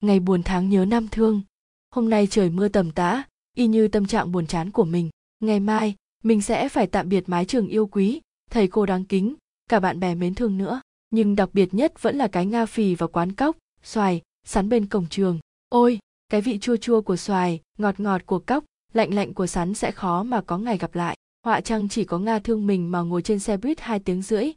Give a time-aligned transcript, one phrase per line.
[0.00, 1.42] ngày buồn tháng nhớ năm thương.
[1.90, 3.22] Hôm nay trời mưa tầm tã,
[3.56, 5.10] y như tâm trạng buồn chán của mình.
[5.40, 9.34] Ngày mai, mình sẽ phải tạm biệt mái trường yêu quý, thầy cô đáng kính,
[9.68, 10.80] cả bạn bè mến thương nữa.
[11.10, 14.86] Nhưng đặc biệt nhất vẫn là cái nga phì và quán cóc, xoài, sắn bên
[14.86, 15.38] cổng trường.
[15.68, 15.98] Ôi,
[16.28, 19.90] cái vị chua chua của xoài, ngọt ngọt của cóc, lạnh lạnh của sắn sẽ
[19.90, 21.16] khó mà có ngày gặp lại.
[21.44, 24.52] Họa chăng chỉ có nga thương mình mà ngồi trên xe buýt hai tiếng rưỡi?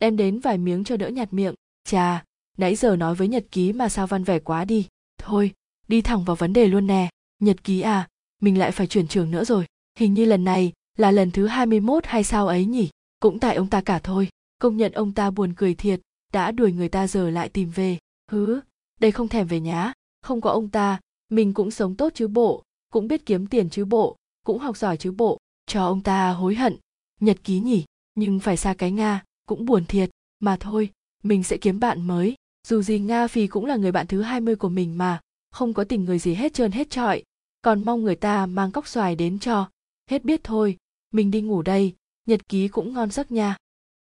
[0.00, 1.54] Đem đến vài miếng cho đỡ nhạt miệng.
[1.84, 2.24] Chà
[2.58, 4.88] nãy giờ nói với nhật ký mà sao văn vẻ quá đi.
[5.18, 5.52] Thôi,
[5.88, 7.10] đi thẳng vào vấn đề luôn nè.
[7.40, 8.08] Nhật ký à
[8.42, 9.66] mình lại phải chuyển trường nữa rồi.
[9.98, 12.88] Hình như lần này là lần thứ 21 hay sao ấy nhỉ?
[13.20, 14.28] Cũng tại ông ta cả thôi.
[14.58, 16.00] Công nhận ông ta buồn cười thiệt,
[16.32, 17.98] đã đuổi người ta giờ lại tìm về.
[18.30, 18.60] Hứ,
[19.00, 19.92] đây không thèm về nhá.
[20.22, 23.84] Không có ông ta, mình cũng sống tốt chứ bộ, cũng biết kiếm tiền chứ
[23.84, 24.16] bộ,
[24.46, 25.38] cũng học giỏi chứ bộ.
[25.66, 26.76] Cho ông ta hối hận.
[27.20, 30.10] Nhật ký nhỉ, nhưng phải xa cái nga, cũng buồn thiệt.
[30.40, 30.90] Mà thôi,
[31.22, 32.34] mình sẽ kiếm bạn mới
[32.66, 35.20] dù gì nga phi cũng là người bạn thứ 20 của mình mà,
[35.50, 37.22] không có tình người gì hết trơn hết trọi.
[37.62, 39.70] Còn mong người ta mang cóc xoài đến cho.
[40.10, 40.76] Hết biết thôi,
[41.12, 41.94] mình đi ngủ đây,
[42.26, 43.56] nhật ký cũng ngon giấc nha.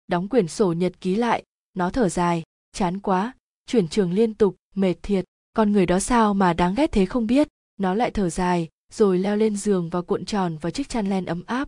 [0.08, 3.34] Đóng quyển sổ nhật ký lại, nó thở dài, chán quá,
[3.66, 5.26] chuyển trường liên tục, mệt thiệt.
[5.54, 7.48] Con người đó sao mà đáng ghét thế không biết.
[7.78, 11.26] Nó lại thở dài, rồi leo lên giường và cuộn tròn vào chiếc chăn len
[11.26, 11.68] ấm áp.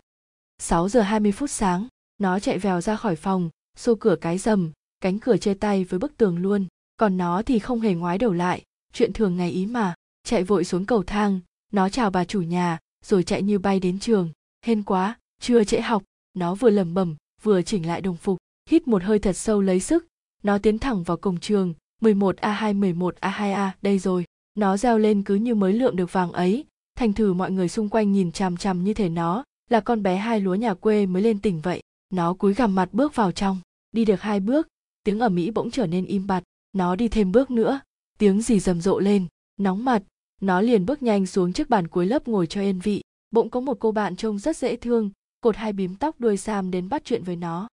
[0.58, 1.88] 6 giờ 20 phút sáng,
[2.18, 5.98] nó chạy vèo ra khỏi phòng, xô cửa cái rầm, cánh cửa chê tay với
[5.98, 6.66] bức tường luôn
[6.96, 8.62] còn nó thì không hề ngoái đầu lại.
[8.92, 9.94] Chuyện thường ngày ý mà.
[10.24, 11.40] Chạy vội xuống cầu thang.
[11.72, 14.30] Nó chào bà chủ nhà, rồi chạy như bay đến trường.
[14.64, 16.02] Hên quá, chưa trễ học.
[16.34, 18.38] Nó vừa lẩm bẩm, vừa chỉnh lại đồng phục,
[18.70, 20.06] hít một hơi thật sâu lấy sức.
[20.42, 21.74] Nó tiến thẳng vào cổng trường.
[22.00, 24.24] 11 A2 11 A2A đây rồi.
[24.54, 26.64] Nó reo lên cứ như mới lượm được vàng ấy.
[26.96, 30.16] Thành thử mọi người xung quanh nhìn chằm chằm như thể nó là con bé
[30.16, 31.82] hai lúa nhà quê mới lên tỉnh vậy.
[32.10, 33.58] Nó cúi gằm mặt bước vào trong.
[33.92, 34.68] Đi được hai bước,
[35.04, 36.42] tiếng ở mỹ bỗng trở nên im bặt
[36.76, 37.80] nó đi thêm bước nữa.
[38.18, 40.02] Tiếng gì rầm rộ lên nóng mặt.
[40.40, 43.02] Nó liền bước nhanh xuống trước bàn cuối lớp ngồi cho yên vị.
[43.30, 45.10] Bỗng có một cô bạn trông rất dễ thương
[45.40, 47.68] cột hai bím tóc đuôi sam đến bắt chuyện với nó.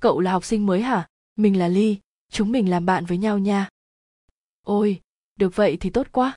[0.00, 1.08] Cậu là học sinh mới hả?
[1.36, 1.98] Mình là ly
[2.32, 3.68] chúng mình làm bạn với nhau nha.
[4.64, 5.00] Ôi
[5.36, 6.36] được vậy thì tốt quá.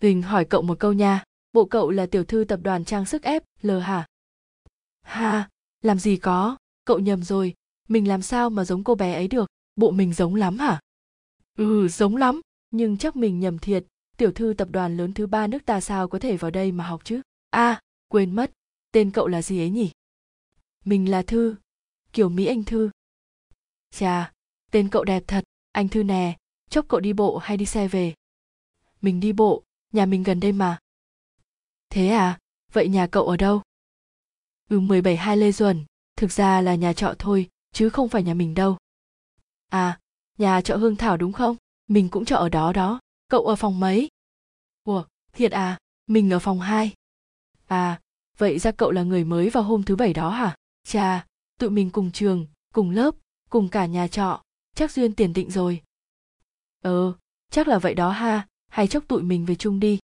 [0.00, 3.22] Bình hỏi cậu một câu nha, bộ cậu là tiểu thư tập đoàn trang sức
[3.22, 4.06] ép, L hả?
[5.02, 5.48] Ha,
[5.82, 7.54] làm gì có, cậu nhầm rồi,
[7.88, 10.80] mình làm sao mà giống cô bé ấy được, bộ mình giống lắm hả?
[11.56, 13.84] Ừ, giống lắm, nhưng chắc mình nhầm thiệt,
[14.16, 16.86] tiểu thư tập đoàn lớn thứ ba nước ta sao có thể vào đây mà
[16.86, 17.20] học chứ?
[17.50, 18.52] À, quên mất,
[18.92, 19.90] tên cậu là gì ấy nhỉ?
[20.84, 21.56] Mình là Thư,
[22.12, 22.90] kiểu Mỹ Anh Thư.
[23.90, 24.32] Chà,
[24.70, 26.36] tên cậu đẹp thật, anh Thư nè,
[26.70, 28.14] chốc cậu đi bộ hay đi xe về?
[29.00, 30.78] Mình đi bộ, nhà mình gần đây mà.
[31.90, 32.38] Thế à,
[32.72, 33.62] vậy nhà cậu ở đâu?
[34.70, 35.84] Ừ 17 hai Lê Duẩn,
[36.16, 38.76] thực ra là nhà trọ thôi, chứ không phải nhà mình đâu.
[39.68, 39.98] À,
[40.38, 41.56] nhà trọ Hương Thảo đúng không?
[41.88, 43.00] Mình cũng trọ ở đó đó.
[43.28, 44.08] Cậu ở phòng mấy?
[44.84, 46.92] Ủa, thiệt à, mình ở phòng 2.
[47.66, 48.00] À,
[48.38, 50.56] vậy ra cậu là người mới vào hôm thứ bảy đó hả?
[50.84, 51.26] Chà,
[51.58, 53.14] tụi mình cùng trường, cùng lớp,
[53.50, 54.42] cùng cả nhà trọ,
[54.74, 55.82] chắc duyên tiền định rồi.
[56.82, 57.12] Ờ,
[57.50, 59.98] chắc là vậy đó ha, hay chốc tụi mình về chung đi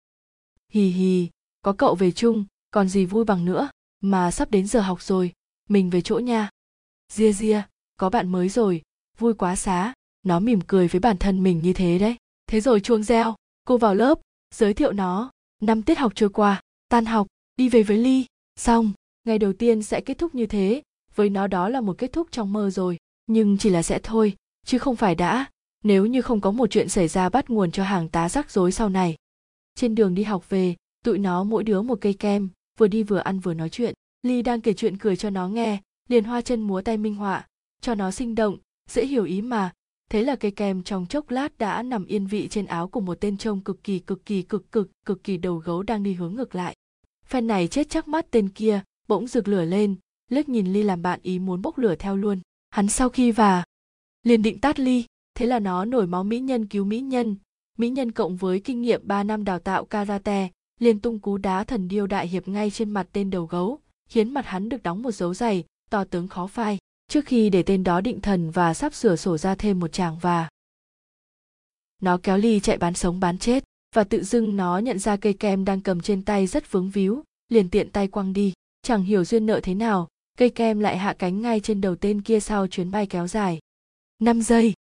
[0.73, 1.29] hì hì
[1.61, 3.69] có cậu về chung còn gì vui bằng nữa
[4.01, 5.33] mà sắp đến giờ học rồi
[5.69, 6.49] mình về chỗ nha
[7.09, 7.61] ria ria
[7.97, 8.81] có bạn mới rồi
[9.17, 9.93] vui quá xá.
[10.23, 12.15] Nó mỉm cười với bản thân mình như thế đấy.
[12.47, 13.35] Thế rồi chuông reo.
[13.67, 14.19] Cô vào lớp,
[14.55, 15.31] giới thiệu nó.
[15.61, 16.61] Năm tiết học trôi qua.
[16.89, 17.27] Tan học.
[17.55, 18.25] Đi về với ly.
[18.55, 18.91] Xong.
[19.23, 20.81] Ngày đầu tiên sẽ kết thúc như thế.
[21.15, 22.97] Với nó đó là một kết thúc trong mơ rồi.
[23.27, 24.35] Nhưng chỉ là sẽ thôi,
[24.65, 25.45] chứ không phải đã.
[25.83, 28.71] Nếu như không có một chuyện xảy ra bắt nguồn cho hàng tá rắc rối
[28.71, 29.15] sau này.
[29.75, 33.17] Trên đường đi học về, tụi nó mỗi đứa một cây kem, vừa đi vừa
[33.17, 33.93] ăn vừa nói chuyện.
[34.23, 37.47] Ly đang kể chuyện cười cho nó nghe, liền hoa chân múa tay minh họa,
[37.81, 38.57] cho nó sinh động
[38.89, 39.71] dễ hiểu ý mà.
[40.09, 43.17] Thế là cây kem trong chốc lát đã nằm yên vị trên áo của một
[43.21, 46.35] tên trông cực kỳ cực kỳ, cực cực cực kỳ đầu gấu đang đi hướng
[46.35, 46.75] ngược lại.
[47.25, 49.95] Phen này chết chắc mắt tên kia, bỗng rực lửa lên,
[50.29, 52.39] liếc nhìn ly làm bạn ý muốn bốc lửa theo luôn.
[52.69, 53.63] Hắn sau khi và
[54.23, 55.05] liền định tát ly,
[55.35, 57.35] thế là nó nổi máu mỹ nhân cứu mỹ nhân.
[57.77, 60.49] Mỹ nhân cộng với kinh nghiệm 3 năm đào tạo karate,
[60.79, 64.33] liền tung cú đá thần điêu đại hiệp ngay trên mặt tên đầu gấu, khiến
[64.33, 66.77] mặt hắn được đóng một dấu dày, to tướng khó phai
[67.13, 70.17] trước khi để tên đó định thần và sắp sửa sổ ra thêm một chàng
[70.17, 70.49] và.
[72.01, 73.63] Nó kéo ly chạy bán sống bán chết,
[73.95, 77.23] và tự dưng nó nhận ra cây kem đang cầm trên tay rất vướng víu,
[77.49, 78.53] liền tiện tay quăng đi.
[78.81, 80.07] Chẳng hiểu duyên nợ thế nào,
[80.37, 83.59] cây kem lại hạ cánh ngay trên đầu tên kia sau chuyến bay kéo dài.
[84.19, 84.73] 5 giây.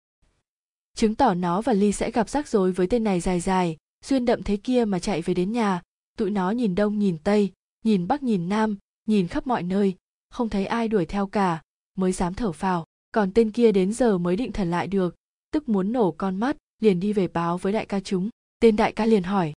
[0.96, 4.26] Chứng tỏ nó và ly sẽ gặp rắc rối với tên này dài dài, duyên
[4.26, 5.82] đậm thế kia mà chạy về đến nhà.
[6.18, 7.52] Tụi nó nhìn đông, nhìn tây,
[7.84, 8.78] nhìn bắc, nhìn nam,
[9.08, 9.96] nhìn khắp mọi nơi,
[10.30, 11.62] không thấy ai đuổi theo cả
[12.02, 15.16] mới dám thở phào, còn tên kia đến giờ mới định thần lại được,
[15.52, 18.30] tức muốn nổ con mắt, liền đi về báo với đại ca chúng.
[18.60, 19.54] Tên đại ca liền hỏi,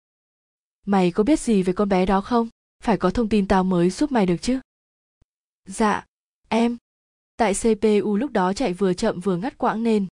[0.86, 2.50] mày có biết gì về con bé đó không?
[2.84, 4.60] Phải có thông tin tao mới giúp mày được chứ?
[5.66, 6.06] Dạ
[6.50, 6.78] em.
[7.38, 10.08] Tại cpu lúc đó chạy vừa chậm vừa ngắt quãng nên.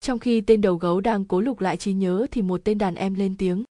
[0.00, 2.94] Trong khi tên đầu gấu đang cố lục lại trí nhớ thì một tên đàn
[2.94, 3.64] em lên tiếng,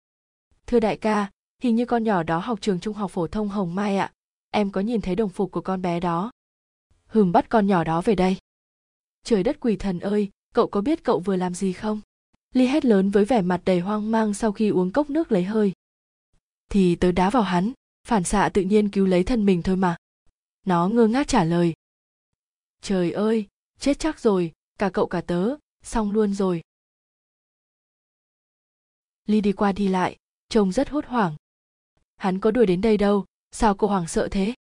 [0.67, 1.31] thưa đại ca,
[1.61, 4.11] hình như con nhỏ đó học trường trung học phổ thông hồng mai ạ.
[4.51, 6.31] Em có nhìn thấy đồng phục của con bé đó?
[7.13, 8.37] Hừm, bắt con nhỏ đó về đây.
[9.23, 12.01] Trời đất quỷ thần ơi, cậu có biết cậu vừa làm gì không?
[12.53, 15.43] Ly hét lớn với vẻ mặt đầy hoang mang sau khi uống cốc nước lấy
[15.43, 15.73] hơi.
[16.69, 17.71] Thì tớ đá vào hắn,
[18.07, 19.95] phản xạ tự nhiên cứu lấy thân mình thôi mà.
[20.65, 21.73] Nó ngơ ngác trả lời.
[22.81, 23.47] Trời ơi,
[23.79, 26.61] chết chắc rồi, cả cậu cả tớ, xong luôn rồi.
[29.25, 30.17] Ly đi qua đi lại,
[30.49, 31.35] trông rất hốt hoảng.
[32.15, 34.53] Hắn có đuổi đến đây đâu, sao cô hoảng sợ thế?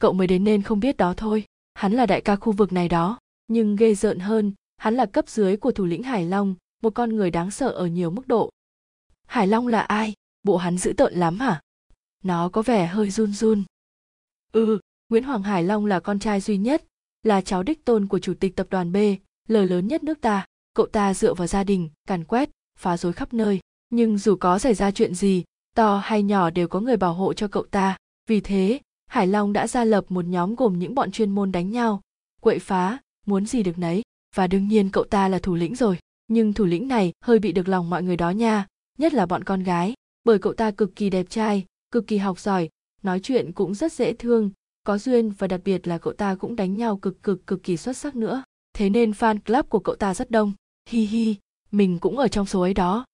[0.00, 1.44] Cậu mới đến nên không biết đó thôi.
[1.74, 3.18] Hắn là đại ca khu vực này đó,
[3.48, 7.16] nhưng ghê rợn hơn, hắn là cấp dưới của thủ lĩnh hải long, một con
[7.16, 8.50] người đáng sợ ở nhiều mức độ.
[9.26, 10.14] Hải long là ai?
[10.42, 11.60] Bộ hắn dữ tợn lắm hả?
[12.24, 13.64] Nó có vẻ hơi run run.
[14.52, 14.78] Ừ
[15.08, 16.84] nguyễn hoàng hải long là con trai duy nhất,
[17.22, 18.96] là cháu đích tôn của chủ tịch tập đoàn b
[19.48, 20.46] lời lớn nhất nước ta.
[20.74, 23.60] Cậu ta dựa vào gia đình, càn quét, phá rối khắp nơi.
[23.90, 27.32] Nhưng dù có xảy ra chuyện gì, to hay nhỏ đều có người bảo hộ
[27.32, 27.96] cho cậu ta.
[28.26, 31.70] Vì thế hải long đã ra lập một nhóm gồm những bọn chuyên môn đánh
[31.70, 32.00] nhau.
[32.40, 34.02] Quậy phá, muốn gì được nấy.
[34.34, 35.98] Và đương nhiên cậu ta là thủ lĩnh rồi.
[36.28, 38.66] Nhưng thủ lĩnh này hơi bị được lòng mọi người đó nha.
[38.98, 39.94] Nhất là bọn con gái.
[40.24, 42.68] Bởi cậu ta cực kỳ đẹp trai, cực kỳ học giỏi.
[43.02, 44.50] Nói chuyện cũng rất dễ thương.
[44.84, 47.76] Có duyên và đặc biệt là cậu ta cũng đánh nhau cực cực cực kỳ
[47.76, 48.42] xuất sắc nữa.
[48.72, 50.52] Thế nên fan club của cậu ta rất đông.
[50.88, 51.34] Hi hi.
[51.70, 53.04] Mình cũng ở trong số ấy đó.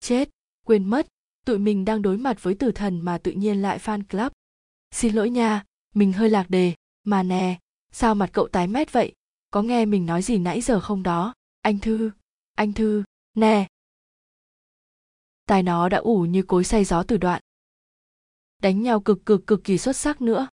[0.00, 0.30] Chết.
[0.66, 1.06] Quên mất.
[1.46, 4.32] Tụi mình đang đối mặt với tử thần mà tự nhiên lại fan club
[4.94, 5.64] xin lỗi nha,
[5.94, 6.74] mình hơi lạc đề.
[7.04, 7.58] Mà nè,
[7.92, 9.12] sao mặt cậu tái mét vậy?
[9.50, 11.34] Có nghe mình nói gì nãy giờ không đó?
[11.62, 12.10] Anh thư
[12.54, 13.04] anh thư,
[13.34, 13.66] nè.
[15.46, 17.40] Tai nó đã ủ như cối say gió từ đoạn.
[18.62, 20.48] Đánh nhau cực cực cực kỳ xuất sắc nữa.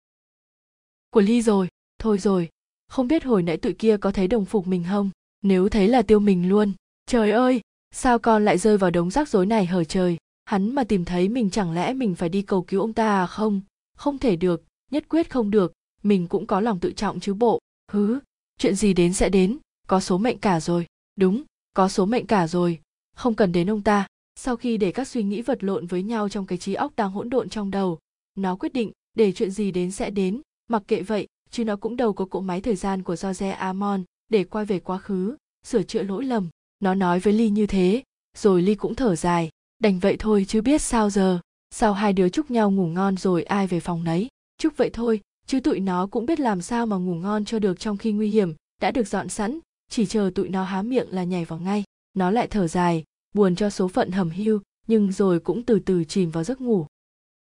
[1.10, 1.68] Của ly rồi,
[2.00, 2.50] thôi rồi.
[2.88, 5.10] Không biết hồi nãy tụi kia có thấy đồng phục mình không?
[5.42, 6.74] Nếu thấy là tiêu mình luôn.
[7.06, 7.62] Trời ơi,
[7.92, 10.18] sao con lại rơi vào đống rắc rối này hở trời?
[10.46, 13.28] Hắn mà tìm thấy mình chẳng lẽ mình phải đi cầu cứu ông ta à
[13.28, 13.62] không?
[13.98, 15.74] Không thể được, nhất quyết không được,
[16.04, 17.60] mình cũng có lòng tự trọng chứ bộ.
[17.92, 18.20] Hứ,
[18.60, 19.58] chuyện gì đến sẽ đến,
[19.88, 20.86] có số mệnh cả rồi.
[21.16, 22.80] Đúng, có số mệnh cả rồi.
[23.16, 24.08] Không cần đến ông ta.
[24.36, 27.12] Sau khi để các suy nghĩ vật lộn với nhau trong cái trí óc đang
[27.12, 28.00] hỗn độn trong đầu,
[28.36, 30.42] nó quyết định để chuyện gì đến sẽ đến.
[30.70, 34.04] Mặc kệ vậy, chứ nó cũng đâu có cỗ máy thời gian của George Amon
[34.30, 36.50] để quay về quá khứ, sửa chữa lỗi lầm.
[36.80, 38.04] Nó nói với ly như thế,
[38.38, 39.50] rồi ly cũng thở dài.
[39.80, 41.40] Đành vậy thôi chứ biết sao giờ
[41.72, 44.28] sau hai đứa chúc nhau ngủ ngon rồi ai về phòng nấy.
[44.58, 47.80] Chúc vậy thôi, chứ tụi nó cũng biết làm sao mà ngủ ngon cho được
[47.80, 49.60] trong khi nguy hiểm, đã được dọn sẵn,
[49.90, 51.84] chỉ chờ tụi nó há miệng là nhảy vào ngay.
[52.14, 53.04] Nó lại thở dài,
[53.34, 56.86] buồn cho số phận hầm hưu, nhưng rồi cũng từ từ chìm vào giấc ngủ.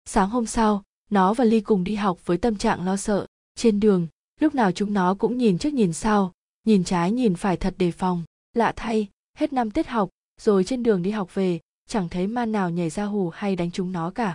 [0.05, 3.26] Sáng hôm sau, nó và ly cùng đi học với tâm trạng lo sợ.
[3.55, 4.06] Trên đường,
[4.40, 6.32] lúc nào chúng nó cũng nhìn trước nhìn sau,
[6.64, 8.22] nhìn trái nhìn phải thật đề phòng.
[8.55, 9.08] Lạ thay,
[9.38, 10.08] hết năm tiết học,
[10.40, 13.70] rồi trên đường đi học về chẳng thấy man nào nhảy ra hù hay đánh
[13.70, 14.34] chúng nó cả.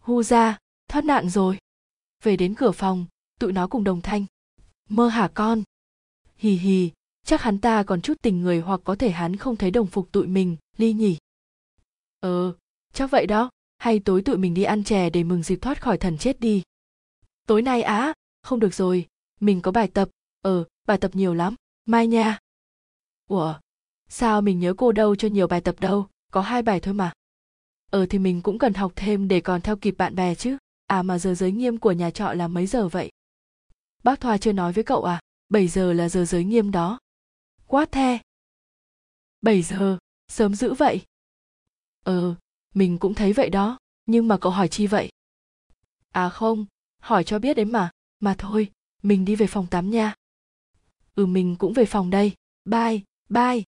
[0.00, 0.58] Hu ra,
[0.88, 1.58] thoát nạn rồi.
[2.22, 3.06] Về đến cửa phòng,
[3.38, 4.24] tụi nó cùng đồng thanh.
[4.88, 5.62] Mơ hả con?
[6.36, 6.90] Hì hì,
[7.24, 10.12] chắc hắn ta còn chút tình người hoặc có thể hắn không thấy đồng phục
[10.12, 11.18] tụi mình, ly nhỉ?
[12.20, 12.54] Ờ
[12.92, 13.50] chắc vậy đó.
[13.78, 16.62] Hay tối tụi mình đi ăn chè để mừng dịp thoát khỏi thần chết đi.
[17.46, 18.14] Tối nay á?
[18.42, 19.06] Không được rồi.
[19.40, 20.08] Mình có bài tập.
[20.42, 21.54] Ờ bài tập nhiều lắm.
[21.84, 22.38] Mai nha.
[23.28, 23.54] Ủa?
[24.08, 26.06] Sao mình nhớ cô đâu cho nhiều bài tập đâu?
[26.32, 27.12] Có hai bài thôi mà.
[27.90, 30.56] Ờ thì mình cũng cần học thêm để còn theo kịp bạn bè chứ.
[30.86, 33.10] À mà giờ giới nghiêm của nhà trọ là mấy giờ vậy?
[34.04, 35.20] Bác thoa chưa nói với cậu à?
[35.48, 36.98] 7 giờ là giờ giới nghiêm đó.
[37.66, 38.18] Quá the.
[39.40, 39.98] 7 giờ?
[40.28, 41.02] Sớm dữ vậy.
[42.04, 42.34] Ờ
[42.74, 43.78] mình cũng thấy vậy đó.
[44.06, 45.10] Nhưng mà cậu hỏi chi vậy?
[46.08, 46.66] À không,
[47.02, 47.90] hỏi cho biết đấy mà.
[48.20, 48.70] Mà thôi,
[49.02, 50.14] mình đi về phòng tắm nha.
[51.14, 52.32] Ừ mình cũng về phòng đây.
[52.64, 53.62] Bye bye.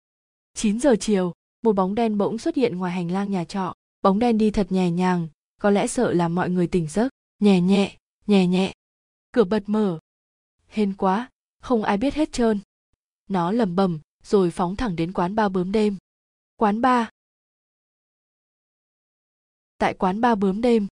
[0.54, 3.74] 9 giờ chiều một bóng đen bỗng xuất hiện ngoài hành lang nhà trọ.
[4.02, 5.28] Bóng đen đi thật nhẹ nhàng,
[5.62, 7.10] có lẽ sợ làm mọi người tỉnh giấc.
[7.40, 7.98] Nhẹ nhẹ
[8.28, 8.74] nhẹ nhẹ.
[9.32, 10.00] Cửa bật mở.
[10.68, 11.30] Hên quá,
[11.62, 12.60] không ai biết hết trơn.
[13.30, 15.98] Nó lầm bầm rồi phóng thẳng đến quán ba bướm đêm.
[16.56, 17.10] Quán ba.
[19.78, 20.88] Tại quán ba bướm đêm,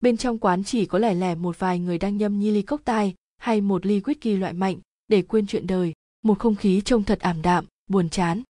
[0.00, 2.80] bên trong quán chỉ có lẻ lẻ một vài người đang nhâm nhi ly cốc
[2.84, 4.76] tai hay một ly whisky loại mạnh
[5.08, 5.92] để quên chuyện đời,
[6.22, 8.42] một không khí trông thật ảm đạm, buồn chán.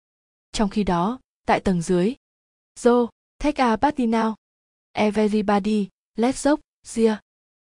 [0.53, 1.19] Trong khi đó
[1.51, 2.15] tại tầng dưới.
[2.81, 3.07] Joe
[3.39, 4.35] take a party now.
[4.93, 6.61] Everybody, let's rock
[6.97, 7.21] yeah.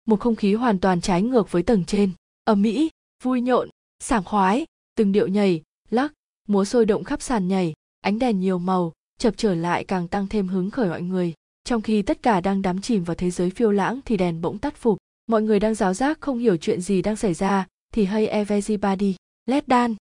[0.07, 2.11] một không khí hoàn toàn trái ngược với tầng trên.
[2.45, 2.91] Ở mỹ,
[3.23, 3.69] vui nhộn,
[4.01, 4.65] sảng khoái,
[4.95, 6.13] từng điệu nhảy, lắc,
[6.49, 10.29] múa sôi động khắp sàn nhảy, ánh đèn nhiều màu, chập trở lại càng tăng
[10.29, 11.35] thêm hứng khởi mọi người.
[11.65, 14.59] Trong khi tất cả đang đắm chìm vào thế giới phiêu lãng thì đèn bỗng
[14.59, 14.99] tắt phục.
[15.27, 19.17] Mọi người đang giáo giác không hiểu chuyện gì đang xảy ra, thì hay everybody,
[19.47, 19.95] let dan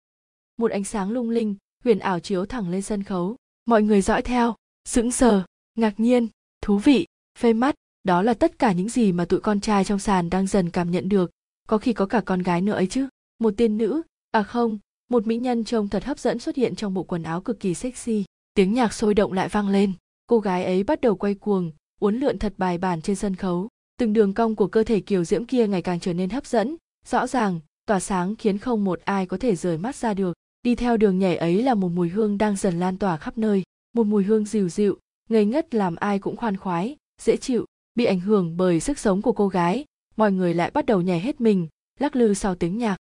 [0.56, 1.54] một ánh sáng lung linh,
[1.84, 4.54] huyền ảo chiếu thẳng lên sân khấu mọi người dõi theo,
[4.88, 5.42] sững sờ,
[5.74, 6.28] ngạc nhiên,
[6.62, 7.06] thú vị
[7.38, 10.46] phê mắt đó là tất cả những gì mà tụi con trai trong sàn đang
[10.46, 11.30] dần cảm nhận được.
[11.68, 13.08] Có khi có cả con gái nữa ấy chứ.
[13.38, 14.78] Một tiên nữ à không,
[15.10, 17.74] một mỹ nhân trông thật hấp dẫn xuất hiện trong bộ quần áo cực kỳ
[17.74, 18.24] sexy.
[18.54, 19.92] Tiếng nhạc sôi động lại vang lên.
[20.26, 21.70] Cô gái ấy bắt đầu quay cuồng,
[22.00, 23.68] uốn lượn thật bài bản trên sân khấu.
[23.98, 26.76] Từng đường cong của cơ thể kiều diễm kia ngày càng trở nên hấp dẫn,
[27.06, 30.74] rõ ràng, tỏa sáng khiến không một ai có thể rời mắt ra được đi
[30.74, 33.62] theo đường nhảy ấy là một mùi hương đang dần lan tỏa khắp nơi,
[33.94, 38.04] một mùi hương dịu dịu, ngây ngất làm ai cũng khoan khoái, dễ chịu, bị
[38.04, 39.84] ảnh hưởng bởi sức sống của cô gái.
[40.16, 41.68] Mọi người lại bắt đầu nhảy hết mình,
[41.98, 42.96] lắc lư sau tiếng nhạc.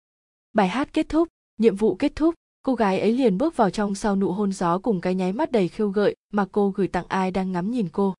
[0.53, 1.27] Bài hát kết thúc,
[1.57, 4.79] nhiệm vụ kết thúc, cô gái ấy liền bước vào trong sau nụ hôn gió
[4.79, 7.89] cùng cái nháy mắt đầy khiêu gợi mà cô gửi tặng ai đang ngắm nhìn
[7.89, 8.15] cô.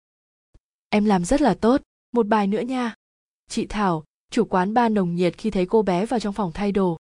[0.90, 1.82] Em làm rất là tốt,
[2.14, 2.96] một bài nữa nha.
[3.50, 6.72] Chị thảo, chủ quán ba nồng nhiệt khi thấy cô bé vào trong phòng thay
[6.72, 6.98] đồ.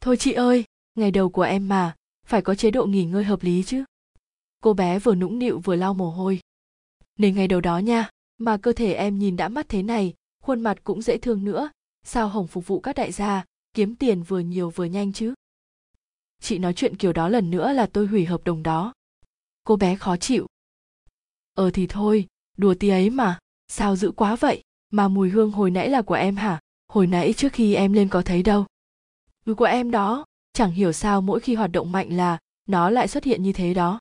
[0.00, 0.64] Thôi chị ơi!
[0.98, 3.84] Ngày đầu của em mà, phải có chế độ nghỉ ngơi hợp lý chứ.
[4.62, 6.40] Cô bé vừa nũng nịu vừa lau mồ hôi.
[7.18, 10.60] Nên ngày đầu đó nha, mà cơ thể em nhìn đã mắt thế này, khuôn
[10.60, 11.70] mặt cũng dễ thương nữa.
[12.04, 15.34] Sao hồng phục vụ các đại gia, kiếm tiền vừa nhiều vừa nhanh chứ?
[16.40, 18.92] Chị nói chuyện kiểu đó lần nữa là tôi hủy hợp đồng đó.
[19.64, 20.46] Cô bé khó chịu.
[21.54, 22.26] Ờ thì thôi,
[22.56, 23.38] đùa tí ấy mà.
[23.68, 24.62] Sao dữ quá vậy?
[24.90, 26.60] Mà mùi hương hồi nãy là của em hả?
[26.88, 28.66] Hồi nãy trước khi em lên có thấy đâu.
[29.46, 30.24] Mùi của em đó
[30.58, 33.74] chẳng hiểu sao mỗi khi hoạt động mạnh là nó lại xuất hiện như thế
[33.74, 34.00] đó.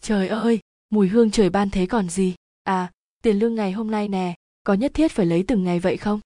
[0.00, 2.34] Trời ơi, mùi hương trời ban thế còn gì?
[2.62, 2.92] À
[3.22, 4.34] tiền lương ngày hôm nay nè,
[4.64, 6.20] có nhất thiết phải lấy từng ngày vậy không?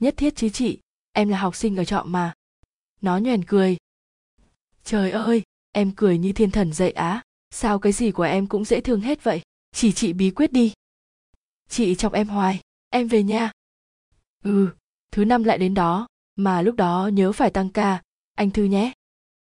[0.00, 0.78] Nhất thiết chứ chị,
[1.12, 2.32] em là học sinh ở trọ mà.
[3.00, 3.76] Nó nhoèn cười.
[4.84, 5.42] Trời ơi,
[5.72, 7.22] em cười như thiên thần dậy á.
[7.50, 9.42] Sao cái gì của em cũng dễ thương hết vậy?
[9.72, 10.72] Chỉ chị bí quyết đi.
[11.68, 13.52] Chị chọc em hoài, em về nha.
[14.44, 14.70] Ừ
[15.12, 18.02] thứ năm lại đến đó, mà lúc đó nhớ phải tăng ca
[18.34, 18.92] anh thư nhé.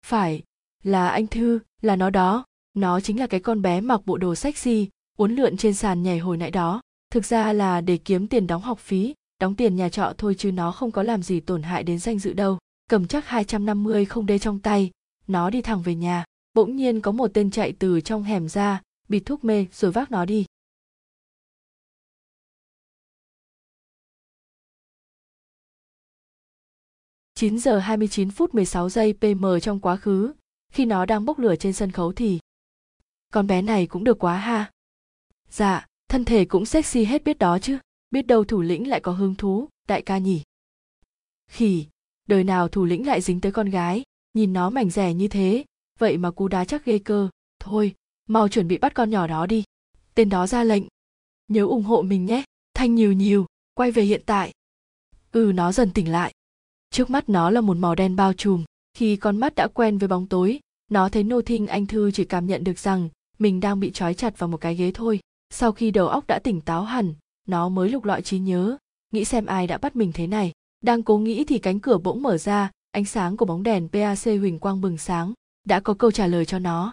[0.06, 0.42] Phải,
[0.82, 2.44] là anh thư, là nó đó.
[2.74, 6.18] Nó chính là cái con bé mặc bộ đồ sexy, uốn lượn trên sàn nhảy
[6.18, 6.80] hồi nãy đó.
[7.10, 10.52] Thực ra là để kiếm tiền đóng học phí, đóng tiền nhà trọ thôi chứ
[10.52, 12.58] nó không có làm gì tổn hại đến danh dự đâu.
[12.90, 14.90] Cầm chắc 250 không đê trong tay.
[15.26, 16.24] Nó đi thẳng về nhà.
[16.54, 20.10] Bỗng nhiên có một tên chạy từ trong hẻm ra, bịt thuốc mê, rồi vác
[20.10, 20.46] nó đi.
[27.40, 30.32] 9 giờ 29 phút 16 giây PM trong quá khứ,
[30.72, 32.38] khi nó đang bốc lửa trên sân khấu thì
[33.32, 34.70] con bé này cũng được quá ha.
[35.50, 37.78] Dạ, thân thể cũng sexy hết biết đó chứ,
[38.10, 40.42] biết đâu thủ lĩnh lại có hứng thú, đại ca nhỉ.
[41.50, 41.86] Khỉ,
[42.28, 44.02] đời nào thủ lĩnh lại dính tới con gái,
[44.34, 45.64] nhìn nó mảnh rẻ như thế,
[45.98, 47.28] vậy mà cú đá chắc ghê cơ,
[47.60, 47.94] thôi,
[48.28, 49.64] mau chuẩn bị bắt con nhỏ đó đi.
[50.14, 50.82] Tên đó ra lệnh.
[51.48, 52.44] Nhớ ủng hộ mình nhé,
[52.74, 54.52] thanh nhiều nhiều, quay về hiện tại.
[55.32, 56.32] Ừ nó dần tỉnh lại
[56.90, 60.08] trước mắt nó là một màu đen bao trùm, khi con mắt đã quen với
[60.08, 63.80] bóng tối, nó thấy nô thinh anh thư chỉ cảm nhận được rằng mình đang
[63.80, 65.20] bị trói chặt vào một cái ghế thôi.
[65.50, 67.14] Sau khi đầu óc đã tỉnh táo hẳn,
[67.48, 68.76] nó mới lục lọi trí nhớ.
[69.12, 70.52] Nghĩ xem ai đã bắt mình thế này.
[70.80, 74.24] Đang cố nghĩ thì cánh cửa bỗng mở ra, ánh sáng của bóng đèn pac
[74.24, 75.32] huỳnh quang bừng sáng,
[75.64, 76.92] đã có câu trả lời cho nó.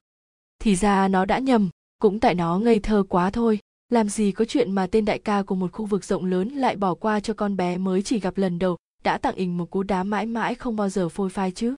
[0.59, 3.59] Thì ra nó đã nhầm, cũng tại nó ngây thơ quá thôi.
[3.89, 6.75] Làm gì có chuyện mà tên đại ca của một khu vực rộng lớn lại
[6.75, 9.83] bỏ qua cho con bé mới chỉ gặp lần đầu đã tặng ình một cú
[9.83, 11.75] đá mãi mãi không bao giờ phôi phai chứ.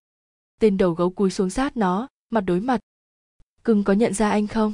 [0.60, 2.80] Tên đầu gấu cúi xuống sát nó, mặt đối mặt.
[3.64, 4.74] Cưng có nhận ra anh không?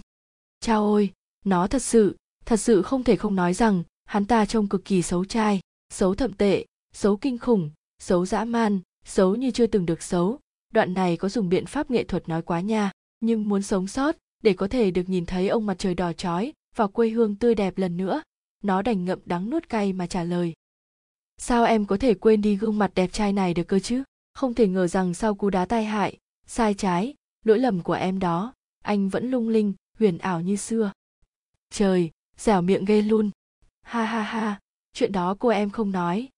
[0.60, 1.14] Chao ôi,
[1.46, 5.02] nó thật sự thật sự không thể không nói rằng, hắn ta trông cực kỳ
[5.02, 5.60] xấu trai,
[5.90, 10.40] xấu thậm tệ, xấu kinh khủng, xấu dã man, xấu như chưa từng được xấu.
[10.74, 14.16] Đoạn này có dùng biện pháp nghệ thuật nói quá nha, nhưng muốn sống sót,
[14.44, 17.56] để có thể được nhìn thấy ông mặt trời đỏ chói và quê hương tươi
[17.56, 18.22] đẹp lần nữa,
[18.64, 20.54] nó đành ngậm đắng nuốt cay mà trả lời
[21.38, 24.04] sao em có thể quên đi gương mặt đẹp trai này được cơ chứ?
[24.34, 27.14] Không thể ngờ rằng sau cú đá tai hại, sai trái,
[27.44, 30.92] lỗi lầm của em đó, anh vẫn lung linh, huyền ảo như xưa.
[31.70, 33.32] Trời, dẻo miệng ghê luôn.
[33.82, 34.60] Ha ha ha,
[34.94, 36.30] chuyện đó cô em không nói.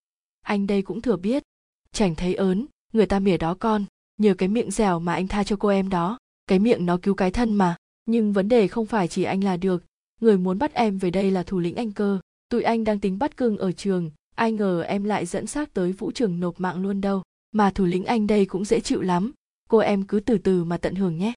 [0.42, 1.44] Anh đây cũng thừa biết.
[1.92, 3.86] Chẳng thấy ớn, người ta mỉa đó con,
[4.18, 6.18] nhờ cái miệng dẻo mà anh tha cho cô em đó.
[6.48, 7.76] Cái miệng nó cứu cái thân mà.
[8.06, 9.84] Nhưng vấn đề không phải chỉ anh là được.
[10.22, 12.20] Người muốn bắt em về đây là thủ lĩnh anh cơ.
[12.50, 15.92] Tụi anh đang tính bắt cưng ở trường ai ngờ em lại dẫn xác tới
[15.92, 17.22] vũ trường nộp mạng luôn đâu.
[17.52, 19.32] Mà thủ lĩnh anh đây cũng dễ chịu lắm.
[19.70, 21.34] Cô em cứ từ từ mà tận hưởng nhé.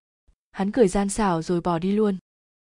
[0.52, 2.16] Hắn cười gian xảo rồi bỏ đi luôn.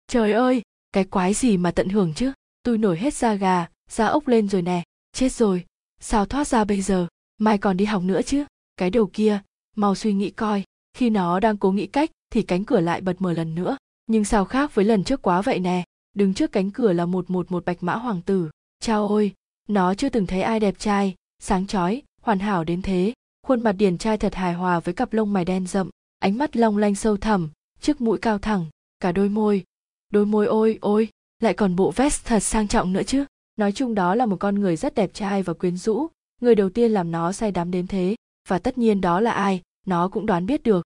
[0.08, 2.32] Trời ơi, cái quái gì mà tận hưởng chứ?
[2.64, 4.84] Tôi nổi hết da gà, da ốc lên rồi nè.
[5.14, 5.66] Chết rồi,
[6.00, 7.08] sao thoát ra bây giờ?
[7.38, 8.46] Mai còn đi học nữa chứ?
[8.78, 9.42] Cái đầu kia,
[9.76, 10.64] mau suy nghĩ coi.
[10.94, 13.78] Khi nó đang cố nghĩ cách thì cánh cửa lại bật mở lần nữa.
[14.08, 15.84] Nhưng sao khác với lần trước quá vậy nè?
[16.14, 18.50] Đứng trước cánh cửa là một một một bạch mã hoàng tử.
[18.80, 19.34] Chao ôi
[19.70, 23.14] nó chưa từng thấy ai đẹp trai, sáng chói, hoàn hảo đến thế.
[23.48, 26.58] Khuôn mặt điển trai thật hài hòa với cặp lông mày đen rậm, ánh mắt
[26.58, 27.50] long lanh sâu thẳm,
[27.82, 28.66] chiếc mũi cao thẳng,
[29.00, 29.64] cả đôi môi.
[30.10, 31.10] Đôi môi ôi ôi,
[31.40, 33.26] lại còn bộ vest thật sang trọng nữa chứ.
[33.56, 36.08] Nói chung đó là một con người rất đẹp trai và quyến rũ.
[36.42, 38.16] Người đầu tiên làm nó say đắm đến thế,
[38.48, 40.86] và tất nhiên đó là ai, nó cũng đoán biết được.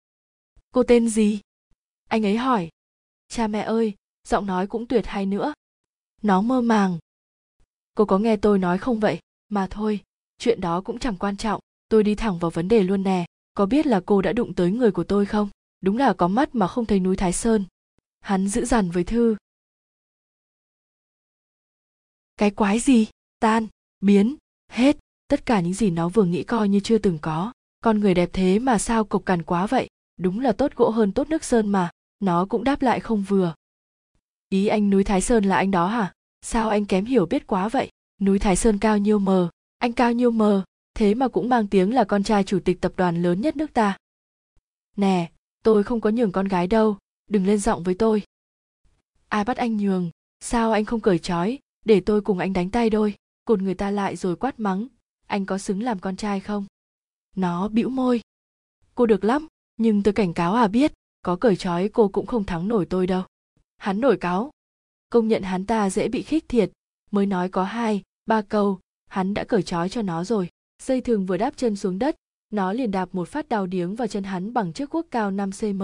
[0.74, 1.40] Cô tên gì?
[2.10, 2.70] Anh ấy hỏi.
[3.28, 3.94] Cha mẹ ơi,
[4.28, 5.54] giọng nói cũng tuyệt hay nữa.
[6.22, 6.98] Nó mơ màng
[7.94, 9.20] cô có nghe tôi nói không vậy?
[9.50, 10.00] Mà thôi,
[10.38, 11.62] chuyện đó cũng chẳng quan trọng.
[11.90, 13.26] Tôi đi thẳng vào vấn đề luôn nè.
[13.54, 15.50] Có biết là cô đã đụng tới người của tôi không?
[15.82, 17.66] Đúng là có mắt mà không thấy núi thái sơn.
[18.20, 19.36] Hắn giữ dằn với thư.
[22.38, 23.08] Cái quái gì?
[23.40, 23.68] Tan,
[24.02, 24.36] biến,
[24.70, 24.98] hết.
[25.28, 27.54] Tất cả những gì nó vừa nghĩ coi như chưa từng có.
[27.82, 29.88] Con người đẹp thế mà sao cộc cằn quá vậy?
[30.18, 31.90] Đúng là tốt gỗ hơn tốt nước sơn mà.
[32.20, 33.54] Nó cũng đáp lại không vừa.
[34.50, 36.14] Ý anh núi thái sơn là anh đó hả?
[36.44, 37.90] Sao anh kém hiểu biết quá vậy?
[38.22, 39.50] Núi thái sơn cao nhiêu mờ.
[39.78, 40.64] Anh cao nhiêu mờ,
[40.96, 43.74] thế mà cũng mang tiếng là con trai chủ tịch tập đoàn lớn nhất nước
[43.74, 43.98] ta.
[44.96, 45.32] Nè,
[45.64, 46.98] tôi không có nhường con gái đâu,
[47.30, 48.24] đừng lên giọng với tôi.
[49.28, 50.10] Ai bắt anh nhường?
[50.40, 51.60] Sao anh không cởi trói?
[51.86, 54.88] Để tôi cùng anh đánh tay đôi, cột người ta lại rồi quát mắng.
[55.28, 56.66] Anh có xứng làm con trai không?
[57.36, 58.22] Nó bĩu môi.
[58.96, 59.48] Cô được lắm,
[59.78, 63.08] nhưng tôi cảnh cáo à biết, có cởi trói cô cũng không thắng nổi tôi
[63.08, 63.24] đâu.
[63.78, 64.52] Hắn nổi cáo
[65.14, 66.72] công nhận hắn ta dễ bị khích thiệt.
[67.12, 68.80] Mới nói có hai, ba câu,
[69.10, 70.50] hắn đã cởi trói cho nó rồi.
[70.84, 72.16] Dây thừng vừa đáp chân xuống đất,
[72.50, 75.50] nó liền đạp một phát đào điếng vào chân hắn bằng chiếc cuốc cao 5
[75.60, 75.84] cm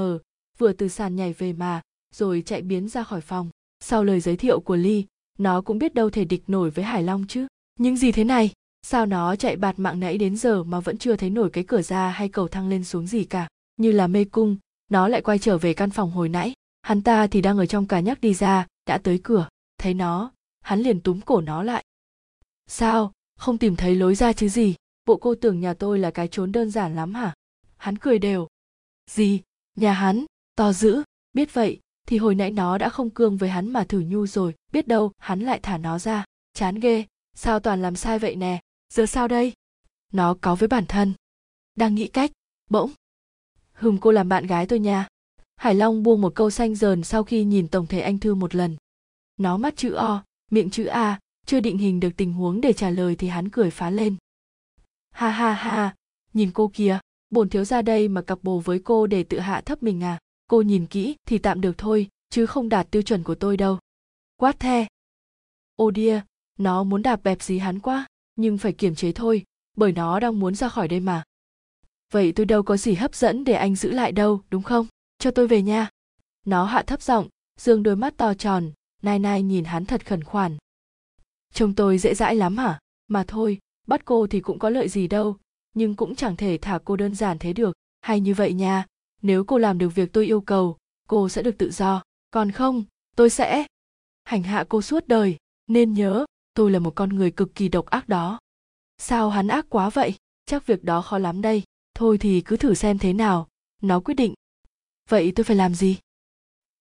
[0.58, 1.82] vừa từ sàn nhảy về mà,
[2.16, 3.50] rồi chạy biến ra khỏi phòng.
[3.80, 5.06] Sau lời giới thiệu của ly,
[5.40, 7.48] nó cũng biết đâu thể địch nổi với hải long chứ.
[7.80, 8.52] Nhưng gì thế này?
[8.82, 11.82] Sao nó chạy bạt mạng nãy đến giờ mà vẫn chưa thấy nổi cái cửa
[11.82, 13.48] ra hay cầu thang lên xuống gì cả?
[13.78, 14.58] Như là mê cung,
[14.92, 16.54] nó lại quay trở về căn phòng hồi nãy.
[16.82, 20.32] Hắn ta thì đang ở trong cả nhắc đi ra đã tới cửa, thấy nó,
[20.62, 21.84] hắn liền túm cổ nó lại.
[22.68, 23.12] Sao?
[23.36, 24.76] Không tìm thấy lối ra chứ gì?
[25.06, 27.34] Bộ cô tưởng nhà tôi là cái trốn đơn giản lắm hả?
[27.78, 28.48] Hắn cười đều.
[29.10, 29.42] Gì?
[29.76, 30.26] Nhà hắn?
[30.56, 31.04] To dữ.
[31.34, 34.56] Biết vậy, thì hồi nãy nó đã không cương với hắn mà thử nhu rồi.
[34.72, 36.26] Biết đâu, hắn lại thả nó ra.
[36.54, 37.06] Chán ghê.
[37.36, 38.60] Sao toàn làm sai vậy nè?
[38.94, 39.54] Giờ sao đây?
[40.14, 41.14] Nó có với bản thân.
[41.76, 42.32] Đang nghĩ cách.
[42.70, 42.92] Bỗng.
[43.74, 45.08] Hừm, cô làm bạn gái tôi nha
[45.60, 48.56] hải long buông một câu xanh dờn sau khi nhìn tổng thể anh thư một
[48.56, 48.78] lần.
[49.38, 52.90] Nó mắt chữ o miệng chữ a chưa định hình được tình huống để trả
[52.90, 54.16] lời thì hắn cười phá lên.
[55.12, 55.96] Ha ha ha
[56.34, 59.62] nhìn cô kia, bổn thiếu ra đây mà cặp bồ với cô để tự hạ
[59.62, 60.20] thấp mình à?
[60.48, 63.80] Cô nhìn kỹ thì tạm được thôi chứ không đạt tiêu chuẩn của tôi đâu.
[64.38, 64.88] Quát the.
[65.76, 66.22] Ô đia
[66.60, 69.44] nó muốn đạp bẹp gì hắn quá nhưng phải kiềm chế thôi
[69.78, 71.24] bởi nó đang muốn ra khỏi đây mà.
[72.12, 74.88] Vậy tôi đâu có gì hấp dẫn để anh giữ lại đâu đúng không?
[75.20, 75.90] Cho tôi về nha.
[76.46, 77.28] Nó hạ thấp giọng,
[77.60, 80.58] dương đôi mắt to tròn, nai nai nhìn hắn thật khẩn khoản.
[81.54, 82.80] Trông tôi dễ dãi lắm hả?
[83.08, 85.38] Mà thôi, bắt cô thì cũng có lợi gì đâu,
[85.74, 87.74] nhưng cũng chẳng thể thả cô đơn giản thế được.
[88.02, 88.86] Hay như vậy nha,
[89.22, 90.78] nếu cô làm được việc tôi yêu cầu,
[91.08, 92.04] cô sẽ được tự do.
[92.32, 92.84] Còn không,
[93.16, 93.66] tôi sẽ.
[94.24, 97.86] Hành hạ cô suốt đời, nên nhớ, tôi là một con người cực kỳ độc
[97.86, 98.40] ác đó.
[98.98, 100.14] Sao hắn ác quá vậy?
[100.46, 101.64] Chắc việc đó khó lắm đây.
[101.94, 103.48] Thôi thì cứ thử xem thế nào.
[103.82, 104.34] Nó quyết định
[105.10, 105.98] vậy tôi phải làm gì?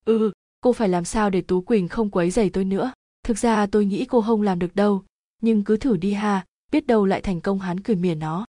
[0.05, 2.93] Ừ cô phải làm sao để tú quỳnh không quấy dày tôi nữa?
[3.23, 5.05] Thực ra tôi nghĩ cô không làm được đâu.
[5.43, 8.47] Nhưng cứ thử đi ha, biết đâu lại thành công hắn cười mỉa nó.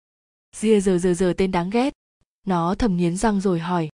[0.56, 1.92] Ria giờ giờ giờ tên đáng ghét.
[2.46, 3.88] Nó thầm nghiến răng rồi hỏi.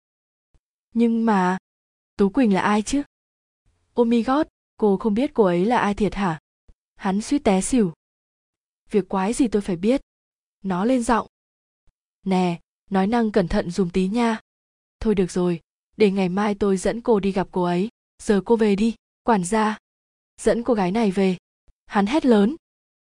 [0.94, 1.58] Nhưng mà,
[2.18, 3.04] tú quỳnh là ai chứ?
[4.02, 6.40] Oh my god cô không biết cô ấy là ai thiệt hả?
[6.96, 7.94] Hắn suýt té xỉu.
[8.90, 10.02] Việc quái gì tôi phải biết?
[10.64, 11.28] Nó lên giọng.
[12.26, 14.40] Nè, nói năng cẩn thận dùm tí nha.
[15.00, 15.62] Thôi được rồi
[16.02, 17.90] để ngày mai tôi dẫn cô đi gặp cô ấy.
[18.24, 19.78] Giờ cô về đi, quản gia.
[20.42, 21.38] Dẫn cô gái này về.
[21.86, 22.56] Hắn hét lớn.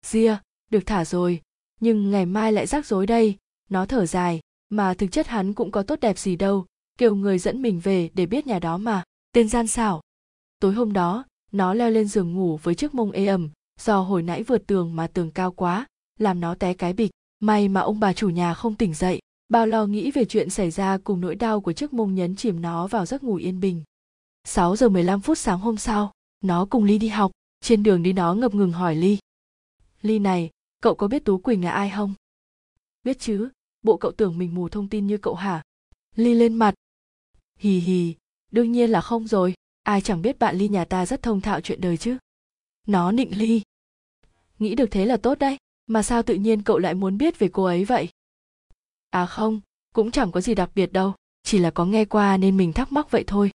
[0.06, 0.38] Ria
[0.72, 1.42] được thả rồi.
[1.80, 3.36] Nhưng ngày mai lại rắc rối đây.
[3.70, 6.66] Nó thở dài, mà thực chất hắn cũng có tốt đẹp gì đâu.
[6.98, 9.04] Kêu người dẫn mình về để biết nhà đó mà.
[9.32, 10.02] Tên gian xảo.
[10.60, 13.50] Tối hôm đó, nó leo lên giường ngủ với chiếc mông ê ẩm.
[13.80, 15.86] Do hồi nãy vượt tường mà tường cao quá,
[16.20, 17.12] làm nó té cái bịch.
[17.40, 20.72] May mà ông bà chủ nhà không tỉnh dậy bao lo nghĩ về chuyện xảy
[20.72, 23.84] ra cùng nỗi đau của chiếc mông nhấn chìm nó vào giấc ngủ yên bình.
[24.44, 27.32] 6 giờ 15 phút sáng hôm sau, nó cùng ly đi học.
[27.62, 29.18] Trên đường đi nó ngập ngừng hỏi ly.
[30.02, 30.50] Ly này,
[30.82, 32.14] cậu có biết tú quỳnh là ai không?
[33.04, 33.50] Biết chứ,
[33.82, 35.64] bộ cậu tưởng mình mù thông tin như cậu hả?
[36.16, 36.74] Ly lên mặt.
[37.58, 38.16] Hì hì,
[38.52, 41.62] đương nhiên là không rồi, ai chẳng biết bạn ly nhà ta rất thông thạo
[41.62, 42.18] chuyện đời chứ.
[42.88, 43.62] Nó nịnh ly.
[44.60, 45.58] Nghĩ được thế là tốt đấy,
[45.88, 48.10] mà sao tự nhiên cậu lại muốn biết về cô ấy vậy?
[49.10, 49.62] À không,
[49.96, 52.92] cũng chẳng có gì đặc biệt đâu, chỉ là có nghe qua nên mình thắc
[52.92, 53.52] mắc vậy thôi.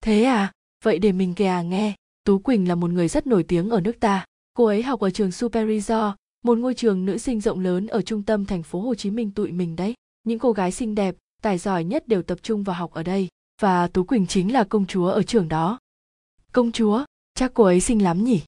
[0.00, 0.52] Thế à
[0.84, 3.80] vậy để mình kể à nghe, tú quỳnh là một người rất nổi tiếng ở
[3.80, 4.24] nước ta.
[4.54, 8.02] Cô ấy học ở trường super resort một ngôi trường nữ sinh rộng lớn ở
[8.02, 9.94] trung tâm thành phố hồ chí minh tụi mình đấy.
[10.24, 13.28] Những cô gái xinh đẹp, tài giỏi nhất đều tập trung vào học ở đây,
[13.60, 15.78] và tú quỳnh chính là công chúa ở trường đó.
[16.52, 18.42] Công chúa, chắc cô ấy xinh lắm nhỉ?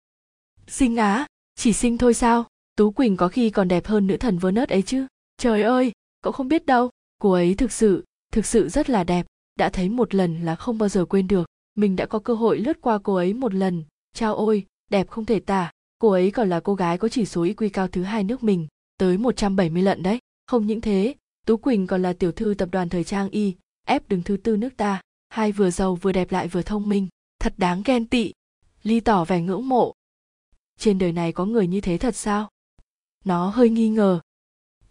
[0.66, 2.46] Xinh á, chỉ xinh thôi sao?
[2.76, 5.06] Tú quỳnh có khi còn đẹp hơn nữ thần vernus ấy chứ?
[5.36, 5.92] Trời ơi,
[6.22, 9.26] cậu không biết đâu, cô ấy thực sự thực sự rất là đẹp.
[9.58, 11.46] Đã thấy một lần là không bao giờ quên được.
[11.74, 13.84] Mình đã có cơ hội lướt qua cô ấy một lần.
[14.14, 15.70] Chao ôi, đẹp không thể tả.
[15.98, 18.66] Cô ấy còn là cô gái có chỉ số IQ cao thứ hai nước mình,
[18.98, 20.18] tới 170 lận đấy.
[20.46, 21.14] Không những thế,
[21.46, 23.54] tú quỳnh còn là tiểu thư tập đoàn thời trang y,
[23.86, 25.00] ép đứng thứ tư nước ta.
[25.28, 27.08] Hai vừa giàu vừa đẹp lại vừa thông minh.
[27.38, 28.32] Thật đáng ghen tị.
[28.82, 29.92] Ly tỏ vẻ ngưỡng mộ.
[30.78, 32.48] Trên đời này có người như thế thật sao?
[33.24, 34.20] Nó hơi nghi ngờ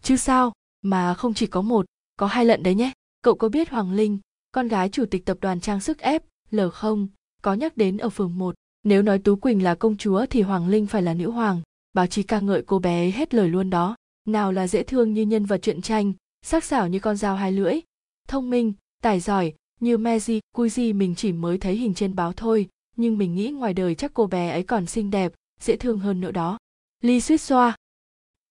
[0.03, 1.85] chứ sao mà không chỉ có một
[2.15, 4.19] có hai lận đấy nhé cậu có biết hoàng linh
[4.51, 7.07] con gái chủ tịch tập đoàn trang sức ép l không
[7.43, 8.55] có nhắc đến ở phường 1.
[8.83, 11.61] Nếu nói Tú Quỳnh là công chúa thì Hoàng Linh phải là nữ hoàng.
[11.93, 13.95] Báo chí ca ngợi cô bé ấy hết lời luôn đó.
[14.27, 17.51] Nào là dễ thương như nhân vật truyện tranh, sắc sảo như con dao hai
[17.51, 17.79] lưỡi,
[18.27, 22.69] thông minh, tài giỏi như Meji, Kuji mình chỉ mới thấy hình trên báo thôi,
[22.95, 26.21] nhưng mình nghĩ ngoài đời chắc cô bé ấy còn xinh đẹp, dễ thương hơn
[26.21, 26.57] nữa đó.
[27.01, 27.75] Ly suýt xoa.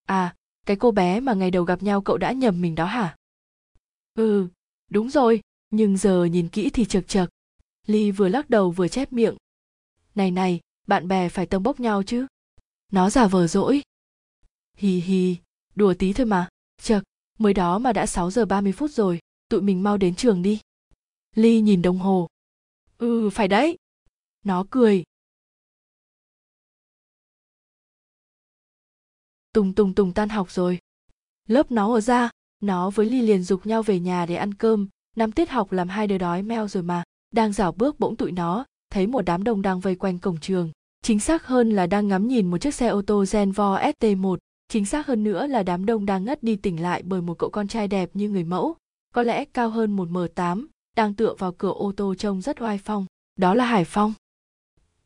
[0.07, 0.35] À,
[0.67, 3.17] cái cô bé mà ngày đầu gặp nhau cậu đã nhầm mình đó hả?
[4.15, 4.49] Ừ,
[4.91, 7.29] đúng rồi, nhưng giờ nhìn kỹ thì chật chật.
[7.87, 9.37] Ly vừa lắc đầu vừa chép miệng.
[10.15, 12.27] Này này, bạn bè phải tông bốc nhau chứ.
[12.93, 13.83] Nó giả vờ dỗi.
[14.77, 15.37] Hì hì,
[15.75, 16.49] đùa tí thôi mà.
[16.83, 17.03] Chật,
[17.39, 20.61] mới đó mà đã 6 giờ 30 phút rồi, tụi mình mau đến trường đi.
[21.35, 22.29] Ly nhìn đồng hồ.
[22.99, 23.77] Ừ, phải đấy.
[24.45, 25.05] Nó cười.
[29.53, 30.79] Tùng tùng tùng tan học rồi.
[31.49, 34.89] Lớp nó ở ra, nó với Ly liền dục nhau về nhà để ăn cơm,
[35.17, 38.33] năm tiết học làm hai đứa đói meo rồi mà đang dạo bước bỗng tụi
[38.33, 40.71] nó thấy một đám đông đang vây quanh cổng trường
[41.03, 44.37] chính xác hơn là đang ngắm nhìn một chiếc xe ô tô Genvo ST1,
[44.69, 47.51] chính xác hơn nữa là đám đông đang ngất đi tỉnh lại bởi một cậu
[47.51, 48.77] con trai đẹp như người mẫu,
[49.15, 52.79] có lẽ cao hơn một M8, đang tựa vào cửa ô tô trông rất oai
[52.79, 53.07] phong.
[53.37, 54.13] Đó là Hải Phong.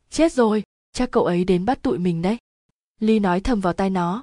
[0.09, 2.37] Chết rồi, chắc cậu ấy đến bắt tụi mình đấy.
[2.99, 4.21] Ly nói thầm vào tai nó.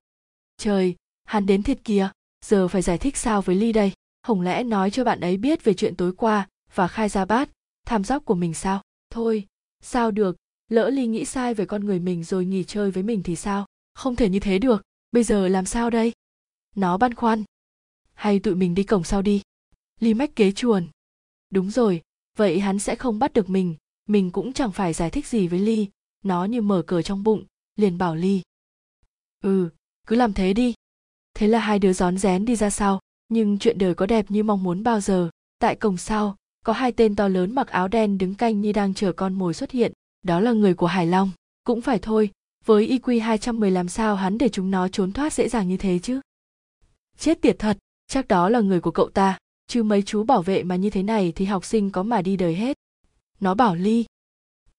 [0.56, 2.10] Trời, hắn đến thiệt kìa,
[2.44, 3.92] giờ phải giải thích sao với Ly đây?
[4.22, 7.50] Hồng lẽ nói cho bạn ấy biết về chuyện tối qua và khai ra bát,
[7.86, 8.82] tham dóc của mình sao?
[9.10, 9.46] Thôi
[9.82, 10.36] sao được?
[10.68, 13.66] Lỡ ly nghĩ sai về con người mình rồi nghỉ chơi với mình thì sao?
[13.94, 16.12] Không thể như thế được bây giờ làm sao đây?
[16.76, 17.44] Nó băn khoăn.
[18.14, 19.42] Hay tụi mình đi cổng sau đi.
[20.00, 20.88] Ly mách kế chuồn.
[21.50, 22.02] Đúng rồi
[22.36, 23.76] vậy hắn sẽ không bắt được mình
[24.08, 25.88] mình cũng chẳng phải giải thích gì với ly.
[26.22, 27.44] Nó như mở cờ trong bụng
[27.76, 28.42] liền bảo ly.
[29.40, 29.70] Ừ
[30.06, 30.74] cứ làm thế đi
[31.34, 34.42] thế là hai đứa rón rén đi ra sau nhưng chuyện đời có đẹp như
[34.42, 38.18] mong muốn bao giờ tại cổng sau có hai tên to lớn mặc áo đen
[38.18, 41.30] đứng canh như đang chờ con mồi xuất hiện, đó là người của Hải Long.
[41.64, 42.30] Cũng phải thôi,
[42.64, 45.98] với IQ 210 làm sao hắn để chúng nó trốn thoát dễ dàng như thế
[45.98, 46.20] chứ?
[47.18, 50.62] Chết tiệt thật, chắc đó là người của cậu ta, chứ mấy chú bảo vệ
[50.62, 52.76] mà như thế này thì học sinh có mà đi đời hết.
[53.40, 54.04] Nó bảo Ly.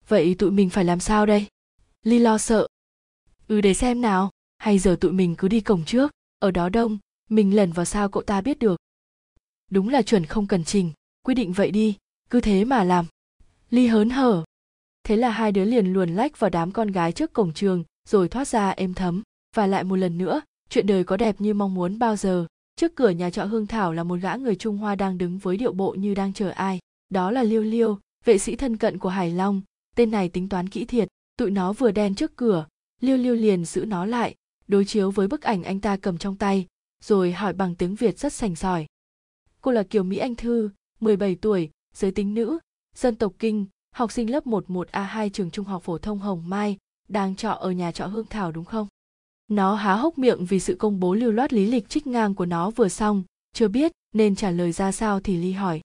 [0.07, 1.47] Vậy tụi mình phải làm sao đây?
[2.03, 2.67] Ly lo sợ.
[3.47, 4.31] Ừ để xem nào,
[4.65, 6.97] hay giờ tụi mình cứ đi cổng trước, ở đó đông,
[7.29, 8.79] mình lần vào sao cậu ta biết được.
[9.71, 10.91] Đúng là chuẩn không cần trình,
[11.25, 11.95] quy định vậy đi
[12.29, 13.05] cứ thế mà làm.
[13.69, 14.43] Ly hớn hở.
[15.03, 18.29] Thế là hai đứa liền luồn lách vào đám con gái trước cổng trường rồi
[18.29, 19.21] thoát ra êm thấm.
[19.55, 22.45] Và lại một lần nữa chuyện đời có đẹp như mong muốn bao giờ.
[22.75, 25.57] Trước cửa nhà trọ hương thảo là một gã người trung hoa đang đứng với
[25.57, 26.79] điệu bộ như đang chờ ai.
[27.09, 29.61] Đó là liêu liêu vệ sĩ thân cận của hải long.
[29.95, 32.67] Tên này tính toán kỹ thiệt tụi nó vừa đen trước cửa.
[33.01, 34.35] Liêu liêu liền giữ nó lại
[34.67, 36.65] đối chiếu với bức ảnh anh ta cầm trong tay
[37.03, 38.85] rồi hỏi bằng tiếng việt rất sành sỏi
[39.61, 42.59] cô là kiều mỹ anh thư 17 tuổi, giới tính nữ,
[42.95, 47.35] dân tộc Kinh, học sinh lớp 11A2 trường trung học phổ thông Hồng Mai, đang
[47.35, 48.87] trọ ở nhà trọ Hương Thảo đúng không?
[49.47, 52.45] Nó há hốc miệng vì sự công bố lưu loát lý lịch trích ngang của
[52.45, 53.23] nó vừa xong,
[53.53, 55.81] chưa biết nên trả lời ra sao thì Ly hỏi.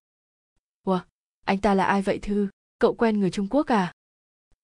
[0.87, 1.01] Ủa,
[1.45, 2.49] anh ta là ai vậy Thư?
[2.79, 3.93] Cậu quen người Trung Quốc à?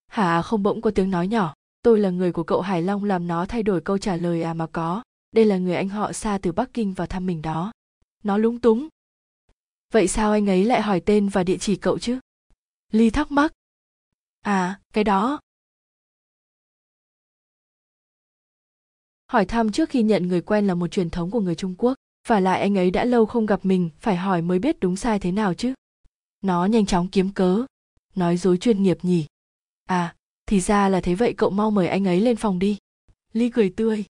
[0.07, 3.27] Hả không bỗng có tiếng nói nhỏ, tôi là người của cậu Hải Long làm
[3.27, 6.39] nó thay đổi câu trả lời à mà có, đây là người anh họ xa
[6.41, 7.71] từ Bắc Kinh vào thăm mình đó.
[8.23, 8.87] Nó lúng túng,
[9.91, 12.19] vậy sao anh ấy lại hỏi tên và địa chỉ cậu chứ?
[12.91, 13.53] Ly thắc mắc.
[14.41, 15.39] À cái đó.
[19.31, 21.93] Hỏi thăm trước khi nhận người quen là một truyền thống của người trung quốc.
[22.27, 25.19] Và lại anh ấy đã lâu không gặp mình phải hỏi mới biết đúng sai
[25.19, 25.73] thế nào chứ?
[26.41, 27.65] Nó nhanh chóng kiếm cớ.
[28.15, 29.25] Nói dối chuyên nghiệp nhỉ.
[29.85, 30.15] À
[30.47, 32.77] thì ra là thế vậy, cậu mau mời anh ấy lên phòng đi.
[33.33, 34.05] Ly cười tươi.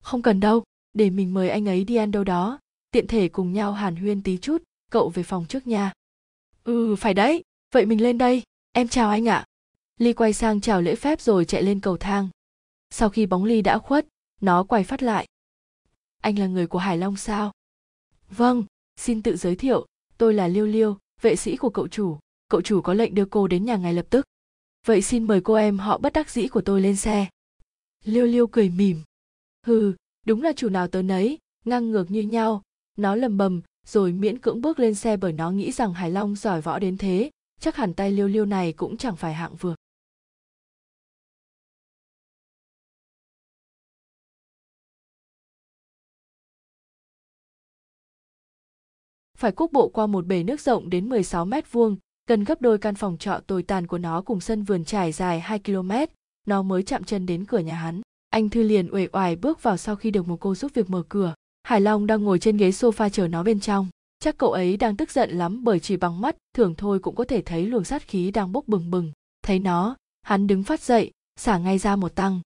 [0.00, 2.58] Không cần đâu, để mình mời anh ấy đi ăn đâu đó.
[2.90, 5.92] Tiện thể cùng nhau hàn huyên tí chút, cậu về phòng trước nha.
[6.64, 7.42] Ừ phải đấy.
[7.74, 8.42] Vậy mình lên đây.
[8.72, 9.44] Em chào anh ạ.
[9.98, 12.28] Ly quay sang chào lễ phép rồi chạy lên cầu thang.
[12.90, 14.06] Sau khi bóng ly đã khuất,
[14.40, 15.26] nó quay phát lại.
[16.22, 17.52] Anh là người của hải long sao?
[18.30, 18.64] Vâng
[18.96, 19.86] xin tự giới thiệu.
[20.18, 22.18] Tôi là liêu liêu, vệ sĩ của cậu chủ.
[22.48, 24.26] Cậu chủ có lệnh đưa cô đến nhà ngay lập tức
[24.86, 27.26] vậy xin mời cô em họ bất đắc dĩ của tôi lên xe.
[28.04, 29.02] Liêu liêu cười mỉm.
[29.66, 29.94] Hừ
[30.26, 32.62] đúng là chủ nào tớ nấy ngang ngược như nhau.
[32.96, 36.36] Nó lầm bầm rồi miễn cưỡng bước lên xe bởi nó nghĩ rằng hải long
[36.36, 39.74] giỏi võ đến thế chắc hẳn tay liêu liêu này cũng chẳng phải hạng vừa
[49.36, 51.96] phải cúc bộ qua một bể nước rộng đến 16 mét vuông,
[52.28, 55.40] gần gấp đôi căn phòng trọ tồi tàn của nó cùng sân vườn trải dài
[55.40, 55.90] 2 km,
[56.46, 58.00] nó mới chạm chân đến cửa nhà hắn.
[58.30, 61.02] Anh Thư liền uể oải bước vào sau khi được một cô giúp việc mở
[61.08, 61.34] cửa.
[61.62, 63.88] Hải Long đang ngồi trên ghế sofa chờ nó bên trong.
[64.18, 67.24] Chắc cậu ấy đang tức giận lắm bởi chỉ bằng mắt thường thôi cũng có
[67.24, 69.12] thể thấy luồng sát khí đang bốc bừng bừng.
[69.42, 72.40] Thấy nó, hắn đứng phát dậy, xả ngay ra một tăng.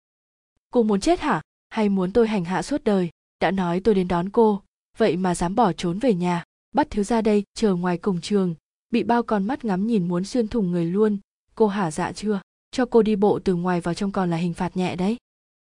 [0.71, 1.40] Cô muốn chết hả?
[1.69, 3.11] Hay muốn tôi hành hạ suốt đời?
[3.40, 4.62] Đã nói tôi đến đón cô,
[4.99, 8.55] vậy mà dám bỏ trốn về nhà bắt thiếu ra đây chờ ngoài cổng trường
[8.90, 11.18] bị bao con mắt ngắm nhìn muốn xuyên thủng người luôn.
[11.55, 12.40] Cô hả dạ chưa?
[12.70, 15.16] Cho cô đi bộ từ ngoài vào trong còn là hình phạt nhẹ đấy.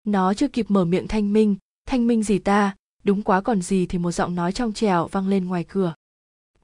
[0.03, 1.55] Nó chưa kịp mở miệng thanh minh.
[1.85, 2.75] Thanh minh gì ta?
[3.03, 5.93] Đúng quá còn gì thì một giọng nói trong trèo vang lên ngoài cửa.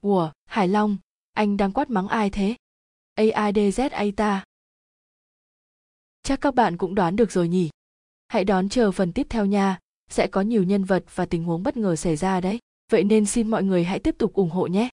[0.00, 0.96] Ủa, hải long,
[1.32, 2.54] anh đang quát mắng ai thế?
[3.16, 4.44] Aidz ta.
[6.22, 7.70] Chắc các bạn cũng đoán được rồi nhỉ?
[8.28, 9.78] Hãy đón chờ phần tiếp theo nha.
[10.10, 12.58] Sẽ có nhiều nhân vật và tình huống bất ngờ xảy ra đấy.
[12.92, 14.88] Vậy nên xin mọi người hãy tiếp tục ủng hộ nhé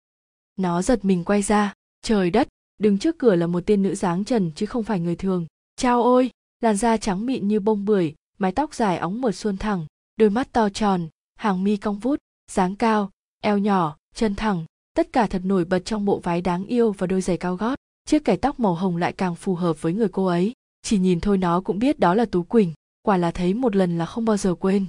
[0.55, 1.73] nó giật mình quay ra.
[2.01, 5.15] Trời đất, đứng trước cửa là một tiên nữ dáng trần chứ không phải người
[5.15, 5.47] thường.
[5.75, 9.57] Chao ôi, làn da trắng mịn như bông bưởi, mái tóc dài óng mượt xuôn
[9.57, 9.85] thẳng,
[10.17, 12.19] đôi mắt to tròn, hàng mi cong vút,
[12.51, 13.11] dáng cao,
[13.41, 17.07] eo nhỏ, chân thẳng, tất cả thật nổi bật trong bộ váy đáng yêu và
[17.07, 17.75] đôi giày cao gót.
[18.05, 20.53] Chiếc kẻ tóc màu hồng lại càng phù hợp với người cô ấy.
[20.81, 23.97] Chỉ nhìn thôi nó cũng biết đó là tú quỳnh, quả là thấy một lần
[23.97, 24.85] là không bao giờ quên.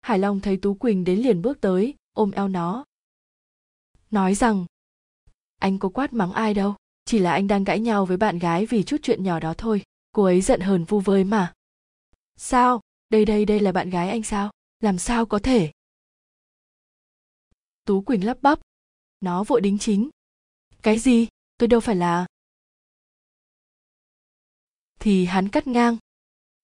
[0.00, 2.84] Hải long thấy tú quỳnh đến liền bước tới, ôm eo nó.
[4.10, 4.66] Nói rằng
[5.56, 8.66] anh có quát mắng ai đâu, chỉ là anh đang cãi nhau với bạn gái
[8.66, 9.82] vì chút chuyện nhỏ đó thôi.
[10.12, 11.52] Cô ấy giận hờn vu vơi mà.
[12.36, 12.80] Sao?
[13.08, 14.50] Đây đây đây là bạn gái anh sao?
[14.80, 15.72] Làm sao có thể?
[17.84, 18.58] Tú quỳnh lắp bắp.
[19.20, 20.10] Nó vội đính chính.
[20.82, 21.28] Cái gì?
[21.58, 22.26] Tôi đâu phải là
[25.00, 25.96] thì hắn cắt ngang.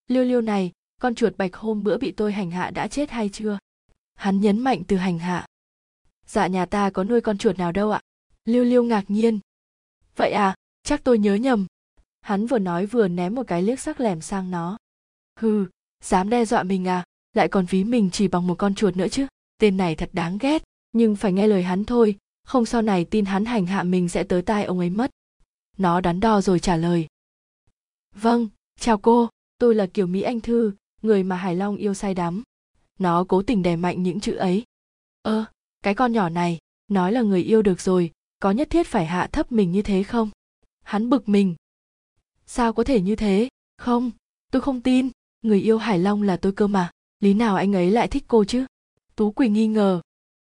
[0.09, 3.29] Liêu liêu này, con chuột bạch hôm bữa bị tôi hành hạ đã chết hay
[3.33, 3.59] chưa?
[4.15, 5.47] Hắn nhấn mạnh từ hành hạ.
[6.27, 8.01] Dạ nhà ta có nuôi con chuột nào đâu ạ?
[8.45, 9.39] Liêu liêu ngạc nhiên.
[10.17, 11.67] Vậy à chắc tôi nhớ nhầm.
[12.21, 14.79] Hắn vừa nói vừa ném một cái liếc sắc lẻm sang nó.
[15.41, 15.67] Hừ,
[16.05, 19.09] dám đe dọa mình à lại còn ví mình chỉ bằng một con chuột nữa
[19.09, 19.27] chứ,
[19.59, 20.63] tên này thật đáng ghét.
[20.93, 24.25] Nhưng phải nghe lời hắn thôi, không sau này tin hắn hành hạ mình sẽ
[24.25, 25.11] tới tai ông ấy mất.
[25.79, 27.07] Nó đắn đo rồi trả lời.
[28.15, 28.49] Vâng
[28.81, 29.29] chào cô,
[29.59, 32.43] tôi là kiều mỹ anh thư, người mà hải long yêu say đắm.
[32.99, 34.65] Nó cố tình đè mạnh những chữ ấy.
[35.23, 35.45] Ơ,
[35.83, 39.29] cái con nhỏ này, nói là người yêu được rồi có nhất thiết phải hạ
[39.33, 40.31] thấp mình như thế không?
[40.85, 41.55] Hắn bực mình.
[42.47, 43.49] Sao có thể như thế?
[43.79, 44.11] Không
[44.51, 45.09] tôi không tin.
[45.43, 46.91] Người yêu hải long là tôi cơ mà.
[47.21, 48.67] Lý nào anh ấy lại thích cô chứ?
[49.17, 50.01] Tú quỳnh nghi ngờ.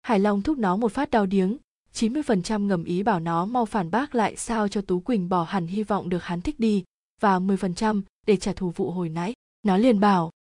[0.01, 1.57] Hải long thúc nó một phát đau điếng.
[1.93, 5.67] 90% ngầm ý bảo nó mau phản bác lại sao cho Tú Quỳnh bỏ hẳn
[5.67, 6.83] hy vọng được hắn thích đi
[7.21, 9.33] và 10% để trả thù vụ hồi nãy.
[9.63, 10.31] Nó liền bảo.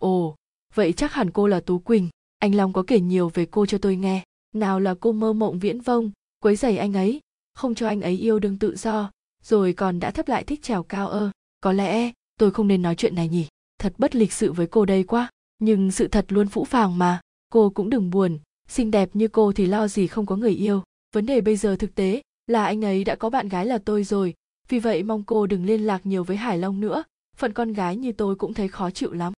[0.00, 0.36] Ồ,
[0.74, 2.08] vậy chắc hẳn cô là tú quỳnh.
[2.38, 4.24] Anh long có kể nhiều về cô cho tôi nghe.
[4.54, 6.10] Nào là cô mơ mộng viễn vông
[6.44, 7.20] quấy rầy anh ấy,
[7.54, 9.10] không cho anh ấy yêu đương tự do,
[9.42, 11.30] rồi còn đã thấp lại thích trèo cao ơ.
[11.60, 13.46] Có lẽ tôi không nên nói chuyện này nhỉ?
[13.78, 15.30] Thật bất lịch sự với cô đây quá.
[15.58, 17.20] Nhưng sự thật luôn phũ phàng mà.
[17.52, 18.38] Cô cũng đừng buồn.
[18.68, 20.82] Xinh đẹp như cô thì lo gì không có người yêu.
[21.14, 24.04] Vấn đề bây giờ thực tế là anh ấy đã có bạn gái là tôi
[24.04, 24.34] rồi.
[24.68, 27.04] Vì vậy mong cô đừng liên lạc nhiều với hải long nữa.
[27.36, 29.32] Phận con gái như tôi cũng thấy khó chịu lắm.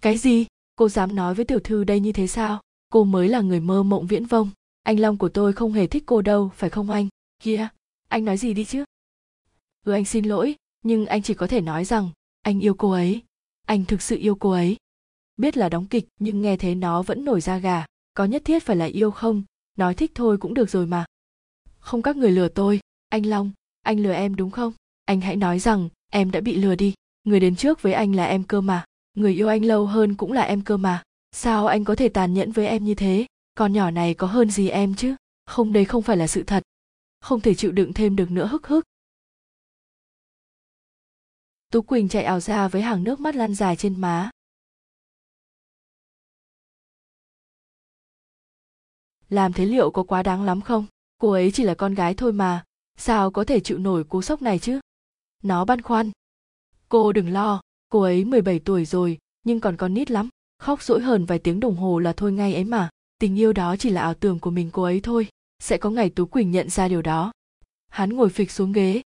[0.00, 0.46] Cái gì?
[0.76, 2.60] Cô dám nói với tiểu thư đây như thế sao?
[2.92, 4.50] Cô mới là người mơ mộng viễn vông
[4.82, 7.08] anh long của tôi không hề thích cô đâu, phải không anh?
[7.42, 7.68] Kia
[8.08, 8.84] anh nói gì đi chứ?
[9.86, 12.10] Ừ anh xin lỗi, nhưng anh chỉ có thể nói rằng,
[12.42, 13.22] anh yêu cô ấy.
[13.66, 14.76] Anh thực sự yêu cô ấy.
[15.36, 17.86] Biết là đóng kịch, nhưng nghe thế nó vẫn nổi da gà.
[18.14, 19.42] Có nhất thiết phải là yêu không?
[19.76, 21.04] Nói thích thôi cũng được rồi mà.
[21.78, 22.80] Không các người lừa tôi.
[23.08, 23.50] Anh long,
[23.82, 24.72] anh lừa em đúng không?
[25.04, 26.94] Anh hãy nói rằng, em đã bị lừa đi.
[27.24, 28.84] Người đến trước với anh là em cơ mà.
[29.14, 31.02] Người yêu anh lâu hơn cũng là em cơ mà.
[31.32, 33.26] Sao anh có thể tàn nhẫn với em như thế?
[33.54, 35.14] Con nhỏ này có hơn gì em chứ?
[35.46, 36.62] Không, đây không phải là sự thật.
[37.20, 38.84] Không thể chịu đựng thêm được nữa, hức hức.
[41.70, 44.30] Tú quỳnh chạy ảo ra với hàng nước mắt lan dài trên má.
[49.28, 50.86] Làm thế liệu có quá đáng lắm không?
[51.18, 52.64] Cô ấy chỉ là con gái thôi mà.
[52.96, 54.80] Sao có thể chịu nổi cú sốc này chứ?
[55.42, 56.10] Nó băn khoăn.
[56.88, 60.28] Cô đừng lo, cô ấy 17 tuổi rồi, nhưng còn con nít lắm.
[60.58, 63.76] Khóc dỗi hờn vài tiếng đồng hồ là thôi ngay ấy mà tình yêu đó
[63.76, 65.26] chỉ là ảo tưởng của mình cô ấy thôi.
[65.62, 67.32] Sẽ có ngày tú quỳnh nhận ra điều đó.
[67.88, 69.02] Hắn ngồi phịch xuống ghế.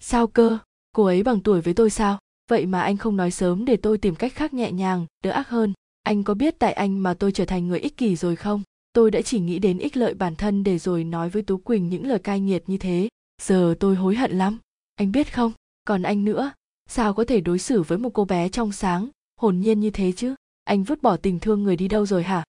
[0.00, 0.58] Sao cơ?
[0.92, 2.18] Cô ấy bằng tuổi với tôi sao?
[2.50, 5.48] Vậy mà anh không nói sớm để tôi tìm cách khác nhẹ nhàng, đỡ ác
[5.48, 5.72] hơn.
[6.02, 8.62] Anh có biết tại anh mà tôi trở thành người ích kỷ rồi không?
[8.92, 11.88] Tôi đã chỉ nghĩ đến ích lợi bản thân để rồi nói với tú quỳnh
[11.88, 13.08] những lời cay nghiệt như thế.
[13.42, 14.58] Giờ tôi hối hận lắm.
[14.94, 15.52] Anh biết không?
[15.84, 16.52] Còn anh nữa.
[16.88, 19.08] Sao có thể đối xử với một cô bé trong sáng,
[19.40, 20.34] hồn nhiên như thế chứ?
[20.64, 22.44] Anh vứt bỏ tình thương người đi đâu rồi hả?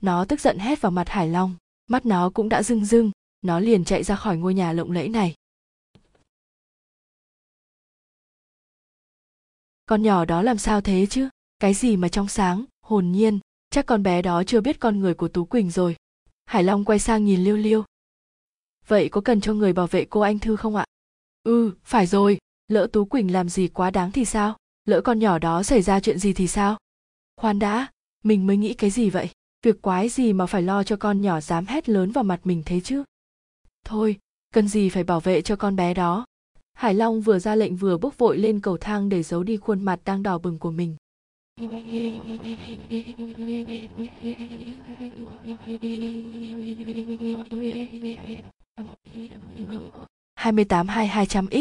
[0.00, 1.56] Nó tức giận hét vào mặt hải long.
[1.86, 3.10] Mắt nó cũng đã rưng rưng.
[3.42, 5.34] Nó liền chạy ra khỏi ngôi nhà lộng lẫy này.
[9.86, 11.28] Con nhỏ đó làm sao thế chứ?
[11.58, 13.38] Cái gì mà trong sáng, hồn nhiên?
[13.70, 15.96] Chắc con bé đó chưa biết con người của tú quỳnh rồi.
[16.46, 17.84] Hải long quay sang nhìn liêu liêu.
[18.86, 20.84] Vậy có cần cho người bảo vệ cô anh thư không ạ?
[21.42, 22.38] Ừ phải rồi.
[22.68, 24.56] Lỡ tú quỳnh làm gì quá đáng thì sao?
[24.84, 26.78] Lỡ con nhỏ đó xảy ra chuyện gì thì sao?
[27.36, 27.86] Khoan đã,
[28.24, 29.30] mình mới nghĩ cái gì vậy?
[29.62, 32.62] Việc quái gì mà phải lo cho con nhỏ dám hét lớn vào mặt mình
[32.66, 33.04] thế chứ
[33.84, 34.16] thôi
[34.54, 36.24] cần gì phải bảo vệ cho con bé đó
[36.74, 39.82] hải long vừa ra lệnh vừa bước vội lên cầu thang để giấu đi khuôn
[39.82, 40.96] mặt đang đỏ bừng của mình
[50.34, 51.54] 28 200 x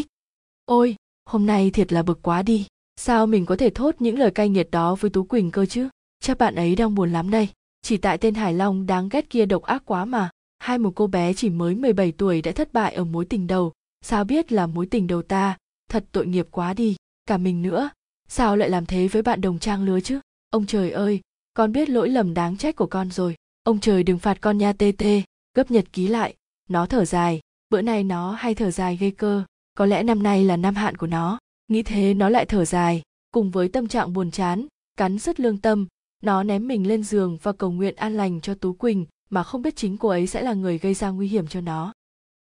[0.65, 2.67] Ôi, hôm nay thiệt là bực quá đi.
[2.95, 5.89] Sao mình có thể thốt những lời cay nghiệt đó với Tú Quỳnh cơ chứ?
[6.19, 7.49] Chắc bạn ấy đang buồn lắm đây.
[7.81, 10.29] Chỉ tại tên Hải Long đáng ghét kia độc ác quá mà.
[10.59, 13.73] Hai một cô bé chỉ mới 17 tuổi đã thất bại ở mối tình đầu.
[14.01, 15.57] Sao biết là mối tình đầu ta?
[15.89, 16.95] Thật tội nghiệp quá đi.
[17.25, 17.89] Cả mình nữa.
[18.27, 20.19] Sao lại làm thế với bạn đồng trang lứa chứ?
[20.49, 21.21] Ông trời ơi,
[21.53, 23.35] con biết lỗi lầm đáng trách của con rồi.
[23.63, 25.21] Ông trời đừng phạt con nha tê tê.
[25.55, 26.35] Gấp nhật ký lại.
[26.69, 27.39] Nó thở dài.
[27.69, 29.43] Bữa nay nó hay thở dài gây cơ
[29.79, 33.01] có lẽ năm nay là năm hạn của nó nghĩ thế nó lại thở dài
[33.31, 34.65] cùng với tâm trạng buồn chán
[34.97, 35.87] cắn rứt lương tâm
[36.23, 39.61] nó ném mình lên giường và cầu nguyện an lành cho tú quỳnh mà không
[39.61, 41.93] biết chính cô ấy sẽ là người gây ra nguy hiểm cho nó.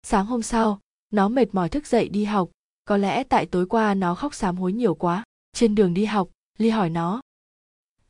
[0.03, 0.79] Sáng hôm sau,
[1.11, 2.49] nó mệt mỏi thức dậy đi học.
[2.85, 5.23] Có lẽ tại tối qua nó khóc sám hối nhiều quá.
[5.53, 7.21] Trên đường đi học, ly hỏi nó,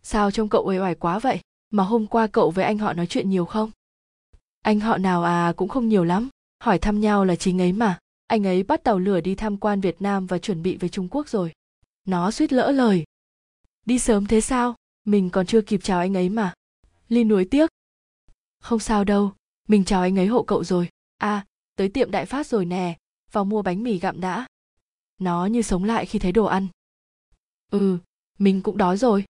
[0.03, 1.39] sao trông cậu uể oải quá vậy?
[1.69, 3.71] Mà hôm qua cậu với anh họ nói chuyện nhiều không?
[4.61, 6.29] Anh họ nào à cũng không nhiều lắm.
[6.63, 7.99] Hỏi thăm nhau là chính ấy mà.
[8.27, 11.07] Anh ấy bắt tàu lửa đi tham quan Việt Nam và chuẩn bị về Trung
[11.11, 11.53] Quốc rồi.
[12.07, 13.03] Nó suýt lỡ lời.
[13.85, 14.75] Đi sớm thế sao?
[15.05, 16.53] Mình còn chưa kịp chào anh ấy mà.
[17.09, 17.69] Ly nuối tiếc.
[18.59, 19.33] Không sao đâu,
[19.67, 20.89] mình chào anh ấy hộ cậu rồi.
[21.17, 22.97] À, tới tiệm Đại Phát rồi nè,
[23.31, 24.47] vào mua bánh mì gặm đã.
[25.17, 26.67] Nó như sống lại khi thấy đồ ăn.
[27.71, 27.97] Ừ,
[28.39, 29.25] mình cũng đói rồi.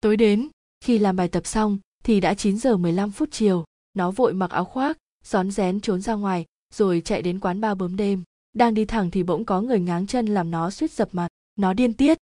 [0.00, 0.48] Tối đến,
[0.80, 4.50] khi làm bài tập xong thì đã 9 giờ 15 phút chiều, nó vội mặc
[4.50, 8.22] áo khoác, rón rén trốn ra ngoài, rồi chạy đến quán ba bướm đêm.
[8.52, 11.72] Đang đi thẳng thì bỗng có người ngáng chân làm nó suýt dập mặt, nó
[11.72, 12.18] điên tiết.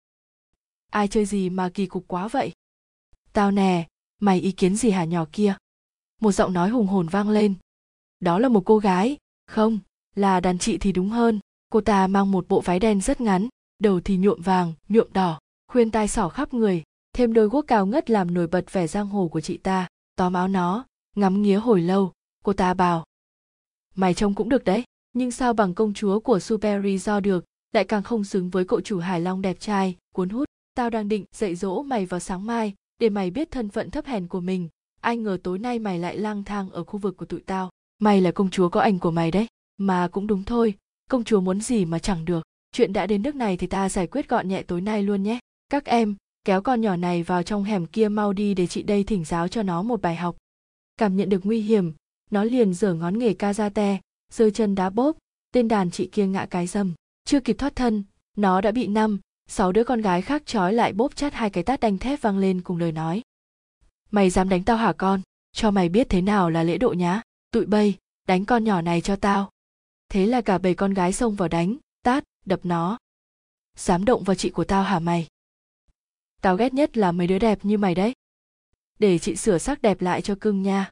[0.90, 2.52] Ai chơi gì mà kỳ cục quá vậy?
[3.32, 3.88] Tao nè,
[4.20, 5.56] mày ý kiến gì hả nhỏ kia?
[6.20, 7.54] Một giọng nói hùng hồn vang lên.
[8.20, 9.78] Đó là một cô gái, không,
[10.14, 11.40] là đàn chị thì đúng hơn.
[11.70, 15.38] Cô ta mang một bộ váy đen rất ngắn, đầu thì nhuộm vàng, nhuộm đỏ,
[15.68, 16.82] khuyên tai sỏ khắp người,
[17.16, 20.32] thêm đôi guốc cao ngất làm nổi bật vẻ giang hồ của chị ta tóm
[20.32, 20.84] áo nó
[21.16, 22.12] ngắm nghía hồi lâu
[22.44, 23.04] cô ta bảo
[23.96, 24.84] mày trông cũng được đấy.
[25.12, 28.80] Nhưng sao bằng công chúa của superi do được, lại càng không xứng với cậu
[28.80, 30.48] chủ hải long đẹp trai, cuốn hút.
[30.74, 34.06] Tao đang định dạy dỗ mày vào sáng mai, để mày biết thân phận thấp
[34.06, 34.68] hèn của mình.
[35.00, 37.70] Ai ngờ tối nay mày lại lang thang ở khu vực của tụi tao.
[37.98, 39.46] Mày là công chúa có ảnh của mày đấy.
[39.76, 40.74] Mà cũng đúng thôi,
[41.10, 42.42] công chúa muốn gì mà chẳng được.
[42.72, 45.38] Chuyện đã đến nước này thì ta giải quyết gọn nhẹ tối nay luôn nhé.
[45.68, 49.04] Các em, kéo con nhỏ này vào trong hẻm kia mau đi để chị đây
[49.04, 50.36] thỉnh giáo cho nó một bài học.
[50.96, 51.92] Cảm nhận được nguy hiểm
[52.30, 53.98] nó liền giở ngón nghề ca ra te,
[54.32, 55.16] giơ chân đá bốp,
[55.52, 56.94] tên đàn chị kia ngã cái dầm
[57.26, 58.04] chưa kịp thoát thân,
[58.36, 61.64] nó đã bị năm, sáu đứa con gái khác trói lại bốp chát hai cái
[61.64, 63.22] tát đanh thép vang lên cùng lời nói.
[64.10, 65.20] Mày dám đánh tao hả con?
[65.52, 67.22] Cho mày biết thế nào là lễ độ nhá.
[67.50, 67.94] Tụi bây
[68.26, 69.50] đánh con nhỏ này cho tao.
[70.08, 72.98] Thế là cả bầy con gái xông vào đánh, tát, đập nó.
[73.76, 75.26] Dám động vào chị của tao hả mày?
[76.42, 78.14] Tao ghét nhất là mấy đứa đẹp như mày đấy.
[78.98, 80.90] Để chị sửa sắc đẹp lại cho cưng nha.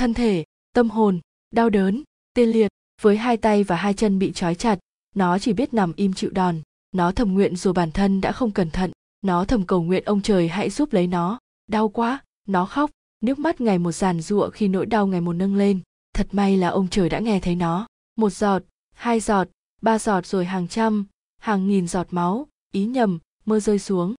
[0.00, 1.20] Thân thể, tâm hồn,
[1.50, 2.02] đau đớn,
[2.34, 2.68] tê liệt,
[3.02, 4.78] với hai tay và hai chân bị trói chặt,
[5.14, 6.60] nó chỉ biết nằm im chịu đòn.
[6.92, 8.92] Nó thầm nguyện dù bản thân đã không cẩn thận,
[9.22, 11.38] nó thầm cầu nguyện ông trời hãy giúp lấy nó.
[11.66, 12.90] Đau quá, nó khóc,
[13.20, 15.80] nước mắt ngày một giàn giụa khi nỗi đau ngày một nâng lên.
[16.14, 17.86] Thật may là ông trời đã nghe thấy nó.
[18.16, 18.62] Một giọt,
[18.94, 19.48] hai giọt,
[19.82, 21.06] ba giọt rồi hàng trăm,
[21.38, 24.14] hàng nghìn giọt máu, ý nhầm mưa rơi xuống.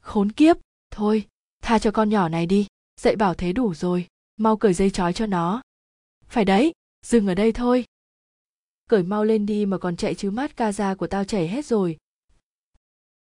[0.00, 0.56] Khốn kiếp,
[0.90, 1.26] thôi,
[1.62, 2.66] tha cho con nhỏ này đi,
[3.00, 4.06] dạy bảo thế đủ rồi
[4.36, 5.62] mau cởi dây trói cho nó.
[6.28, 6.72] Phải đấy,
[7.06, 7.84] dừng ở đây thôi.
[8.88, 11.66] Cởi mau lên đi mà còn chạy chứ mát ca da của tao chảy hết
[11.66, 11.96] rồi.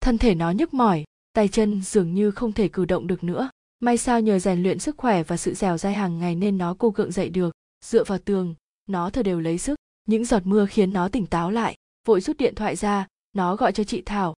[0.01, 3.49] Thân thể nó nhức mỏi, tay chân dường như không thể cử động được nữa.
[3.79, 6.75] May sao nhờ rèn luyện sức khỏe và sự dẻo dai hàng ngày nên nó
[6.79, 7.51] cô gượng dậy được.
[7.85, 8.55] Dựa vào tường,
[8.87, 9.75] nó thở đều lấy sức.
[10.05, 11.75] Những giọt mưa khiến nó tỉnh táo lại.
[12.05, 14.33] Vội rút điện thoại ra, nó gọi cho chị thảo.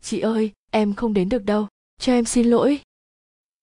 [0.00, 1.68] Chị ơi, em không đến được đâu.
[1.98, 2.80] Cho em xin lỗi.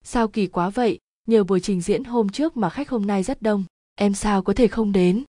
[0.03, 0.99] Sao kỳ quá vậy?
[1.30, 3.63] Nhờ buổi trình diễn hôm trước mà khách hôm nay rất đông.
[3.95, 5.23] Em sao có thể không đến?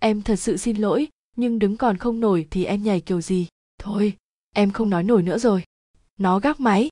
[0.00, 3.46] Em thật sự xin lỗi, nhưng đứng còn không nổi thì em nhảy kiểu gì?
[3.78, 4.16] Thôi,
[4.54, 5.64] em không nói nổi nữa rồi.
[6.18, 6.88] Nó gác máy.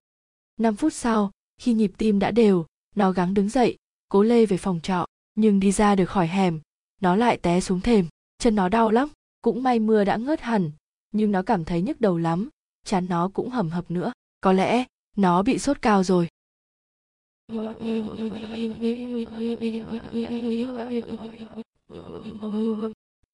[0.60, 2.66] 5 phút sau, khi nhịp tim đã đều,
[2.96, 3.76] nó gắng đứng dậy,
[4.08, 6.60] cố lê về phòng trọ, nhưng đi ra được khỏi hẻm,
[7.00, 8.06] nó lại té xuống thềm.
[8.38, 9.08] Chân nó đau lắm,
[9.42, 10.70] cũng may mưa đã ngớt hẳn,
[11.12, 12.48] nhưng nó cảm thấy nhức đầu lắm,
[12.84, 14.12] chán nó cũng hầm hập nữa.
[14.40, 14.84] Có lẽ,
[15.16, 16.28] nó bị sốt cao rồi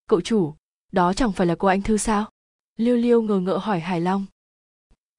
[0.06, 0.54] cậu chủ,
[0.92, 2.30] đó chẳng phải là cô anh thư sao?
[2.76, 4.26] Liêu liêu ngờ ngợ hỏi hải long.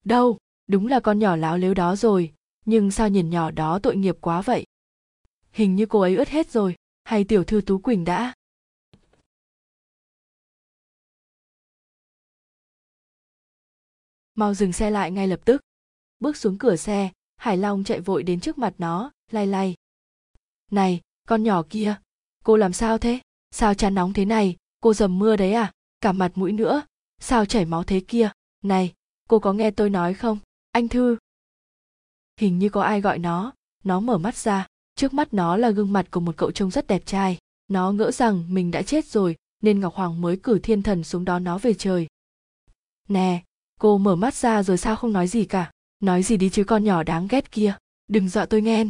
[0.06, 0.38] Đâu,
[0.68, 2.34] đúng là con nhỏ láo lếu đó rồi,
[2.66, 4.66] nhưng sao nhìn nhỏ đó tội nghiệp quá vậy?
[5.52, 8.34] Hình như cô ấy ướt hết rồi, hay tiểu thư tú quỳnh đã?
[14.36, 15.62] Mau dừng xe lại ngay lập tức.
[16.20, 17.12] Bước xuống cửa xe
[17.46, 19.76] hải long chạy vội đến trước mặt nó lay lay
[20.72, 21.96] này, con nhỏ kia,
[22.44, 23.20] cô làm sao thế?
[23.52, 24.56] Sao chán nóng thế này?
[24.80, 25.72] Cô dầm mưa đấy à?
[26.02, 26.82] Cả mặt mũi nữa.
[27.20, 28.30] Sao chảy máu thế kia?
[28.64, 28.94] Này,
[29.30, 30.38] cô có nghe tôi nói không?
[30.72, 31.18] Anh thư.
[32.40, 33.54] Hình như có ai gọi nó.
[33.84, 34.68] Nó mở mắt ra.
[34.96, 37.38] Trước mắt nó là gương mặt của một cậu trông rất đẹp trai.
[37.68, 41.26] Nó ngỡ rằng mình đã chết rồi, nên ngọc hoàng mới cử thiên thần xuống
[41.26, 42.08] đón nó về trời.
[43.10, 43.44] Nè,
[43.80, 45.72] cô mở mắt ra rồi sao không nói gì cả?
[46.00, 47.78] Nói gì đi chứ con nhỏ đáng ghét kia,
[48.08, 48.86] đừng dọa tôi nghe.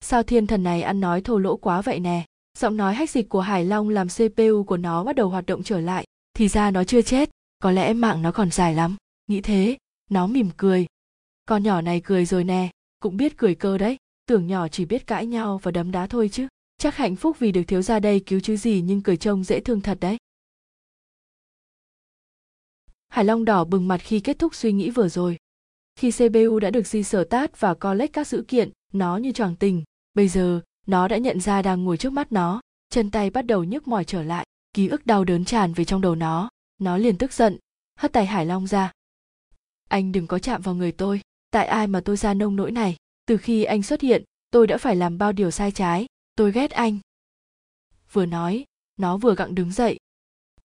[0.00, 2.24] Sao thiên thần này ăn nói thô lỗ quá vậy nè?
[2.58, 5.62] Giọng nói hách dịch của hải long làm cpu của nó bắt đầu hoạt động
[5.62, 6.04] trở lại.
[6.34, 8.96] Thì ra nó chưa chết, có lẽ mạng nó còn dài lắm.
[9.26, 9.78] Nghĩ thế,
[10.10, 10.86] nó mỉm cười.
[11.46, 12.70] Con nhỏ này cười rồi nè,
[13.00, 13.96] cũng biết cười cơ đấy.
[14.26, 16.48] Tưởng nhỏ chỉ biết cãi nhau và đấm đá thôi chứ.
[16.78, 19.60] Chắc hạnh phúc vì được thiếu gia đây cứu chứ gì nhưng cười trông dễ
[19.60, 20.16] thương thật đấy.
[23.08, 25.36] Hải long đỏ bừng mặt khi kết thúc suy nghĩ vừa rồi
[25.96, 29.56] khi cpu đã được di sở tát và collect các dữ kiện, nó như choàng
[29.56, 29.84] tình.
[30.14, 32.60] Bây giờ, nó đã nhận ra đang ngồi trước mắt nó.
[32.90, 36.00] Chân tay bắt đầu nhức mỏi trở lại, ký ức đau đớn tràn về trong
[36.00, 36.48] đầu nó.
[36.78, 37.58] Nó liền tức giận,
[37.98, 38.92] hất tay hải long ra.
[39.88, 41.20] Anh đừng có chạm vào người tôi.
[41.50, 42.96] Tại ai mà tôi ra nông nỗi này?
[43.26, 46.06] Từ khi anh xuất hiện, tôi đã phải làm bao điều sai trái.
[46.36, 46.98] Tôi ghét anh.
[48.12, 48.64] Vừa nói,
[48.96, 49.98] nó vừa gặng đứng dậy.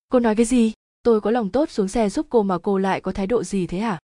[0.10, 0.74] Cô nói cái gì?
[1.04, 3.68] Tôi có lòng tốt xuống xe giúp cô mà cô lại có thái độ gì
[3.68, 4.00] thế hả?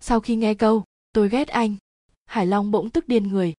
[0.00, 1.76] Sau khi nghe câu, tôi ghét anh,
[2.26, 3.54] hải long bỗng tức điên người.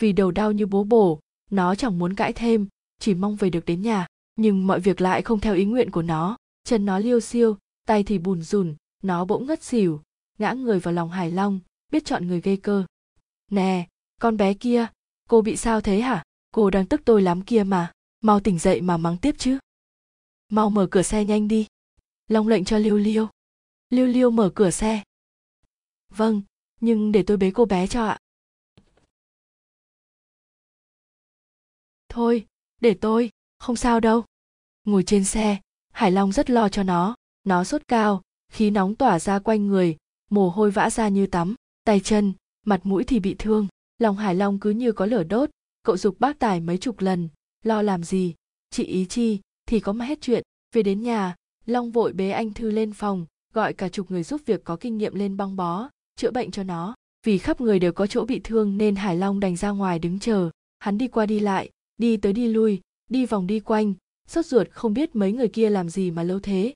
[0.00, 1.20] Vì đầu đau như bố bổ,
[1.50, 2.68] nó chẳng muốn cãi thêm,
[2.98, 4.06] chỉ mong về được đến nhà.
[4.36, 6.36] Nhưng mọi việc lại không theo ý nguyện của nó.
[6.64, 7.56] Chân nó liêu xiêu,
[7.86, 10.02] tay thì bùn rùn, nó bỗng ngất xỉu,
[10.38, 11.60] ngã người vào lòng hải long,
[11.92, 12.84] biết chọn người gây cơ.
[13.50, 13.88] Nè,
[14.20, 14.86] con bé kia,
[15.28, 16.22] cô bị sao thế hả?
[16.54, 17.92] Cô đang tức tôi lắm kia mà.
[18.20, 19.58] Mau tỉnh dậy mà mắng tiếp chứ.
[20.48, 21.66] Mau mở cửa xe nhanh đi,
[22.28, 23.28] long lệnh cho liêu liêu.
[23.90, 25.02] Liêu liêu mở cửa xe
[26.16, 26.42] vâng
[26.84, 28.18] nhưng để tôi bế cô bé cho ạ.
[32.08, 32.46] Thôi,
[32.80, 34.24] để tôi, không sao đâu.
[34.84, 35.56] Ngồi trên xe,
[35.92, 37.14] hải long rất lo cho nó.
[37.44, 39.96] Nó sốt cao, khí nóng tỏa ra quanh người,
[40.30, 41.54] mồ hôi vã ra như tắm,
[41.84, 42.32] tay chân,
[42.66, 43.68] mặt mũi thì bị thương.
[43.98, 45.50] Lòng hải long cứ như có lửa đốt.
[45.82, 47.28] Cậu dục bác tài mấy chục lần,
[47.62, 48.34] lo làm gì?
[48.70, 50.42] Chị ý chi, thì có mà hết chuyện.
[50.72, 51.34] Về đến nhà,
[51.66, 54.98] long vội bế anh thư lên phòng, gọi cả chục người giúp việc có kinh
[54.98, 56.94] nghiệm lên băng bó chữa bệnh cho nó.
[57.26, 60.18] Vì khắp người đều có chỗ bị thương nên hải long đành ra ngoài đứng
[60.18, 60.50] chờ.
[60.78, 63.94] Hắn đi qua đi lại, đi tới đi lui, đi vòng đi quanh.
[64.28, 66.74] Sốt ruột không biết mấy người kia làm gì mà lâu thế.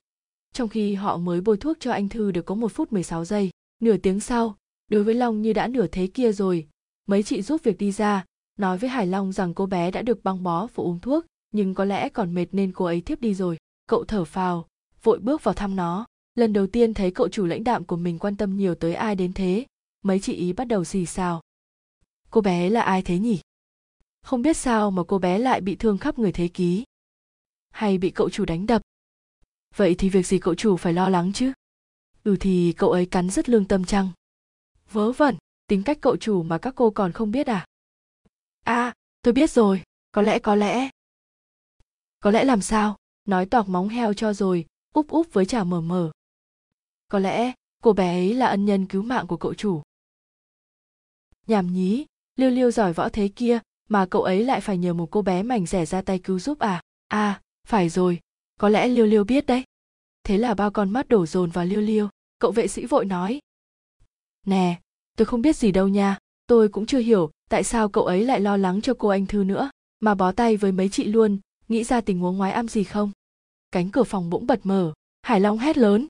[0.53, 3.49] Trong khi họ mới bôi thuốc cho anh thư được có một phút 16 giây,
[3.81, 4.55] nửa tiếng sau,
[4.91, 6.67] đối với long như đã nửa thế kia rồi.
[7.07, 8.25] Mấy chị giúp việc đi ra,
[8.59, 11.73] nói với hải long rằng cô bé đã được băng bó và uống thuốc, nhưng
[11.73, 13.57] có lẽ còn mệt nên cô ấy thiếp đi rồi.
[13.87, 14.67] Cậu thở phào,
[15.03, 16.05] vội bước vào thăm nó
[16.39, 19.15] lần đầu tiên thấy cậu chủ lãnh đạm của mình quan tâm nhiều tới ai
[19.15, 19.65] đến thế,
[20.01, 21.41] mấy chị ý bắt đầu xì xào.
[22.29, 23.39] Cô bé là ai thế nhỉ?
[24.21, 26.83] Không biết sao mà cô bé lại bị thương khắp người thế ký.
[27.69, 28.81] Hay bị cậu chủ đánh đập?
[29.75, 31.51] Vậy thì việc gì cậu chủ phải lo lắng chứ?
[32.23, 34.09] Ừ thì cậu ấy cắn rất lương tâm chăng?
[34.91, 35.35] Vớ vẩn,
[35.67, 37.65] tính cách cậu chủ mà các cô còn không biết à?
[38.63, 40.89] À tôi biết rồi, có lẽ có lẽ.
[42.19, 42.97] Có lẽ làm sao?
[43.25, 46.11] Nói toạc móng heo cho rồi, úp úp với chả mờ mờ
[47.09, 47.51] có lẽ
[47.83, 49.81] cô bé ấy là ân nhân cứu mạng của cậu chủ.
[51.47, 52.05] Nhảm nhí,
[52.35, 55.43] liêu liêu giỏi võ thế kia, mà cậu ấy lại phải nhờ một cô bé
[55.43, 56.81] mảnh rẻ ra tay cứu giúp à?
[57.07, 58.19] À phải rồi,
[58.59, 59.63] có lẽ liêu liêu biết đấy.
[60.23, 63.39] Thế là bao con mắt đổ dồn vào liêu liêu, cậu vệ sĩ vội nói.
[64.45, 64.79] Nè,
[65.17, 68.39] tôi không biết gì đâu nha, tôi cũng chưa hiểu tại sao cậu ấy lại
[68.39, 71.83] lo lắng cho cô anh thư nữa, mà bó tay với mấy chị luôn, nghĩ
[71.83, 73.11] ra tình huống ngoái am gì không?
[73.71, 76.07] Cánh cửa phòng bỗng bật mở, hải long hét lớn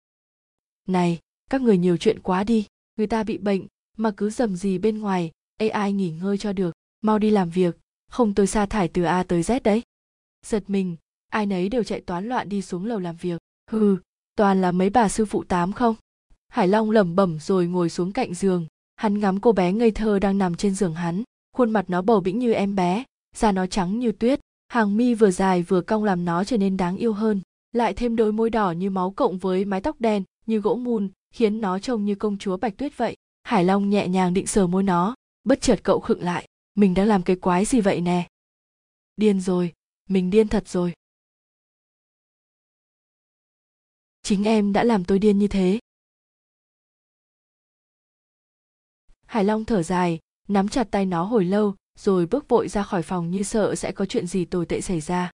[0.89, 1.19] này,
[1.49, 2.65] các người nhiều chuyện quá đi,
[2.97, 3.67] người ta bị bệnh,
[3.97, 5.31] mà cứ dầm gì bên ngoài
[5.67, 7.77] ai nghỉ ngơi cho được, mau đi làm việc,
[8.11, 9.81] không tôi sa thải từ a tới z đấy.
[10.45, 10.95] Giật mình,
[11.29, 13.41] ai nấy đều chạy toán loạn đi xuống lầu làm việc.
[13.71, 13.97] Hừ,
[14.35, 15.95] toàn là mấy bà sư phụ tám không?
[16.47, 20.19] Hải long lẩm bẩm rồi ngồi xuống cạnh giường, hắn ngắm cô bé ngây thơ
[20.19, 21.23] đang nằm trên giường hắn,
[21.57, 23.03] khuôn mặt nó bầu bĩnh như em bé,
[23.35, 26.77] da nó trắng như tuyết, hàng mi vừa dài vừa cong làm nó trở nên
[26.77, 30.23] đáng yêu hơn, lại thêm đôi môi đỏ như máu cộng với mái tóc đen
[30.49, 33.17] như gỗ mùn, khiến nó trông như công chúa bạch tuyết vậy.
[33.43, 36.47] Hải long nhẹ nhàng định sờ môi nó, bất chợt cậu khựng lại.
[36.75, 38.27] Mình đã làm cái quái gì vậy nè?
[39.15, 39.73] Điên rồi,
[40.09, 40.93] mình điên thật rồi.
[44.23, 45.79] Chính em đã làm tôi điên như thế.
[49.25, 53.01] Hải long thở dài, nắm chặt tay nó hồi lâu, rồi bước vội ra khỏi
[53.01, 55.31] phòng như sợ sẽ có chuyện gì tồi tệ xảy ra.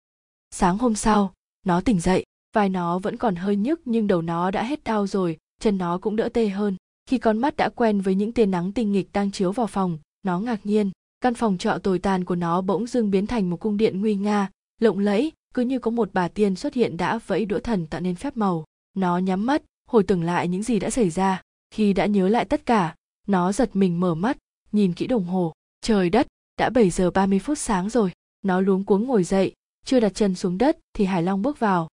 [0.50, 4.51] Sáng hôm sau, nó tỉnh dậy vai nó vẫn còn hơi nhức, nhưng đầu nó
[4.51, 6.76] đã hết đau rồi, chân nó cũng đỡ tê hơn.
[7.07, 9.98] Khi con mắt đã quen với những tia nắng tinh nghịch đang chiếu vào phòng,
[10.22, 10.90] nó ngạc nhiên.
[11.20, 14.14] Căn phòng trọ tồi tàn của nó bỗng dưng biến thành một cung điện nguy
[14.14, 17.86] nga, lộng lẫy, cứ như có một bà tiên xuất hiện đã vẫy đũa thần
[17.86, 18.64] tạo nên phép màu.
[18.96, 21.42] Nó nhắm mắt, hồi tưởng lại những gì đã xảy ra.
[21.70, 22.94] Khi đã nhớ lại tất cả,
[23.26, 24.36] nó giật mình mở mắt,
[24.72, 25.53] nhìn kỹ đồng hồ.
[25.80, 26.26] Trời đất,
[26.59, 28.12] đã 7 giờ 30 phút sáng rồi.
[28.42, 29.53] Nó luống cuống ngồi dậy,
[29.84, 31.88] chưa đặt chân xuống đất thì hải long bước vào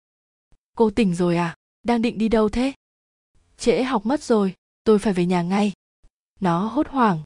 [0.75, 1.55] cô tỉnh rồi à?
[1.83, 2.73] Đang định đi đâu thế?
[3.57, 4.53] Trễ học mất rồi,
[4.83, 5.73] tôi phải về nhà ngay.
[6.39, 7.23] Nó hốt hoảng.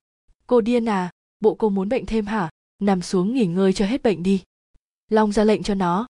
[0.47, 1.11] Cô điên à?
[1.39, 2.49] Bộ cô muốn bệnh thêm hả?
[2.79, 4.43] Nằm xuống nghỉ ngơi cho hết bệnh đi.
[5.09, 6.07] Long ra lệnh cho nó.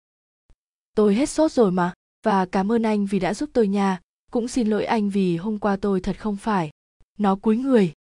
[0.94, 4.00] Tôi hết sốt rồi mà, và cảm ơn anh vì đã giúp tôi nha.
[4.30, 6.70] Cũng xin lỗi anh vì hôm qua tôi thật không phải.
[7.18, 7.92] Nó cúi người.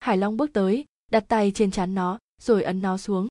[0.00, 3.28] Hải long bước tới, đặt tay trên trán nó, rồi ấn nó xuống.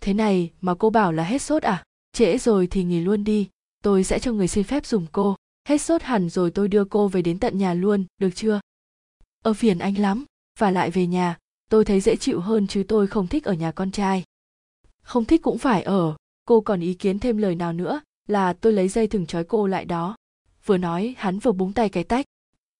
[0.00, 1.84] Thế này mà cô bảo là hết sốt à?
[2.12, 3.48] Trễ rồi thì nghỉ luôn đi
[3.82, 5.36] tôi sẽ cho người xin phép dùng cô.
[5.68, 8.60] Hết sốt hẳn rồi tôi đưa cô về đến tận nhà luôn, được chưa?
[9.44, 10.24] Ơ phiền anh lắm,
[10.58, 11.38] và lại về nhà.
[11.70, 14.24] Tôi thấy dễ chịu hơn chứ tôi không thích ở nhà con trai.
[15.02, 16.16] Không thích cũng phải ở.
[16.44, 19.66] Cô còn ý kiến thêm lời nào nữa, là tôi lấy dây thừng trói cô
[19.66, 20.16] lại đó.
[20.64, 22.26] Vừa nói, hắn vừa búng tay cái tách.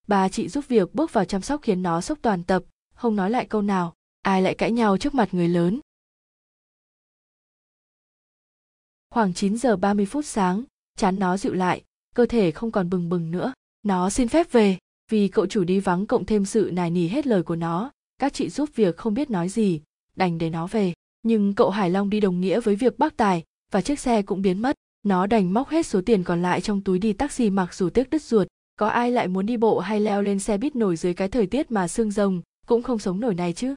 [0.07, 2.63] Bà chị giúp việc bước vào chăm sóc khiến nó sốc toàn tập,
[2.95, 3.95] không nói lại câu nào.
[4.23, 5.81] Ai lại cãi nhau trước mặt người lớn?
[9.11, 10.65] Khoảng 9 giờ 30 phút sáng
[10.97, 11.83] chán nó dịu lại,
[12.15, 13.53] cơ thể không còn bừng bừng nữa.
[13.83, 14.79] Nó xin phép về,
[15.11, 17.91] vì cậu chủ đi vắng cộng thêm sự nài nỉ hết lời của nó.
[18.19, 19.81] Các chị giúp việc không biết nói gì,
[20.17, 20.93] đành để nó về.
[21.23, 24.43] Nhưng cậu hải long đi đồng nghĩa với việc bác tài và chiếc xe cũng
[24.43, 24.77] biến mất.
[25.03, 28.11] Nó đành móc hết số tiền còn lại trong túi đi taxi mặc dù tiếc
[28.11, 28.49] đứt ruột.
[28.77, 31.47] Có ai lại muốn đi bộ hay leo lên xe buýt nổi dưới cái thời
[31.47, 33.75] tiết mà sương rồng cũng không sống nổi này chứ?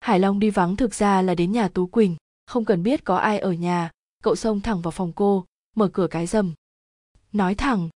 [0.00, 2.16] Hải long đi vắng thực ra là đến nhà tú quỳnh.
[2.46, 3.90] Không cần biết có ai ở nhà.
[4.22, 5.44] Cậu xông thẳng vào phòng cô
[5.76, 6.54] mở cửa cái rầm.
[7.32, 7.88] Nói thẳng.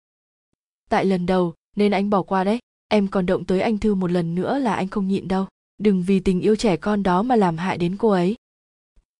[0.89, 2.59] Tại lần đầu, nên anh bỏ qua đấy.
[2.87, 5.47] Em còn động tới anh thư một lần nữa là anh không nhịn đâu.
[5.77, 8.35] Đừng vì tình yêu trẻ con đó mà làm hại đến cô ấy.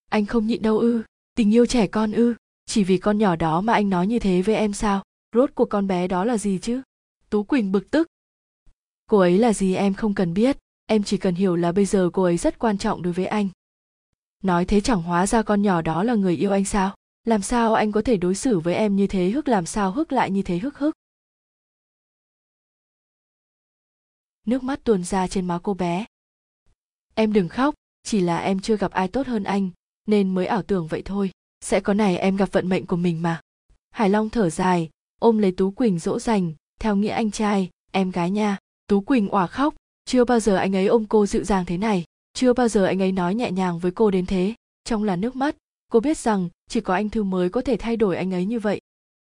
[0.10, 1.04] Anh không nhịn đâu ư.
[1.36, 2.34] Tình yêu trẻ con ư.
[2.66, 5.04] Chỉ vì con nhỏ đó mà anh nói như thế với em sao?
[5.36, 6.82] Rốt của con bé đó là gì chứ?
[7.30, 8.08] Tú quỳnh bực tức.
[9.10, 10.58] Cô ấy là gì em không cần biết.
[10.86, 13.50] Em chỉ cần hiểu là bây giờ cô ấy rất quan trọng đối với anh.
[14.44, 16.96] Nói thế chẳng hóa ra con nhỏ đó là người yêu anh sao?
[17.30, 20.12] Làm sao anh có thể đối xử với em như thế hức, làm sao hức
[20.12, 20.96] lại như thế hức hức?
[24.46, 26.06] Nước mắt tuôn ra trên má cô bé.
[27.16, 29.70] Em đừng khóc, chỉ là em chưa gặp ai tốt hơn anh,
[30.06, 31.32] nên mới ảo tưởng vậy thôi.
[31.62, 33.42] Sẽ có này em gặp vận mệnh của mình mà.
[33.92, 38.12] Hải long thở dài, ôm lấy tú quỳnh dỗ dành, theo nghĩa anh trai, em
[38.12, 38.58] gái nha.
[38.88, 39.76] Tú quỳnh òa khóc,
[40.06, 43.02] chưa bao giờ anh ấy ôm cô dịu dàng thế này, chưa bao giờ anh
[43.02, 44.54] ấy nói nhẹ nhàng với cô đến thế.
[44.84, 45.56] Trong là nước mắt
[45.90, 48.60] cô biết rằng, chỉ có anh thư mới có thể thay đổi anh ấy như
[48.60, 48.82] vậy.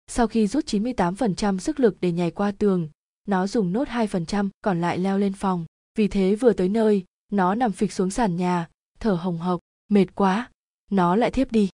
[0.07, 2.91] Sau khi rút 98% sức lực để nhảy qua tường,
[3.27, 5.67] nó dùng nốt 2% còn lại leo lên phòng.
[5.95, 8.69] Vì thế vừa tới nơi, nó nằm phịch xuống sàn nhà,
[9.01, 10.51] thở hồng hộc, mệt quá.
[10.91, 11.69] Nó lại thiếp đi.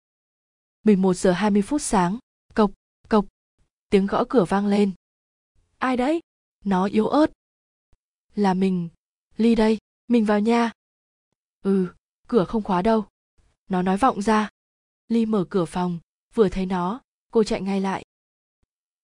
[0.85, 2.19] 11 giờ 20 phút sáng,
[2.55, 2.71] cộc
[3.09, 3.27] cộc,
[3.91, 4.93] tiếng gõ cửa vang lên.
[5.79, 6.21] Ai đấy?
[6.65, 7.27] Nó yếu ớt.
[8.35, 8.89] Là mình.
[9.37, 9.79] Ly đây,
[10.09, 10.73] mình vào nha
[11.63, 11.89] ừ
[12.29, 13.05] cửa không khóa đâu.
[13.69, 14.49] Nó nói vọng ra
[15.09, 15.99] ly mở cửa phòng,
[16.35, 17.01] vừa thấy nó,
[17.33, 18.03] cô chạy ngay lại.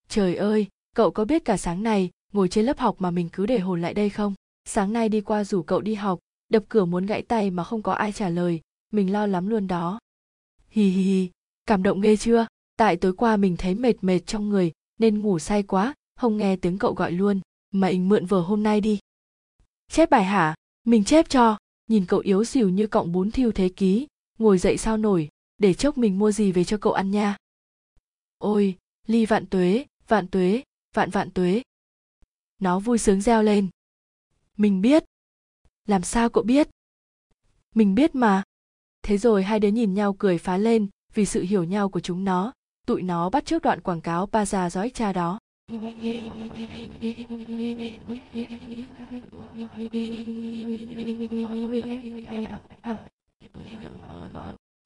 [0.08, 3.46] Trời ơi, cậu có biết cả sáng này ngồi trên lớp học mà mình cứ
[3.46, 4.34] để hồn lại đây không?
[4.64, 6.18] Sáng nay đi qua rủ cậu đi học,
[6.48, 8.60] đập cửa muốn gãy tay mà không có ai trả lời,
[8.92, 9.98] mình lo lắm luôn đó.
[10.68, 11.30] Hì hì hì
[11.66, 12.46] cảm động ghê chưa?
[12.76, 16.56] Tại tối qua mình thấy mệt mệt trong người, nên ngủ say quá, không nghe
[16.56, 17.40] tiếng cậu gọi luôn.
[17.70, 18.98] Mình mượn vở hôm nay đi.
[19.88, 20.54] Chép bài hả?
[20.84, 21.58] Mình chép cho.
[21.86, 24.06] Nhìn cậu yếu xìu như cọng bún thiêu thế ký,
[24.38, 25.28] ngồi dậy sao nổi?
[25.58, 27.36] Để chốc mình mua gì về cho cậu ăn nha.
[28.38, 30.62] Ôi, ly vạn tuế vạn tuế,
[30.94, 31.62] vạn vạn tuế.
[32.58, 33.68] Nó vui sướng reo lên.
[34.56, 35.04] Mình biết.
[35.86, 36.68] Làm sao cậu biết?
[37.74, 38.42] Mình biết mà.
[39.02, 42.24] Thế rồi hai đứa nhìn nhau cười phá lên vì sự hiểu nhau của chúng
[42.24, 42.52] nó.
[42.86, 45.38] Tụi nó bắt trước đoạn quảng cáo ba già giói cha đó.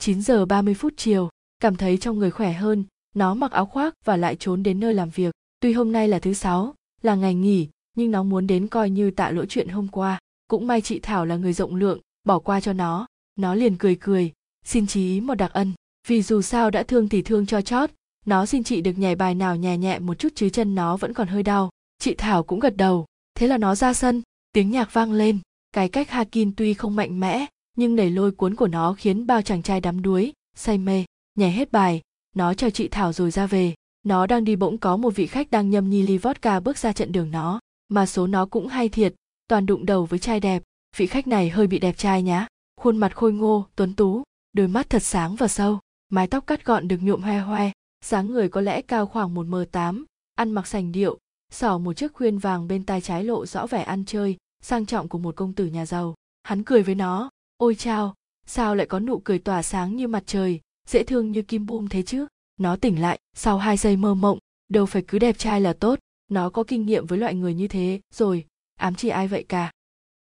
[0.03, 1.29] 9 giờ 30 phút chiều,
[1.61, 2.85] cảm thấy trong người khỏe hơn,
[3.15, 5.35] nó mặc áo khoác và lại trốn đến nơi làm việc.
[5.61, 9.11] Tuy hôm nay là thứ sáu, là ngày nghỉ, nhưng nó muốn đến coi như
[9.11, 10.19] tạ lỗi chuyện hôm qua.
[10.49, 13.07] Cũng may chị Thảo là người rộng lượng, bỏ qua cho nó.
[13.37, 14.33] Nó liền cười cười,
[14.65, 15.73] xin chí ý một đặc ân.
[16.09, 17.91] Vì dù sao đã thương thì thương cho chót,
[18.27, 21.15] nó xin chị được nhảy bài nào nhẹ nhẹ một chút chứ chân nó vẫn
[21.15, 24.23] còn hơi đau chị thảo cũng gật đầu thế là nó ra sân
[24.53, 25.39] tiếng nhạc vang lên
[25.73, 27.47] cái cách hakin tuy không mạnh mẽ
[27.77, 31.05] nhưng đẩy lôi cuốn của nó khiến bao chàng trai đắm đuối, say mê,
[31.35, 32.01] nhảy hết bài.
[32.37, 33.75] Nó chào chị thảo rồi ra về.
[34.03, 36.93] Nó đang đi bỗng có một vị khách đang nhâm nhi ly vodka bước ra
[36.93, 37.61] trận đường nó.
[37.89, 39.15] Mà số nó cũng hay thiệt,
[39.49, 40.63] toàn đụng đầu với trai đẹp.
[40.97, 42.47] Vị khách này hơi bị đẹp trai nhá.
[42.81, 46.65] Khuôn mặt khôi ngô, tuấn tú, đôi mắt thật sáng và sâu, mái tóc cắt
[46.65, 47.71] gọn được nhuộm hoe hoe,
[48.05, 50.05] dáng người có lẽ cao khoảng một m tám,
[50.35, 51.19] ăn mặc sành điệu,
[51.53, 55.09] xỏ một chiếc khuyên vàng bên tai trái lộ rõ vẻ ăn chơi, sang trọng
[55.09, 56.15] của một công tử nhà giàu.
[56.43, 57.31] Hắn cười với nó
[57.63, 58.15] ôi chao,
[58.47, 61.89] sao lại có nụ cười tỏa sáng như mặt trời, dễ thương như kim bum
[61.89, 62.27] thế chứ?
[62.57, 64.39] Nó tỉnh lại, sau hai giây mơ mộng,
[64.69, 65.99] đâu phải cứ đẹp trai là tốt.
[66.29, 69.73] Nó có kinh nghiệm với loại người như thế, rồi, ám chỉ ai vậy cả?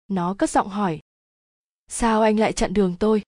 [0.08, 1.00] Nó cất giọng hỏi.
[1.88, 3.22] Sao anh lại chặn đường tôi?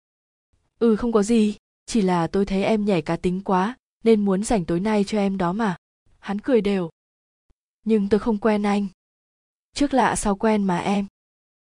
[0.79, 1.55] Ừ không có gì,
[1.85, 5.17] chỉ là tôi thấy em nhảy cá tính quá, nên muốn dành tối nay cho
[5.17, 5.75] em đó mà.
[6.19, 6.89] Hắn cười đều.
[7.85, 8.87] Nhưng tôi không quen anh.
[9.73, 11.05] Trước lạ sau quen mà em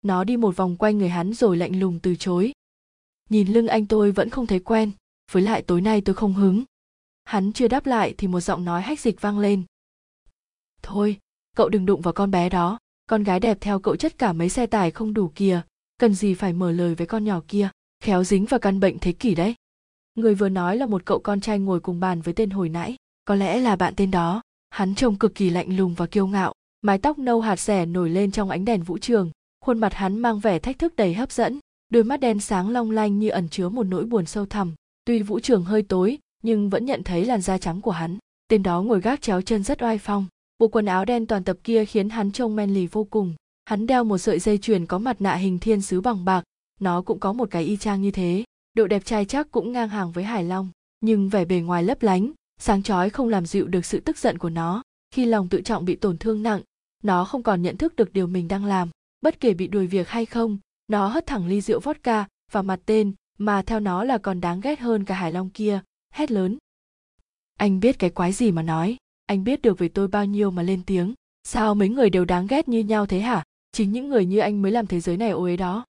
[0.06, 2.52] nó đi một vòng quanh người hắn rồi lạnh lùng từ chối.
[3.30, 4.90] Nhìn lưng anh tôi vẫn không thấy quen,
[5.32, 6.64] với lại tối nay tôi không hứng.
[7.24, 9.62] Hắn chưa đáp lại thì một giọng nói hách dịch vang lên.
[10.82, 11.18] Thôi,
[11.56, 14.48] cậu đừng đụng vào con bé đó, con gái đẹp theo cậu chất cả mấy
[14.48, 15.62] xe tải không đủ kìa,
[15.98, 17.68] cần gì phải mở lời với con nhỏ kia,
[18.00, 19.54] khéo dính vào căn bệnh thế kỷ đấy.
[20.14, 22.96] Người vừa nói là một cậu con trai ngồi cùng bàn với tên hồi nãy,
[23.24, 24.42] có lẽ là bạn tên đó.
[24.70, 26.52] Hắn trông cực kỳ lạnh lùng và kiêu ngạo,
[26.82, 29.30] mái tóc nâu hạt rẻ nổi lên trong ánh đèn vũ trường
[29.66, 31.58] khuôn mặt hắn mang vẻ thách thức đầy hấp dẫn,
[31.88, 34.74] đôi mắt đen sáng long lanh như ẩn chứa một nỗi buồn sâu thẳm.
[35.04, 38.62] Tuy vũ trường hơi tối, nhưng vẫn nhận thấy làn da trắng của hắn, tên
[38.62, 40.26] đó ngồi gác chéo chân rất oai phong.
[40.58, 43.34] Bộ quần áo đen toàn tập kia khiến hắn trông men lì vô cùng.
[43.64, 46.44] Hắn đeo một sợi dây chuyền có mặt nạ hình thiên sứ bằng bạc,
[46.80, 48.44] nó cũng có một cái y chang như thế.
[48.74, 52.02] Độ đẹp trai chắc cũng ngang hàng với hải long nhưng vẻ bề ngoài lấp
[52.02, 54.82] lánh, sáng chói không làm dịu được sự tức giận của nó.
[55.14, 56.60] Khi lòng tự trọng bị tổn thương nặng,
[57.02, 58.90] nó không còn nhận thức được điều mình đang làm
[59.20, 60.58] bất kể bị đuổi việc hay không,
[60.88, 64.60] nó hất thẳng ly rượu vodka vào mặt tên, mà theo nó là còn đáng
[64.60, 65.80] ghét hơn cả hải long kia,
[66.12, 66.58] hét lớn.
[67.56, 68.96] Anh biết cái quái gì mà nói,
[69.26, 71.14] anh biết được về tôi bao nhiêu mà lên tiếng.
[71.44, 73.44] Sao mấy người đều đáng ghét như nhau thế hả?
[73.72, 75.84] Chính những người như anh mới làm thế giới này ô ấy đó.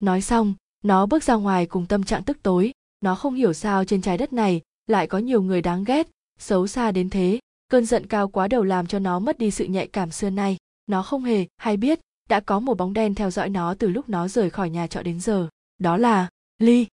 [0.00, 0.54] Nói xong,
[0.84, 2.72] nó bước ra ngoài cùng tâm trạng tức tối.
[3.00, 6.08] Nó không hiểu sao trên trái đất này lại có nhiều người đáng ghét,
[6.38, 7.38] xấu xa đến thế.
[7.68, 10.56] Cơn giận cao quá đầu làm cho nó mất đi sự nhạy cảm xưa nay
[10.86, 14.08] nó không hề, hay biết, đã có một bóng đen theo dõi nó từ lúc
[14.08, 15.48] nó rời khỏi nhà trọ đến giờ.
[15.78, 16.28] Đó là
[16.58, 16.86] ly.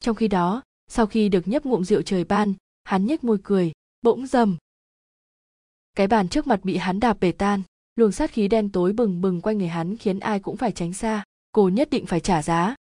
[0.00, 3.72] Trong khi đó, sau khi được nhấp ngụm rượu trời ban, hắn nhếch môi cười,
[4.02, 4.56] bỗng dầm.
[5.96, 7.62] Cái bàn trước mặt bị hắn đạp bể tan,
[7.96, 10.92] luồng sát khí đen tối bừng bừng quanh người hắn khiến ai cũng phải tránh
[10.92, 12.74] xa, cô nhất định phải trả giá.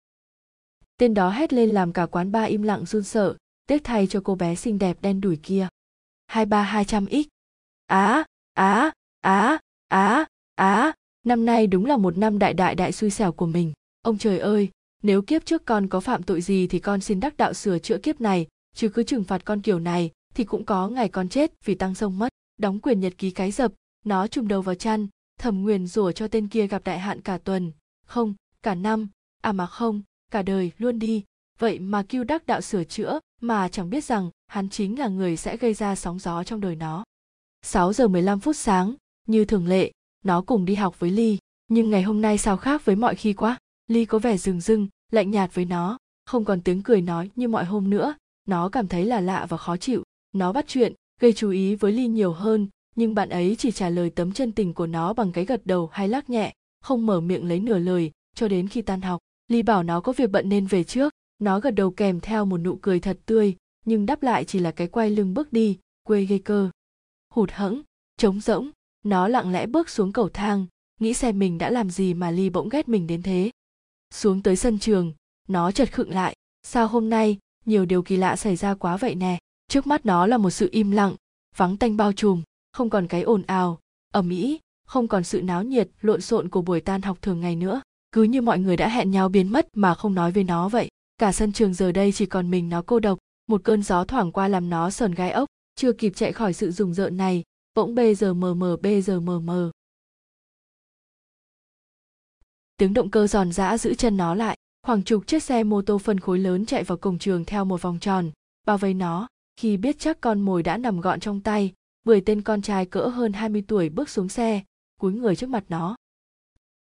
[0.96, 3.36] Tên đó hét lên làm cả quán ba im lặng run sợ
[3.67, 5.69] tiếc thay cho cô bé xinh đẹp đen đủi kia.
[6.27, 7.27] hai ba hai trăm x.
[7.87, 9.59] Á á á
[9.89, 10.93] á á,
[11.25, 13.73] năm nay đúng là một năm đại đại đại xui xẻo của mình.
[14.03, 14.69] Ông trời ơi,
[15.03, 17.99] nếu kiếp trước con có phạm tội gì thì con xin đắc đạo sửa chữa
[17.99, 21.64] kiếp này, chứ cứ trừng phạt con kiểu này thì cũng có ngày con chết
[21.64, 22.29] vì tăng sông mất.
[22.59, 23.73] Đóng quyền nhật ký cái dập,
[24.05, 25.07] nó trùm đầu vào chăn,
[25.39, 27.73] thầm nguyền rủa cho tên kia gặp đại hạn cả tuần.
[28.07, 29.09] Không, cả năm
[29.43, 31.25] à mà không, cả đời luôn đi.
[31.59, 35.37] Vậy mà kêu đắc đạo sửa chữa mà chẳng biết rằng hắn chính là người
[35.37, 37.05] sẽ gây ra sóng gió trong đời nó.
[37.62, 38.95] 6 giờ 15 phút sáng,
[39.26, 39.93] như thường lệ,
[40.24, 41.39] nó cùng đi học với ly.
[41.68, 43.59] Nhưng ngày hôm nay sao khác với mọi khi quá?
[43.87, 47.49] Ly có vẻ rừng rưng, lạnh nhạt với nó, không còn tiếng cười nói như
[47.49, 48.14] mọi hôm nữa.
[48.49, 50.03] Nó cảm thấy là lạ và khó chịu.
[50.32, 53.89] Nó bắt chuyện, gây chú ý với ly nhiều hơn, nhưng bạn ấy chỉ trả
[53.89, 57.20] lời tấm chân tình của nó bằng cái gật đầu hay lắc nhẹ, không mở
[57.20, 59.20] miệng lấy nửa lời cho đến khi tan học.
[59.49, 62.59] Ly bảo nó có việc bận nên về trước nó gật đầu kèm theo một
[62.59, 66.24] nụ cười thật tươi, nhưng đáp lại chỉ là cái quay lưng bước đi, quê
[66.24, 66.70] gây cơ.
[67.34, 67.82] Hụt hẫng,
[68.16, 68.70] trống rỗng,
[69.03, 70.66] nó lặng lẽ bước xuống cầu thang,
[71.01, 73.51] nghĩ xem mình đã làm gì mà ly bỗng ghét mình đến thế.
[74.14, 75.12] Xuống tới sân trường,
[75.49, 79.14] nó chợt khựng lại, sao hôm nay nhiều điều kỳ lạ xảy ra quá vậy
[79.14, 79.39] nè.
[79.68, 81.14] Trước mắt nó là một sự im lặng,
[81.57, 83.78] vắng tanh bao trùm, không còn cái ồn ào,
[84.12, 87.57] ầm ĩ, không còn sự náo nhiệt lộn xộn của buổi tan học thường ngày
[87.57, 87.80] nữa.
[88.12, 90.89] Cứ như mọi người đã hẹn nhau biến mất mà không nói với nó vậy
[91.19, 94.33] cả sân trường giờ đây chỉ còn mình nó cô độc, một cơn gió thoảng
[94.33, 97.43] qua làm nó sờn gai ốc, chưa kịp chạy khỏi sự rùng rợn này,
[97.75, 99.71] bỗng bê giờ mờ mờ, bê giờ mờ mờ.
[102.77, 105.99] Tiếng động cơ giòn giã giữ chân nó lại, khoảng chục chiếc xe mô tô
[105.99, 108.31] phân khối lớn chạy vào cổng trường theo một vòng tròn,
[108.67, 111.73] bao vây nó, khi biết chắc con mồi đã nằm gọn trong tay,
[112.05, 114.62] mười tên con trai cỡ hơn 20 tuổi bước xuống xe,
[115.01, 115.97] cúi người trước mặt nó.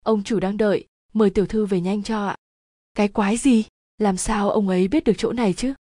[0.05, 2.37] Ông chủ đang đợi, mời tiểu thư về nhanh cho ạ.
[2.95, 3.65] Cái quái gì?
[4.03, 5.75] Làm sao ông ấy biết được chỗ này chứ?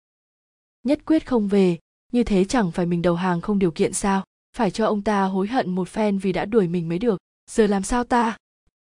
[0.82, 1.78] Nhất quyết không về,
[2.12, 4.24] như thế chẳng phải mình đầu hàng không điều kiện sao?
[4.56, 7.18] Phải cho ông ta hối hận một phen vì đã đuổi mình mới được.
[7.50, 8.36] Giờ làm sao ta?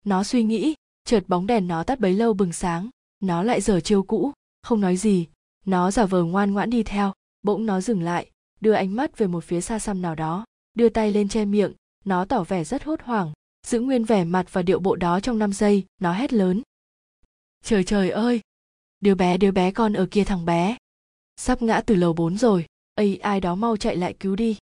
[0.05, 2.89] Nó suy nghĩ, chợt bóng đèn nó tắt bấy lâu bừng sáng.
[3.19, 4.32] Nó lại dở chiêu cũ.
[4.61, 5.28] Không nói gì.
[5.65, 7.13] Nó giả vờ ngoan ngoãn đi theo.
[7.43, 10.89] Bỗng nó dừng lại, đưa ánh mắt về một phía xa xăm nào đó, đưa
[10.89, 11.74] tay lên che miệng.
[12.05, 13.34] Nó tỏ vẻ rất hốt hoảng,
[13.67, 15.86] giữ nguyên vẻ mặt và điệu bộ đó trong 5 giây.
[16.01, 16.61] Nó hét lớn.
[17.63, 18.41] Trời trời ơi!
[19.04, 20.78] Đứa bé đứa bé con ở kia thằng bé.
[21.38, 22.66] Sắp ngã từ lầu 4 rồi.
[22.95, 24.58] Ây ai đó mau chạy lại cứu đi.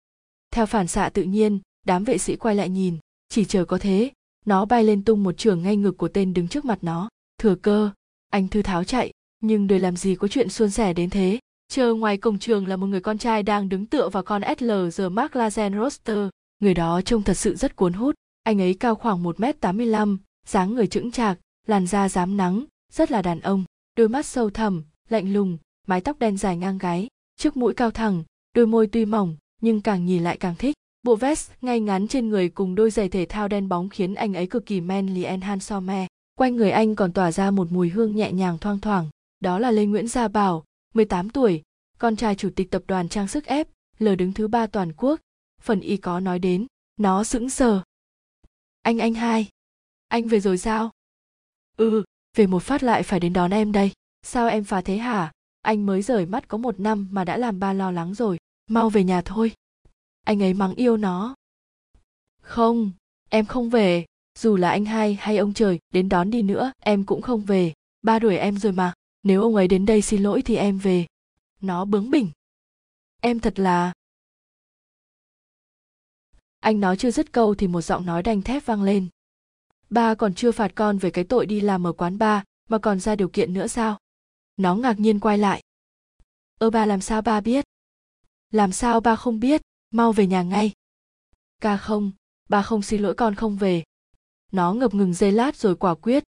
[0.50, 2.98] Theo phản xạ tự nhiên đám vệ sĩ quay lại nhìn.
[3.28, 4.10] Chỉ chờ có thế
[4.46, 7.08] nó bay lên tung một trường ngay ngực của tên đứng trước mặt nó.
[7.38, 7.90] Thừa cơ
[8.30, 9.12] anh thư tháo chạy.
[9.40, 11.38] Nhưng đời làm gì có chuyện suôn sẻ đến thế?
[11.68, 14.72] Chờ ngoài cổng trường là một người con trai đang đứng tựa vào con sl
[14.92, 16.28] giờ mark lazen roster.
[16.60, 18.14] Người đó trông thật sự rất cuốn hút.
[18.42, 20.16] Anh ấy cao khoảng 1m85,
[20.46, 23.64] dáng người chững chạc làn da dám nắng rất là đàn ông
[23.96, 27.90] đôi mắt sâu thẳm, lạnh lùng, mái tóc đen dài ngang gáy chiếc mũi cao
[27.90, 28.24] thẳng,
[28.54, 30.76] đôi môi tuy mỏng, nhưng càng nhìn lại càng thích.
[31.02, 34.34] Bộ vest ngay ngắn trên người cùng đôi giày thể thao đen bóng khiến anh
[34.34, 36.06] ấy cực kỳ manly and handsome
[36.38, 39.10] quanh người anh còn tỏa ra một mùi hương nhẹ nhàng thoang thoảng.
[39.40, 41.62] Đó là lê nguyễn gia bảo 18 tuổi,
[41.98, 43.68] con trai chủ tịch tập đoàn trang sức ép
[43.98, 45.20] lờ đứng thứ ba toàn quốc.
[45.62, 46.66] Phần y có nói đến,
[46.96, 47.82] nó sững sờ.
[48.82, 49.48] Anh anh hai,
[50.08, 50.90] anh về rồi sao?
[51.76, 52.04] Ừ
[52.36, 53.90] về một phát lại phải đến đón em đây.
[54.22, 55.32] Sao em phá thế hả?
[55.62, 58.38] Anh mới rời mắt có một năm mà đã làm ba lo lắng rồi.
[58.66, 59.52] Mau về nhà thôi.
[60.24, 61.34] Anh ấy mắng yêu nó.
[62.40, 62.90] Không,
[63.30, 64.06] em không về.
[64.38, 67.72] Dù là anh hai hay ông trời, đến đón đi nữa, em cũng không về.
[68.02, 68.92] Ba đuổi em rồi mà.
[69.22, 71.06] Nếu ông ấy đến đây xin lỗi thì em về.
[71.60, 72.30] Nó bướng bỉnh.
[73.20, 73.92] Em thật là
[76.60, 79.08] anh nói chưa dứt câu thì một giọng nói đanh thép vang lên
[79.90, 83.00] ba còn chưa phạt con về cái tội đi làm ở quán ba, mà còn
[83.00, 83.98] ra điều kiện nữa sao?
[84.56, 85.62] Nó ngạc nhiên quay lại.
[86.58, 87.64] Ơ ba làm sao ba biết?
[88.50, 89.62] Làm sao ba không biết?
[89.90, 90.72] Mau về nhà ngay.
[91.60, 92.10] Ca không,
[92.48, 93.84] ba không xin lỗi con không về.
[94.52, 96.24] Nó ngập ngừng giây lát rồi quả quyết.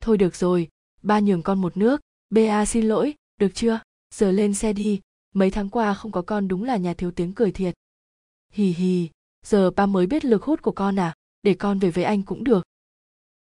[0.00, 0.68] Thôi được rồi,
[1.02, 2.00] ba nhường con một nước.
[2.30, 3.80] Ba xin lỗi, được chưa?
[4.14, 5.00] Giờ lên xe đi.
[5.34, 7.74] Mấy tháng qua không có con đúng là nhà thiếu tiếng cười thiệt.
[8.52, 9.08] Hì hì,
[9.46, 11.14] giờ ba mới biết lực hút của con à?
[11.42, 12.67] Để con về với anh cũng được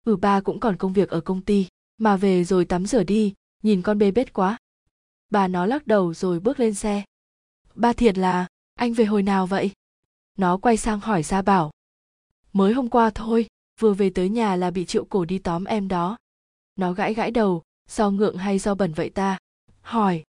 [0.05, 1.67] ừ ba cũng còn công việc ở công ty.
[1.99, 4.59] Mà về rồi tắm rửa đi, nhìn con bê bết quá.
[5.31, 7.05] Bà nó lắc đầu rồi bước lên xe.
[7.75, 9.73] Ba thiệt là, anh về hồi nào vậy?
[10.39, 11.71] Nó quay sang hỏi gia bảo.
[12.53, 13.47] Mới hôm qua thôi,
[13.81, 16.17] vừa về tới nhà là bị triệu cổ đi tóm em đó.
[16.77, 19.39] Nó gãi gãi đầu, do ngượng hay do bẩn vậy ta?
[19.81, 20.23] Hỏi.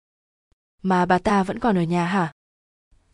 [0.82, 2.32] Mà bà ta vẫn còn ở nhà hả?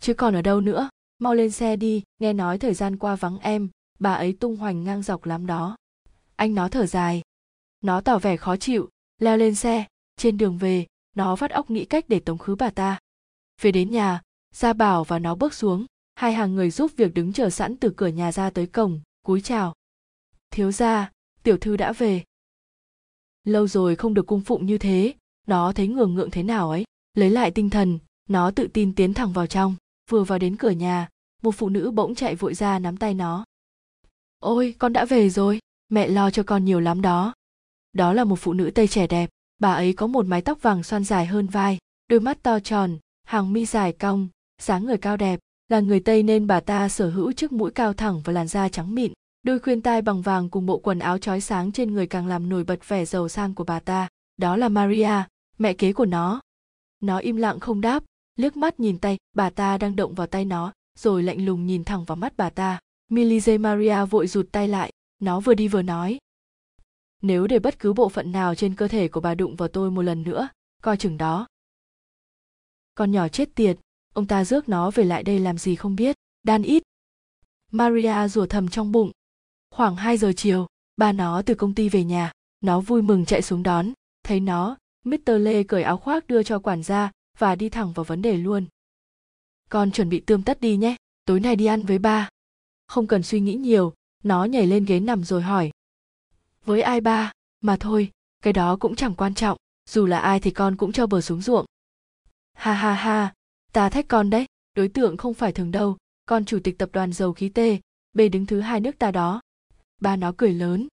[0.00, 0.88] Chứ còn ở đâu nữa?
[1.18, 3.68] Mau lên xe đi, nghe nói thời gian qua vắng em.
[3.98, 5.76] Bà ấy tung hoành ngang dọc lắm đó
[6.39, 7.22] anh nó thở dài.
[7.80, 9.84] Nó tỏ vẻ khó chịu, leo lên xe.
[10.16, 10.86] Trên đường về,
[11.16, 12.99] nó vắt óc nghĩ cách để tống khứ bà ta.
[13.61, 14.22] Về đến nhà
[14.55, 15.86] gia bảo và nó bước xuống.
[16.14, 19.41] Hai hàng người giúp việc đứng chờ sẵn từ cửa nhà ra tới cổng, cúi
[19.41, 19.74] chào.
[20.51, 21.12] Thiếu gia,
[21.43, 22.24] tiểu thư đã về.
[23.45, 25.14] Lâu rồi không được cung phụng như thế.
[25.47, 26.84] Nó thấy ngường ngượng thế nào ấy?
[27.14, 29.76] Lấy lại tinh thần, nó tự tin tiến thẳng vào trong.
[30.11, 31.09] Vừa vào đến cửa nhà,
[31.43, 33.45] một phụ nữ bỗng chạy vội ra nắm tay nó.
[34.39, 35.59] Ôi, con đã về rồi
[35.89, 37.34] mẹ lo cho con nhiều lắm đó.
[37.93, 39.30] Đó là một phụ nữ tây trẻ đẹp.
[39.59, 41.78] Bà ấy có một mái tóc vàng xoăn dài hơn vai,
[42.09, 44.28] đôi mắt to tròn, hàng mi dài cong,
[44.62, 45.41] dáng người cao đẹp.
[45.68, 48.68] Là người tây nên bà ta sở hữu chiếc mũi cao thẳng và làn da
[48.68, 49.12] trắng mịn,
[49.43, 52.49] đôi khuyên tai bằng vàng cùng bộ quần áo trói sáng trên người càng làm
[52.49, 54.09] nổi bật vẻ giàu sang của bà ta.
[54.36, 55.12] Đó là maria,
[55.59, 56.41] mẹ kế của nó.
[57.01, 58.05] Nó im lặng không đáp,
[58.36, 61.84] liếc mắt nhìn tay, bà ta đang động vào tay nó, rồi lạnh lùng nhìn
[61.84, 62.80] thẳng vào mắt bà ta.
[63.11, 66.18] Milize maria vội rụt tay lại nó vừa đi vừa nói.
[67.22, 69.90] Nếu để bất cứ bộ phận nào trên cơ thể của bà đụng vào tôi
[69.90, 70.48] một lần nữa,
[70.82, 71.46] coi chừng đó.
[72.94, 73.78] Con nhỏ chết tiệt,
[74.14, 76.82] ông ta rước nó về lại đây làm gì không biết, đan ít.
[77.72, 79.10] Maria rủa thầm trong bụng.
[79.70, 80.66] Khoảng 2 giờ chiều,
[80.96, 82.32] ba nó từ công ty về nhà.
[82.60, 83.92] Nó vui mừng chạy xuống đón.
[84.22, 88.04] Thấy nó mr lê cởi áo khoác đưa cho quản gia và đi thẳng vào
[88.04, 88.66] vấn đề luôn.
[89.70, 92.28] Con chuẩn bị tươm tất đi nhé, tối nay đi ăn với ba.
[92.86, 93.92] Không cần suy nghĩ nhiều
[94.24, 95.70] nó nhảy lên ghế nằm rồi hỏi.
[96.64, 97.32] Với ai ba?
[97.60, 98.10] Mà thôi,
[98.42, 99.56] cái đó cũng chẳng quan trọng,
[99.90, 101.66] dù là ai thì con cũng cho bờ xuống ruộng.
[102.52, 103.34] Ha ha ha,
[103.72, 105.96] ta thách con đấy, đối tượng không phải thường đâu,
[106.26, 107.58] con chủ tịch tập đoàn dầu khí t
[108.12, 109.40] b đứng thứ hai nước ta đó.
[110.00, 110.88] Ba nó cười lớn.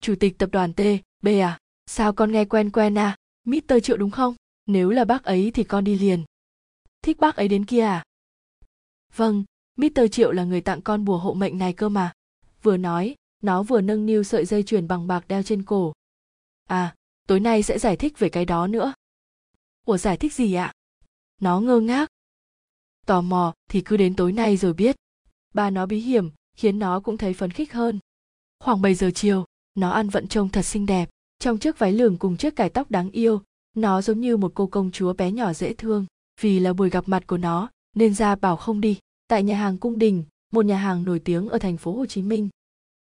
[0.00, 0.80] Chủ tịch tập đoàn t
[1.22, 1.58] b à?
[1.86, 3.16] Sao con nghe quen quen à?
[3.44, 4.34] Mister triệu đúng không?
[4.66, 6.24] Nếu là bác ấy thì con đi liền.
[7.02, 8.04] Thích bác ấy đến kia à?
[9.16, 9.44] Vâng
[9.76, 12.12] mister triệu là người tặng con bùa hộ mệnh này cơ mà
[12.62, 15.92] vừa nói, nó vừa nâng niu sợi dây chuyền bằng bạc đeo trên cổ.
[16.68, 16.94] À
[17.28, 18.92] tối nay sẽ giải thích về cái đó nữa.
[19.86, 20.72] Ủa, giải thích gì ạ?
[21.40, 22.08] Nó ngơ ngác.
[23.06, 24.96] Tò mò, thì cứ đến tối nay rồi biết.
[25.54, 27.98] Ba nó bí hiểm, khiến nó cũng thấy phấn khích hơn.
[28.60, 29.44] Khoảng 7 giờ chiều,
[29.74, 31.10] nó ăn vận trông thật xinh đẹp.
[31.38, 33.42] Trong chiếc váy lửng cùng chiếc cài tóc đáng yêu,
[33.74, 36.06] nó giống như một cô công chúa bé nhỏ dễ thương.
[36.40, 38.98] Vì là buổi gặp mặt của nó, nên ra bảo không đi.
[39.28, 42.22] Tại nhà hàng cung đình một nhà hàng nổi tiếng ở thành phố hồ chí
[42.22, 42.48] minh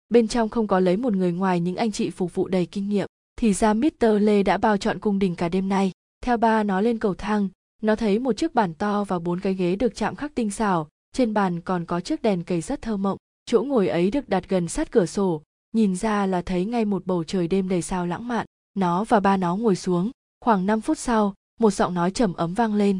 [0.09, 2.89] bên trong không có lấy một người ngoài những anh chị phục vụ đầy kinh
[2.89, 3.07] nghiệm
[3.41, 4.05] thì ra Mr.
[4.19, 5.91] Lê đã bao chọn cung đình cả đêm nay.
[6.23, 7.49] Theo ba nó lên cầu thang,
[7.81, 10.87] nó thấy một chiếc bàn to và bốn cái ghế được chạm khắc tinh xảo,
[11.13, 13.17] trên bàn còn có chiếc đèn cầy rất thơ mộng.
[13.45, 15.41] Chỗ ngồi ấy được đặt gần sát cửa sổ,
[15.71, 18.45] nhìn ra là thấy ngay một bầu trời đêm đầy sao lãng mạn.
[18.73, 22.53] Nó và ba nó ngồi xuống, khoảng 5 phút sau, một giọng nói trầm ấm
[22.53, 22.99] vang lên.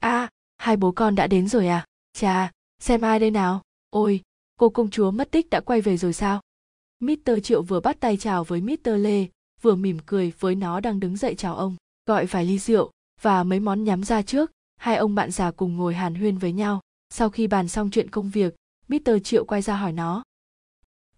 [0.00, 0.28] a à,
[0.58, 1.84] hai bố con đã đến rồi à?
[2.12, 2.50] Chà,
[2.80, 3.62] xem ai đây nào?
[3.90, 4.20] Ôi,
[4.58, 6.40] cô công chúa mất tích đã quay về rồi sao?
[7.00, 7.30] Mr.
[7.42, 8.90] Triệu vừa bắt tay chào với Mr.
[8.96, 9.26] Lê,
[9.62, 11.76] vừa mỉm cười với nó đang đứng dậy chào ông,
[12.06, 15.76] gọi vài ly rượu và mấy món nhắm ra trước, hai ông bạn già cùng
[15.76, 16.80] ngồi hàn huyên với nhau.
[17.10, 18.54] Sau khi bàn xong chuyện công việc,
[18.88, 19.10] Mr.
[19.24, 20.22] Triệu quay ra hỏi nó.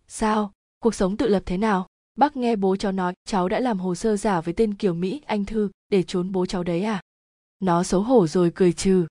[0.06, 1.86] Sao, cuộc sống tự lập thế nào?
[2.14, 5.22] Bác nghe bố cháu nói cháu đã làm hồ sơ giả với tên Kiều Mỹ
[5.26, 7.00] Anh Thư để trốn bố cháu đấy à?
[7.60, 9.06] Nó xấu hổ rồi cười trừ.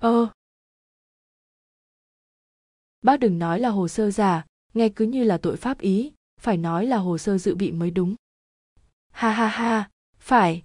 [0.00, 0.28] Ơ.
[3.04, 4.44] Bác đừng nói là hồ sơ giả,
[4.74, 7.90] nghe cứ như là tội pháp ý phải nói là hồ sơ dự bị mới
[7.90, 8.14] đúng.
[9.12, 10.62] Ha ha ha phải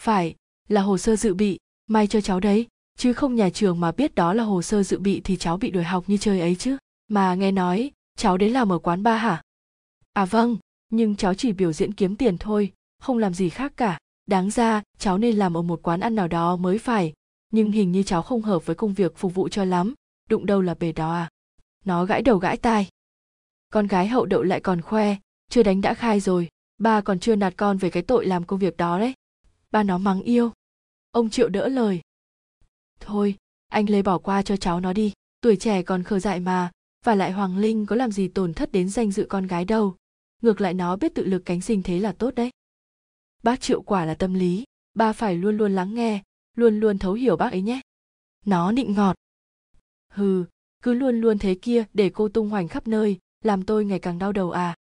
[0.00, 0.34] phải
[0.68, 2.66] là hồ sơ dự bị may cho cháu đấy
[2.98, 5.70] chứ không nhà trường mà biết đó là hồ sơ dự bị thì cháu bị
[5.70, 6.76] đuổi học như chơi ấy chứ.
[7.08, 9.42] Mà nghe nói cháu đến làm ở quán ba hả?
[10.12, 10.56] À vâng
[10.88, 13.98] nhưng cháu chỉ biểu diễn kiếm tiền thôi không làm gì khác cả.
[14.26, 17.12] Đáng ra cháu nên làm ở một quán ăn nào đó mới phải
[17.52, 19.94] nhưng hình như cháu không hợp với công việc phục vụ cho lắm
[20.30, 21.28] đụng đâu là bề đó à?
[21.86, 22.88] Nó gãi đầu gãi tai.
[23.70, 25.16] Con gái hậu đậu lại còn khoe,
[25.48, 28.58] chưa đánh đã khai rồi, ba còn chưa nạt con về cái tội làm công
[28.58, 29.14] việc đó đấy.
[29.70, 30.52] Ba nó mắng yêu.
[31.10, 32.00] Ông triệu đỡ lời.
[33.00, 33.36] Thôi,
[33.68, 36.70] anh lấy bỏ qua cho cháu nó đi, tuổi trẻ còn khờ dại mà,
[37.04, 39.96] và lại hoàng linh có làm gì tổn thất đến danh dự con gái đâu.
[40.42, 42.50] Ngược lại nó biết tự lực cánh sinh thế là tốt đấy.
[43.42, 44.64] Bác triệu quả là tâm lý,
[44.94, 46.22] ba phải luôn luôn lắng nghe,
[46.56, 47.80] luôn luôn thấu hiểu bác ấy nhé.
[48.44, 49.16] Nó nịnh ngọt
[50.16, 50.44] hừ
[50.86, 54.18] cứ luôn luôn thế kia để cô tung hoành khắp nơi, làm tôi ngày càng
[54.18, 54.74] đau đầu à.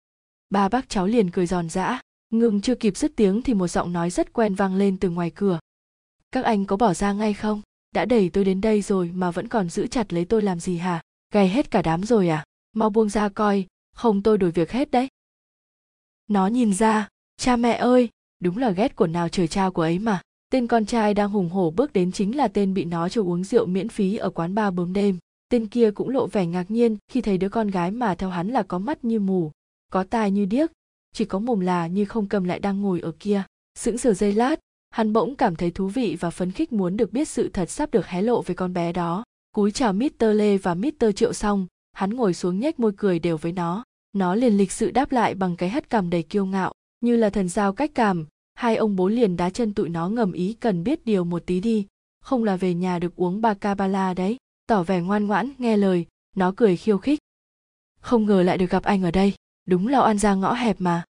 [0.50, 2.00] Ba bác cháu liền cười giòn giã,
[2.30, 5.30] ngừng chưa kịp dứt tiếng thì một giọng nói rất quen vang lên từ ngoài
[5.30, 5.58] cửa.
[6.32, 7.62] Các anh có bỏ ra ngay không?
[7.94, 10.76] Đã đẩy tôi đến đây rồi mà vẫn còn giữ chặt lấy tôi làm gì
[10.76, 11.02] hả?
[11.34, 12.44] Gầy hết cả đám rồi à?
[12.72, 15.08] Mau buông ra coi, không tôi đổi việc hết đấy.
[16.28, 18.08] Nó nhìn ra, cha mẹ ơi,
[18.40, 20.20] đúng là ghét của nào trời cha của ấy mà.
[20.50, 23.44] Tên con trai đang hùng hổ bước đến chính là tên bị nó cho uống
[23.44, 25.18] rượu miễn phí ở quán ba bướm đêm
[25.52, 28.48] tên kia cũng lộ vẻ ngạc nhiên khi thấy đứa con gái mà theo hắn
[28.48, 29.50] là có mắt như mù
[29.92, 30.70] có tai như điếc
[31.14, 33.42] chỉ có mồm là như không cầm lại đang ngồi ở kia
[33.78, 34.56] sững sờ giây lát
[34.90, 37.90] hắn bỗng cảm thấy thú vị và phấn khích muốn được biết sự thật sắp
[37.90, 40.24] được hé lộ về con bé đó cúi chào Mr.
[40.34, 41.06] Lê và Mr.
[41.16, 43.84] Triệu xong, hắn ngồi xuống nhếch môi cười đều với nó.
[44.12, 47.30] Nó liền lịch sự đáp lại bằng cái hất cằm đầy kiêu ngạo, như là
[47.30, 48.26] thần giao cách cảm.
[48.54, 51.60] Hai ông bố liền đá chân tụi nó ngầm ý cần biết điều một tí
[51.60, 51.86] đi,
[52.24, 54.36] không là về nhà được uống ba cabala đấy
[54.72, 56.06] tỏ vẻ ngoan ngoãn nghe lời
[56.36, 57.18] nó cười khiêu khích
[58.00, 59.34] không ngờ lại được gặp anh ở đây
[59.66, 61.04] đúng là oan ra ngõ hẹp mà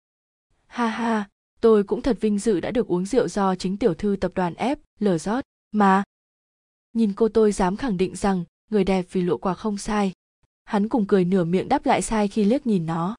[0.68, 1.30] ha ha
[1.62, 4.54] tôi cũng thật vinh dự đã được uống rượu do chính tiểu thư tập đoàn
[4.54, 6.04] F, lở rót, mà.
[6.94, 10.12] Nhìn cô tôi dám khẳng định rằng người đẹp vì lụa quà không sai.
[10.66, 13.16] Hắn cùng cười nửa miệng đáp lại sai khi liếc nhìn nó.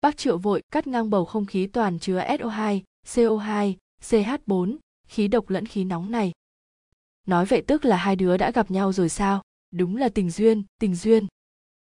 [0.00, 4.76] Bác triệu vội cắt ngang bầu không khí toàn chứa SO2, CO2, CH4,
[5.08, 6.32] khí độc lẫn khí nóng này.
[7.26, 9.42] Nói vậy tức là hai đứa đã gặp nhau rồi sao?
[9.70, 11.26] Đúng là tình duyên, tình duyên.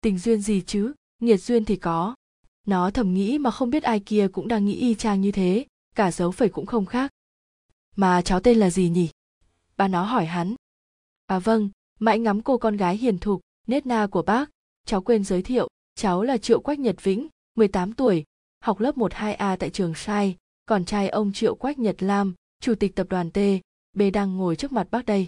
[0.01, 2.15] Tình duyên gì chứ, nghiệt duyên thì có.
[2.67, 5.67] Nó thầm nghĩ mà không biết ai kia cũng đang nghĩ y chang như thế,
[5.95, 7.11] cả dấu phẩy cũng không khác.
[7.97, 9.11] Mà cháu tên là gì nhỉ?
[9.77, 10.55] Bà nó hỏi hắn.
[11.27, 14.51] À vâng, mãi ngắm cô con gái hiền thục, nết na của bác.
[14.87, 18.25] Cháu quên giới thiệu, cháu là Triệu Quách Nhật Vĩnh, 18 tuổi,
[18.61, 22.95] học lớp 1-2A tại trường Sai, còn trai ông Triệu Quách Nhật Lam, chủ tịch
[22.95, 23.39] tập đoàn T,
[23.97, 25.27] B đang ngồi trước mặt bác đây.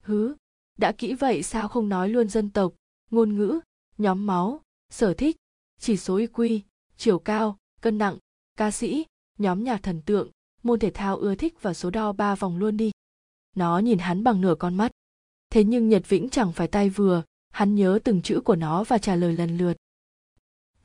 [0.00, 0.34] Hứ,
[0.80, 2.72] đã kỹ vậy sao không nói luôn dân tộc,
[3.10, 3.60] ngôn ngữ,
[3.98, 4.60] nhóm máu,
[4.90, 5.36] sở thích,
[5.80, 6.60] chỉ số IQ,
[6.96, 8.18] chiều cao, cân nặng,
[8.56, 9.04] ca sĩ,
[9.38, 10.30] nhóm nhạc thần tượng,
[10.62, 12.90] môn thể thao ưa thích và số đo ba vòng luôn đi.
[13.56, 14.92] Nó nhìn hắn bằng nửa con mắt.
[15.50, 18.98] Thế nhưng Nhật Vĩnh chẳng phải tay vừa, hắn nhớ từng chữ của nó và
[18.98, 19.76] trả lời lần lượt.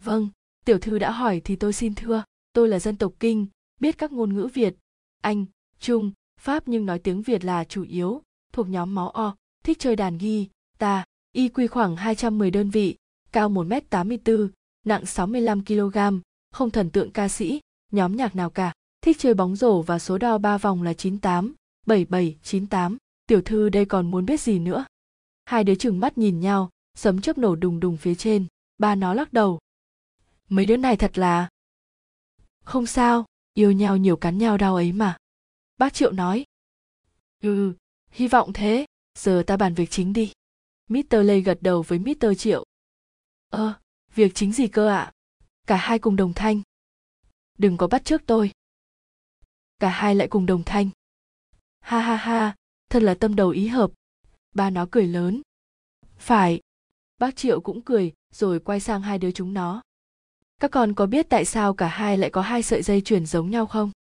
[0.04, 0.30] Vâng,
[0.66, 2.24] tiểu thư đã hỏi thì tôi xin thưa,
[2.54, 3.48] tôi là dân tộc Kinh,
[3.80, 4.76] biết các ngôn ngữ Việt,
[5.22, 5.46] Anh,
[5.80, 8.22] Trung, Pháp nhưng nói tiếng Việt là chủ yếu,
[8.54, 9.36] thuộc nhóm máu O,
[9.66, 10.48] thích chơi đàn ghi,
[10.78, 12.96] ta, IQ khoảng 210 đơn vị,
[13.32, 14.50] cao 1m84,
[14.86, 15.98] nặng 65 kg,
[16.52, 17.62] không thần tượng ca sĩ,
[17.92, 21.54] nhóm nhạc nào cả, thích chơi bóng rổ và số đo ba vòng là 98,
[21.86, 22.98] 77, 98.
[23.28, 24.86] Tiểu thư đây còn muốn biết gì nữa?
[25.46, 28.46] Hai đứa chừng mắt nhìn nhau, sấm chớp nổ đùng đùng phía trên,
[28.78, 29.60] ba nó lắc đầu.
[30.50, 31.50] Mấy đứa này thật là...
[32.64, 35.18] Không sao, yêu nhau nhiều cắn nhau đau ấy mà.
[35.78, 36.46] Bác Triệu nói.
[37.42, 37.74] Ừ, ừ
[38.16, 38.86] hy vọng thế,
[39.18, 40.32] giờ ta bàn việc chính đi.
[40.90, 41.16] Mr.
[41.24, 42.26] Lê gật đầu với Mr.
[42.38, 42.66] Triệu.
[43.50, 43.74] Ơ, ờ,
[44.16, 44.98] việc chính gì cơ ạ?
[44.98, 45.12] À?
[45.68, 46.62] Cả hai cùng đồng thanh.
[47.58, 48.52] Đừng có bắt trước tôi.
[49.80, 50.90] Cả hai lại cùng đồng thanh.
[51.80, 52.56] Ha ha ha,
[52.90, 53.92] thật là tâm đầu ý hợp.
[54.54, 55.42] Ba nó cười lớn.
[56.18, 56.62] Phải.
[57.18, 59.82] Bác Triệu cũng cười, rồi quay sang hai đứa chúng nó.
[60.60, 63.50] Các con có biết tại sao cả hai lại có hai sợi dây chuyền giống
[63.50, 63.92] nhau không?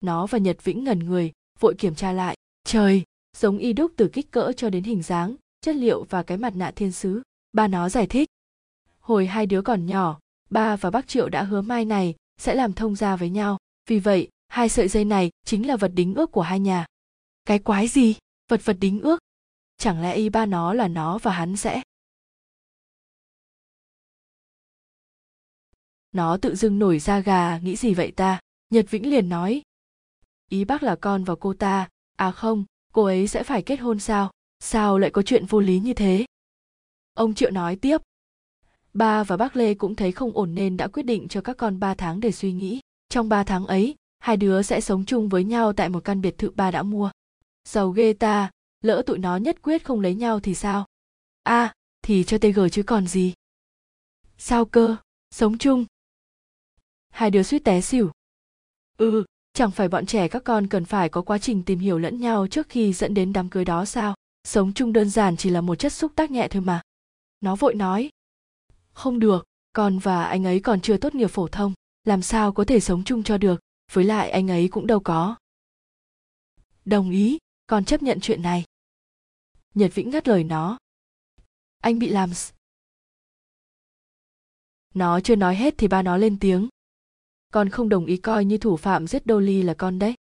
[0.00, 2.36] Nó và Nhật Vĩnh ngẩn người, vội kiểm tra lại.
[2.64, 3.02] Trời,
[3.34, 6.56] giống y đúc từ kích cỡ cho đến hình dáng, chất liệu và cái mặt
[6.56, 7.22] nạ thiên sứ.
[7.52, 8.28] Ba nó giải thích.
[9.00, 10.20] Hồi hai đứa còn nhỏ,
[10.50, 13.58] ba và bác Triệu đã hứa mai này sẽ làm thông gia với nhau.
[13.86, 16.86] Vì vậy, hai sợi dây này chính là vật đính ước của hai nhà.
[17.44, 18.14] Cái quái gì?
[18.48, 19.18] Vật vật đính ước?
[19.76, 21.82] Chẳng lẽ y ba nó là nó và hắn sẽ...
[26.12, 28.40] Nó tự dưng nổi da gà, nghĩ gì vậy ta?
[28.70, 29.62] Nhật Vĩnh liền nói.
[30.50, 32.64] Ý bác là con và cô ta, à không,
[32.94, 34.30] cô ấy sẽ phải kết hôn sao?
[34.60, 36.26] Sao lại có chuyện vô lý như thế?
[37.14, 37.98] Ông Triệu nói tiếp.
[38.92, 41.80] Ba và bác Lê cũng thấy không ổn nên đã quyết định cho các con
[41.80, 42.80] ba tháng để suy nghĩ.
[43.08, 46.38] Trong ba tháng ấy, hai đứa sẽ sống chung với nhau tại một căn biệt
[46.38, 47.10] thự ba đã mua.
[47.68, 50.86] Giàu ghê ta, lỡ tụi nó nhất quyết không lấy nhau thì sao?
[51.42, 53.34] a à, thì cho TG chứ còn gì.
[54.38, 54.96] Sao cơ,
[55.30, 55.84] sống chung.
[57.10, 58.10] Hai đứa suýt té xỉu.
[58.96, 59.24] Ừ,
[59.54, 62.46] chẳng phải bọn trẻ các con cần phải có quá trình tìm hiểu lẫn nhau
[62.46, 64.14] trước khi dẫn đến đám cưới đó sao?
[64.44, 66.80] Sống chung đơn giản chỉ là một chất xúc tác nhẹ thôi mà.
[67.40, 68.10] Nó vội nói.
[68.92, 71.72] Không được, con và anh ấy còn chưa tốt nghiệp phổ thông,
[72.04, 73.60] làm sao có thể sống chung cho được,
[73.92, 75.36] với lại anh ấy cũng đâu có.
[76.84, 78.64] Đồng ý, con chấp nhận chuyện này.
[79.74, 80.78] Nhật Vĩnh ngắt lời nó.
[81.80, 82.30] Anh bị làm
[84.94, 86.68] Nó chưa nói hết thì ba nó lên tiếng.
[87.54, 90.14] Con không đồng ý coi như thủ phạm giết Dolly là con đấy.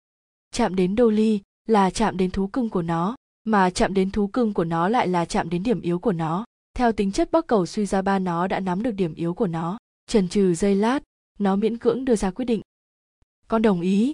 [0.53, 4.53] Chạm đến Dolly là chạm đến thú cưng của nó, mà chạm đến thú cưng
[4.53, 6.45] của nó lại là chạm đến điểm yếu của nó.
[6.73, 9.47] Theo tính chất bắc cầu suy ra ba nó đã nắm được điểm yếu của
[9.47, 9.77] nó.
[10.07, 11.03] Trần trừ giây lát,
[11.39, 12.61] nó miễn cưỡng đưa ra quyết định.
[13.47, 14.13] Con đồng ý.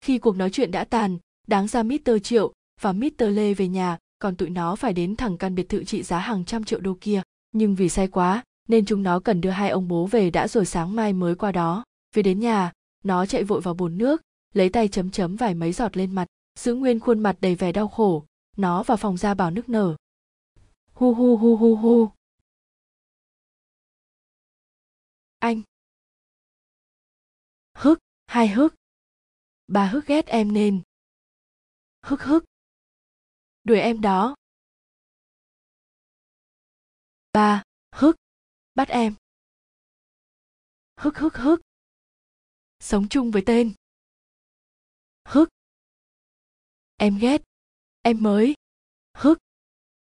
[0.00, 2.10] Khi cuộc nói chuyện đã tàn, đáng ra Mr.
[2.22, 3.24] Triệu và Mr.
[3.28, 6.44] Lê về nhà, còn tụi nó phải đến thẳng căn biệt thự trị giá hàng
[6.44, 7.22] trăm triệu đô kia.
[7.52, 10.66] Nhưng vì say quá, nên chúng nó cần đưa hai ông bố về đã rồi
[10.66, 11.84] sáng mai mới qua đó.
[12.12, 12.72] Về đến nhà,
[13.04, 16.26] nó chạy vội vào bồn nước, lấy tay chấm chấm vài mấy giọt lên mặt,
[16.58, 19.96] giữ nguyên khuôn mặt đầy vẻ đau khổ, nó vào phòng ra bảo nước nở.
[20.92, 22.10] Hu hu hu hu hu.
[25.38, 25.62] Anh.
[27.74, 28.74] Hức, hai hức.
[29.66, 30.82] Bà hức ghét em nên.
[32.02, 32.44] Hức hức.
[33.64, 34.36] Đuổi em đó.
[37.32, 38.16] Ba, hức.
[38.74, 39.14] Bắt em.
[40.96, 41.60] Hức hức hức.
[42.80, 43.72] Sống chung với tên.
[45.24, 45.48] Hức.
[46.96, 47.42] Em ghét.
[48.02, 48.54] Em mới.
[49.14, 49.38] Hức.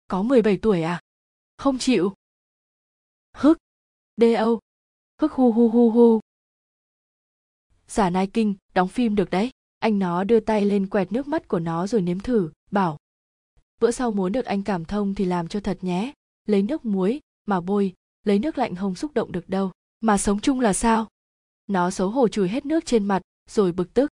[0.07, 1.01] Có 17 tuổi à?
[1.57, 2.13] Không chịu.
[3.33, 3.57] Hức.
[4.17, 4.59] Đê âu.
[5.21, 6.19] Hức hu hu hu hu.
[7.87, 9.51] Giả Nai Kinh, đóng phim được đấy.
[9.79, 12.97] Anh nó đưa tay lên quẹt nước mắt của nó rồi nếm thử, bảo.
[13.79, 16.13] Bữa sau muốn được anh cảm thông thì làm cho thật nhé.
[16.45, 17.93] Lấy nước muối, mà bôi,
[18.23, 19.71] lấy nước lạnh không xúc động được đâu.
[20.01, 21.07] Mà sống chung là sao?
[21.71, 24.09] Nó xấu hổ chùi hết nước trên mặt, rồi bực tức.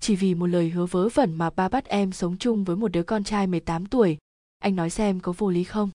[0.00, 2.88] chỉ vì một lời hứa vớ vẩn mà ba bắt em sống chung với một
[2.88, 4.18] đứa con trai 18 tuổi.
[4.58, 5.90] Anh nói xem có vô lý không?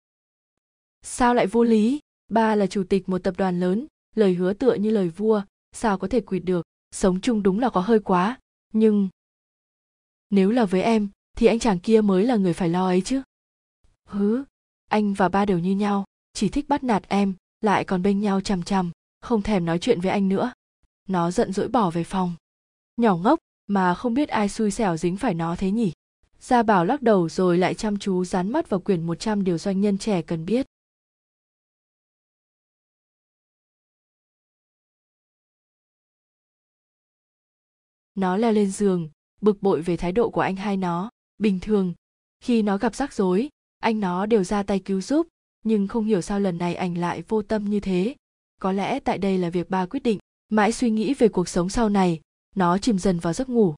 [1.02, 2.00] Sao lại vô lý?
[2.28, 5.98] Ba là chủ tịch một tập đoàn lớn, lời hứa tựa như lời vua, sao
[5.98, 8.40] có thể quỵt được, sống chung đúng là có hơi quá,
[8.74, 9.10] nhưng...
[10.30, 13.22] Nếu là với em, thì anh chàng kia mới là người phải lo ấy chứ.
[14.06, 14.44] Hứ,
[14.88, 18.42] anh và ba đều như nhau, chỉ thích bắt nạt em, lại còn bên nhau
[18.42, 20.52] chằm chằm, không thèm nói chuyện với anh nữa.
[21.10, 22.36] Nó giận dỗi bỏ về phòng.
[22.98, 25.92] Nhỏ ngốc, mà không biết ai xui xẻo dính phải nó thế nhỉ.
[26.40, 29.82] Gia Bảo lắc đầu rồi lại chăm chú dán mắt vào quyển 100 điều doanh
[29.82, 30.66] nhân trẻ cần biết.
[38.16, 39.10] Nó leo lên giường,
[39.42, 41.10] bực bội về thái độ của anh hai nó.
[41.38, 41.94] Bình thường,
[42.40, 43.50] khi nó gặp rắc rối,
[43.80, 45.28] anh nó đều ra tay cứu giúp,
[45.64, 48.16] nhưng không hiểu sao lần này anh lại vô tâm như thế.
[48.60, 50.20] Có lẽ tại đây là việc ba quyết định,
[50.50, 52.22] mãi suy nghĩ về cuộc sống sau này,
[52.56, 53.76] nó chìm dần vào giấc ngủ.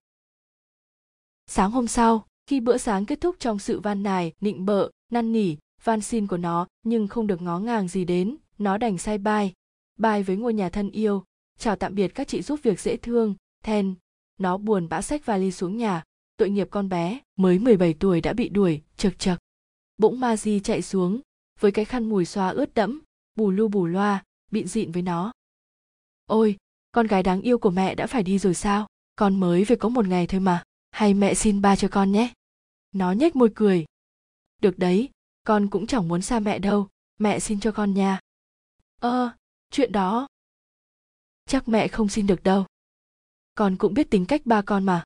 [1.47, 5.31] Sáng hôm sau, khi bữa sáng kết thúc trong sự van nài, nịnh bợ, năn
[5.31, 9.17] nỉ, van xin của nó nhưng không được ngó ngàng gì đến, nó đành say
[9.17, 9.53] bai,
[9.97, 11.23] bai với ngôi nhà thân yêu,
[11.59, 13.95] chào tạm biệt các chị giúp việc dễ thương, then,
[14.37, 16.03] nó buồn bã xách vali xuống nhà,
[16.37, 19.39] tội nghiệp con bé, mới 17 tuổi đã bị đuổi, chật chật.
[19.97, 21.21] Bỗng ma di chạy xuống,
[21.59, 23.01] với cái khăn mùi xoa ướt đẫm,
[23.35, 25.31] bù lu bù loa, bịn dịn với nó.
[26.31, 26.57] Ôi,
[26.91, 28.87] con gái đáng yêu của mẹ đã phải đi rồi sao?
[29.15, 32.33] Con mới về có một ngày thôi mà, hay mẹ xin ba cho con nhé.
[32.91, 33.85] Nó nhếch môi cười.
[34.61, 35.09] Được đấy,
[35.43, 38.19] con cũng chẳng muốn xa mẹ đâu, mẹ xin cho con nha.
[39.01, 39.31] Ơ, ờ,
[39.71, 40.27] chuyện đó.
[41.45, 42.65] Chắc mẹ không xin được đâu
[43.55, 45.03] con cũng biết tính cách ba con mà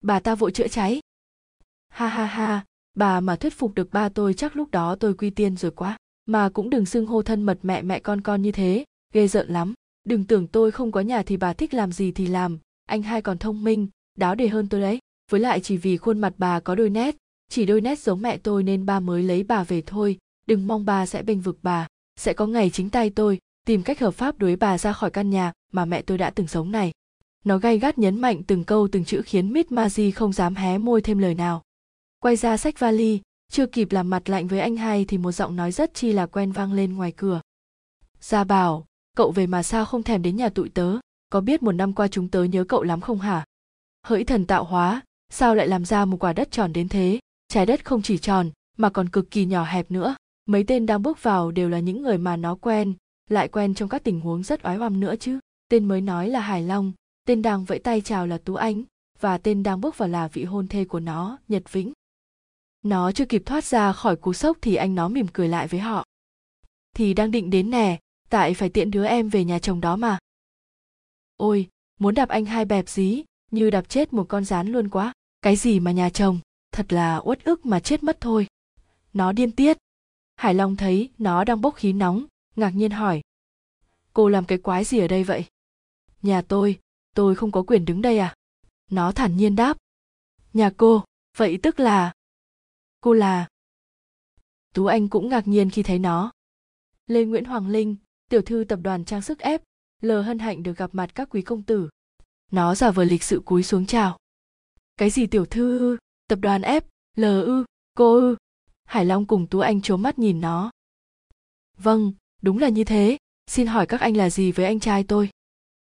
[0.00, 1.00] bà ta vội chữa cháy
[1.88, 2.64] ha ha ha
[2.94, 5.96] bà mà thuyết phục được ba tôi chắc lúc đó tôi quy tiên rồi quá
[6.26, 9.48] mà cũng đừng xưng hô thân mật mẹ mẹ con con như thế ghê rợn
[9.48, 9.74] lắm
[10.04, 13.22] đừng tưởng tôi không có nhà thì bà thích làm gì thì làm anh hai
[13.22, 13.88] còn thông minh
[14.18, 14.98] đáo đề hơn tôi đấy
[15.30, 17.16] với lại chỉ vì khuôn mặt bà có đôi nét
[17.48, 20.84] chỉ đôi nét giống mẹ tôi nên ba mới lấy bà về thôi đừng mong
[20.84, 21.86] bà sẽ bênh vực bà
[22.16, 25.30] sẽ có ngày chính tay tôi tìm cách hợp pháp đuổi bà ra khỏi căn
[25.30, 26.92] nhà mà mẹ tôi đã từng sống này
[27.44, 30.78] nó gay gắt nhấn mạnh từng câu từng chữ khiến Miss Maji không dám hé
[30.78, 31.62] môi thêm lời nào.
[32.18, 33.20] Quay ra sách vali,
[33.50, 36.26] chưa kịp làm mặt lạnh với anh hai thì một giọng nói rất chi là
[36.26, 37.40] quen vang lên ngoài cửa.
[38.20, 38.86] Gia bảo,
[39.16, 40.98] cậu về mà sao không thèm đến nhà tụi tớ,
[41.30, 43.44] có biết một năm qua chúng tớ nhớ cậu lắm không hả?
[44.06, 47.18] Hỡi thần tạo hóa, sao lại làm ra một quả đất tròn đến thế?
[47.48, 50.14] Trái đất không chỉ tròn, mà còn cực kỳ nhỏ hẹp nữa.
[50.46, 52.94] Mấy tên đang bước vào đều là những người mà nó quen,
[53.30, 55.38] lại quen trong các tình huống rất oái oăm nữa chứ.
[55.68, 56.92] Tên mới nói là Hải Long,
[57.26, 58.82] tên đang vẫy tay chào là tú ánh
[59.20, 61.92] và tên đang bước vào là vị hôn thê của nó nhật vĩnh
[62.82, 65.80] nó chưa kịp thoát ra khỏi cú sốc thì anh nó mỉm cười lại với
[65.80, 66.04] họ
[66.96, 67.98] thì đang định đến nè
[68.30, 70.18] tại phải tiện đứa em về nhà chồng đó mà.
[71.36, 71.68] Ôi,
[71.98, 75.12] muốn đạp anh hai bẹp dí, như đạp chết một con rán luôn quá.
[75.42, 76.38] Cái gì mà nhà chồng?
[76.72, 78.46] Thật là uất ức mà chết mất thôi.
[79.12, 79.78] Nó điên tiết.
[80.36, 82.26] Hải long thấy nó đang bốc khí nóng,
[82.56, 83.20] ngạc nhiên hỏi.
[84.12, 85.44] Cô làm cái quái gì ở đây vậy?
[86.22, 86.78] Nhà tôi
[87.14, 88.34] tôi không có quyền đứng đây à?
[88.90, 89.76] Nó thản nhiên đáp.
[90.52, 91.04] Nhà cô,
[91.36, 92.12] vậy tức là?
[93.00, 93.48] Cô là?
[94.74, 96.32] Tú anh cũng ngạc nhiên khi thấy nó.
[97.06, 97.96] Lê nguyễn hoàng linh
[98.30, 99.62] tiểu thư tập đoàn trang sức ép
[100.00, 101.88] lờ hân hạnh được gặp mặt các quý công tử.
[102.52, 104.18] Nó giả vờ lịch sự cúi xuống chào.
[104.96, 105.78] Cái gì tiểu thư?
[105.78, 105.96] Ư
[106.28, 106.84] tập đoàn ép
[107.16, 107.64] lờ ư,
[107.94, 108.36] cô ư.
[108.84, 110.70] Hải long cùng tú anh trố mắt nhìn nó.
[111.78, 113.18] Vâng đúng là như thế.
[113.46, 115.30] Xin hỏi các anh là gì với anh trai tôi?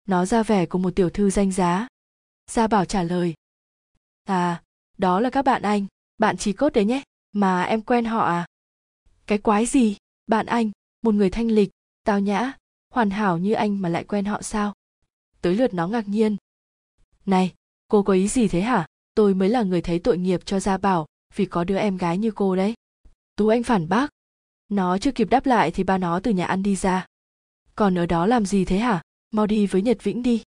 [0.05, 1.87] Nó ra vẻ của một tiểu thư danh giá.
[2.51, 3.33] Gia bảo trả lời.
[4.23, 4.63] À
[4.97, 5.85] đó là các bạn anh.
[6.17, 7.03] Bạn chỉ cốt đấy nhé.
[7.31, 8.45] Mà em quen họ à?
[9.25, 9.97] Cái quái gì?
[10.27, 11.69] Bạn anh, một người thanh lịch
[12.07, 12.53] tao nhã,
[12.89, 14.73] hoàn hảo như anh mà lại quen họ sao?
[15.41, 16.37] Tới lượt nó ngạc nhiên.
[17.25, 17.53] Này,
[17.87, 18.87] cô có ý gì thế hả?
[19.13, 21.05] Tôi mới là người thấy tội nghiệp cho gia bảo,
[21.35, 22.73] vì có đứa em gái như cô đấy.
[23.35, 24.09] Tú anh phản bác.
[24.69, 27.05] Nó chưa kịp đáp lại thì ba nó từ nhà ăn đi ra.
[27.75, 29.01] Còn ở đó làm gì thế hả?
[29.31, 30.43] Mau đi với nhật vĩnh đi.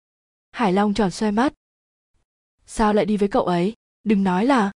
[0.51, 1.55] Hải long tròn xoay mắt.
[2.67, 3.75] Sao lại đi với cậu ấy?
[4.05, 4.73] Đừng nói là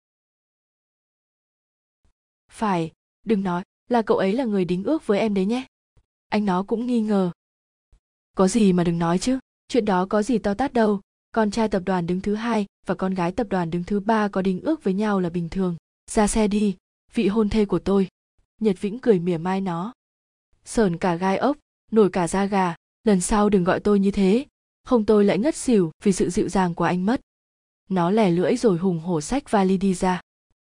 [2.51, 2.91] phải,
[3.25, 5.65] đừng nói là cậu ấy là người đính ước với em đấy nhé
[6.31, 7.31] anh nó cũng nghi ngờ.
[8.37, 11.01] Có gì mà đừng nói chứ chuyện đó có gì to tát đâu.
[11.31, 14.27] Con trai tập đoàn đứng thứ hai và con gái tập đoàn đứng thứ ba
[14.27, 15.75] có đính ước với nhau là bình thường.
[16.11, 16.75] Ra xe đi
[17.13, 18.07] vị hôn thê của tôi.
[18.59, 19.93] Nhật vĩnh cười mỉa mai nó.
[20.65, 21.57] Sờn cả gai ốc
[21.91, 24.45] nổi cả da gà lần sau đừng gọi tôi như thế.
[24.83, 27.21] Không tôi lại ngất xỉu vì sự dịu dàng của anh mất.
[27.89, 30.21] Nó lẻ lưỡi rồi hùng hổ sách vali đi ra.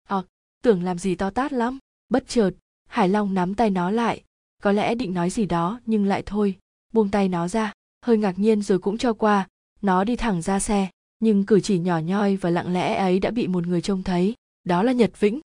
[0.08, 0.26] Ờ à,
[0.62, 1.78] tưởng làm gì to tát lắm
[2.08, 2.50] bất chợt
[2.88, 4.22] hải long nắm tay nó lại
[4.64, 6.58] có lẽ định nói gì đó nhưng lại thôi
[6.92, 7.72] buông tay nó ra
[8.02, 9.48] hơi ngạc nhiên rồi cũng cho qua
[9.82, 13.30] nó đi thẳng ra xe nhưng cử chỉ nhỏ nhoi và lặng lẽ ấy đã
[13.30, 14.34] bị một người trông thấy
[14.64, 15.40] đó là nhật vĩnh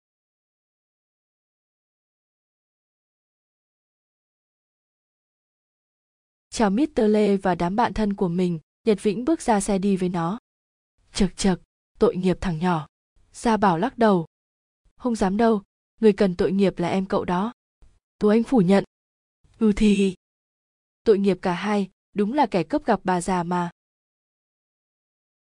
[6.51, 7.01] chào Mr.
[7.09, 10.39] Lê và đám bạn thân của mình, Nhật Vĩnh bước ra xe đi với nó.
[11.13, 11.61] Chật chật,
[11.99, 12.87] tội nghiệp thằng nhỏ.
[13.33, 14.27] Gia Bảo lắc đầu.
[14.97, 15.63] Không dám đâu,
[16.01, 17.53] người cần tội nghiệp là em cậu đó.
[18.19, 18.85] Tú Anh phủ nhận.
[19.59, 20.15] Ừ thì...
[21.05, 23.71] Tội nghiệp cả hai, đúng là kẻ cướp gặp bà già mà.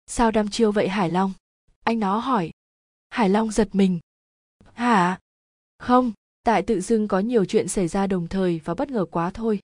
[0.07, 1.33] Sao đăm chiêu vậy Hải Long?
[1.83, 2.51] Anh nó hỏi.
[3.09, 3.99] Hải Long giật mình.
[4.73, 5.19] Hả?
[5.77, 6.11] Không,
[6.43, 9.59] tại tự dưng có nhiều chuyện xảy ra đồng thời và bất ngờ quá thôi.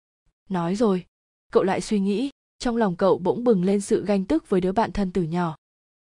[0.50, 1.06] Nói rồi,
[1.52, 2.30] cậu lại suy nghĩ,
[2.60, 5.56] trong lòng cậu bỗng bừng lên sự ganh tức với đứa bạn thân từ nhỏ.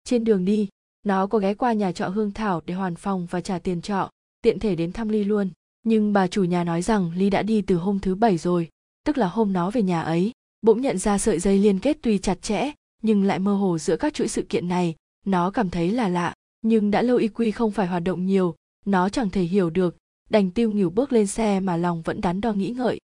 [0.04, 0.70] Trên đường đi,
[1.04, 4.10] nó có ghé qua nhà trọ Hương Thảo để hoàn phòng và trả tiền trọ,
[4.42, 5.50] tiện thể đến thăm Ly luôn.
[5.90, 8.70] Nhưng bà chủ nhà nói rằng Ly đã đi từ hôm thứ bảy rồi,
[9.06, 10.32] tức là hôm nó về nhà ấy.
[10.62, 13.98] Bỗng nhận ra sợi dây liên kết tuy chặt chẽ, nhưng lại mơ hồ giữa
[13.98, 14.96] các chuỗi sự kiện này,
[15.26, 18.56] nó cảm thấy là lạ, nhưng đã lâu y quy không phải hoạt động nhiều,
[18.86, 19.98] nó chẳng thể hiểu được,
[20.30, 23.00] đành tiêu nghỉu bước lên xe mà lòng vẫn đắn đo nghĩ ngợi.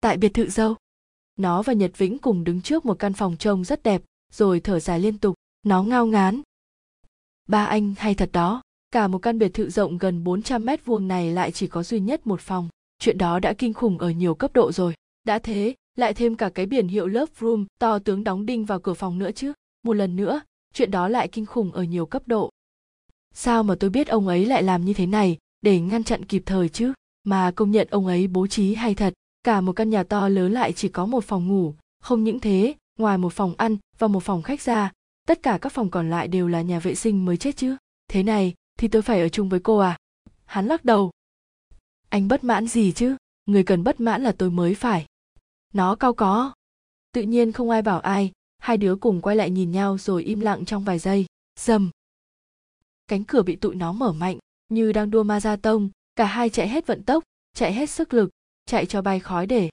[0.00, 0.74] Tại biệt thự dâu,
[1.36, 4.02] nó và Nhật Vĩnh cùng đứng trước một căn phòng trông rất đẹp,
[4.32, 6.40] rồi thở dài liên tục, nó ngao ngán.
[7.48, 11.08] Ba anh hay thật đó, cả một căn biệt thự rộng gần 400 mét vuông
[11.08, 12.68] này lại chỉ có duy nhất một phòng.
[12.98, 14.94] Chuyện đó đã kinh khủng ở nhiều cấp độ rồi.
[15.24, 18.80] Đã thế, lại thêm cả cái biển hiệu Love Room to tướng đóng đinh vào
[18.80, 19.52] cửa phòng nữa chứ.
[19.82, 20.40] Một lần nữa,
[20.74, 22.50] chuyện đó lại kinh khủng ở nhiều cấp độ.
[23.34, 26.42] Sao mà tôi biết ông ấy lại làm như thế này để ngăn chặn kịp
[26.46, 26.92] thời chứ?
[27.24, 30.52] Mà công nhận ông ấy bố trí hay thật, cả một căn nhà to lớn
[30.52, 34.22] lại chỉ có một phòng ngủ, không những thế, ngoài một phòng ăn và một
[34.22, 34.92] phòng khách ra,
[35.28, 37.76] tất cả các phòng còn lại đều là nhà vệ sinh mới chết chứ.
[38.08, 39.96] Thế này, thì tôi phải ở chung với cô à?
[40.44, 41.10] Hắn lắc đầu.
[42.08, 43.16] Anh bất mãn gì chứ?
[43.46, 45.06] Người cần bất mãn là tôi mới phải.
[45.74, 46.52] Nó cao có.
[47.12, 50.40] Tự nhiên không ai bảo ai, hai đứa cùng quay lại nhìn nhau rồi im
[50.40, 51.26] lặng trong vài giây.
[51.58, 51.90] Dầm.
[53.08, 54.38] Cánh cửa bị tụi nó mở mạnh,
[54.68, 57.24] như đang đua ma ra tông, cả hai chạy hết vận tốc,
[57.54, 58.30] chạy hết sức lực,
[58.66, 59.70] chạy cho bay khói để.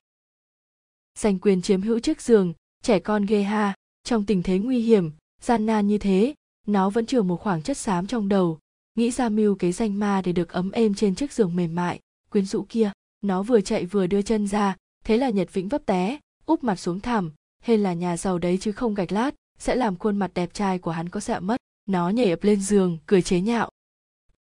[1.15, 2.53] Giành quyền chiếm hữu chiếc giường,
[2.83, 5.11] trẻ con ghê ha, trong tình thế nguy hiểm,
[5.41, 6.33] gian nan như thế,
[6.67, 8.59] nó vẫn chừa một khoảng chất xám trong đầu,
[8.97, 11.99] nghĩ ra mưu kế danh ma để được ấm êm trên chiếc giường mềm mại,
[12.29, 12.91] quyến rũ kia.
[13.21, 14.75] Nó vừa chạy vừa đưa chân ra,
[15.05, 17.31] thế là Nhật Vĩnh vấp té, úp mặt xuống thảm,
[17.63, 20.79] hên là nhà giàu đấy chứ không gạch lát, sẽ làm khuôn mặt đẹp trai
[20.79, 21.57] của hắn có sẹo mất.
[21.85, 23.69] Nó nhảy ập lên giường, cười chế nhạo.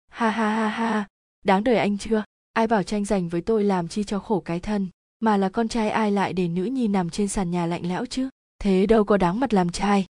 [0.09, 1.09] Ha ha ha ha,
[1.45, 2.25] đáng đời anh chưa?
[2.53, 4.89] Ai bảo tranh giành với tôi làm chi cho khổ cái thân,
[5.21, 8.07] mà là con trai ai lại để nữ nhi nằm trên sàn nhà lạnh lẽo
[8.07, 8.29] chứ?
[8.59, 10.07] Thế đâu có đáng mặt làm trai.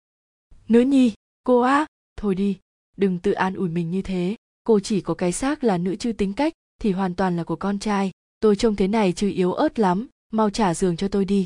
[0.67, 1.13] Nữ nhi,
[1.43, 1.85] cô á,
[2.17, 2.57] thôi đi,
[2.97, 6.13] đừng tự an ủi mình như thế, cô chỉ có cái xác là nữ chứ
[6.13, 9.53] tính cách thì hoàn toàn là của con trai, tôi trông thế này chứ yếu
[9.53, 11.45] ớt lắm, mau trả giường cho tôi đi.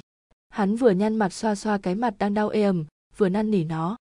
[0.50, 2.86] Hắn vừa nhăn mặt xoa xoa cái mặt đang đau ê ẩm
[3.18, 3.98] vừa năn nỉ nó.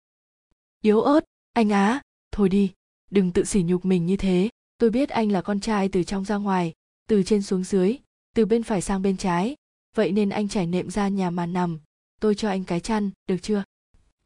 [0.82, 2.02] Yếu ớt anh á
[2.32, 2.72] thôi đi.
[3.10, 4.48] Đừng tự sỉ nhục mình như thế.
[4.78, 6.72] Tôi biết anh là con trai từ trong ra ngoài
[7.08, 7.98] từ trên xuống dưới
[8.34, 9.56] từ bên phải sang bên trái.
[9.94, 11.78] Vậy nên anh trải nệm ra nhà mà nằm.
[12.20, 13.64] Tôi cho anh cái chăn được chưa?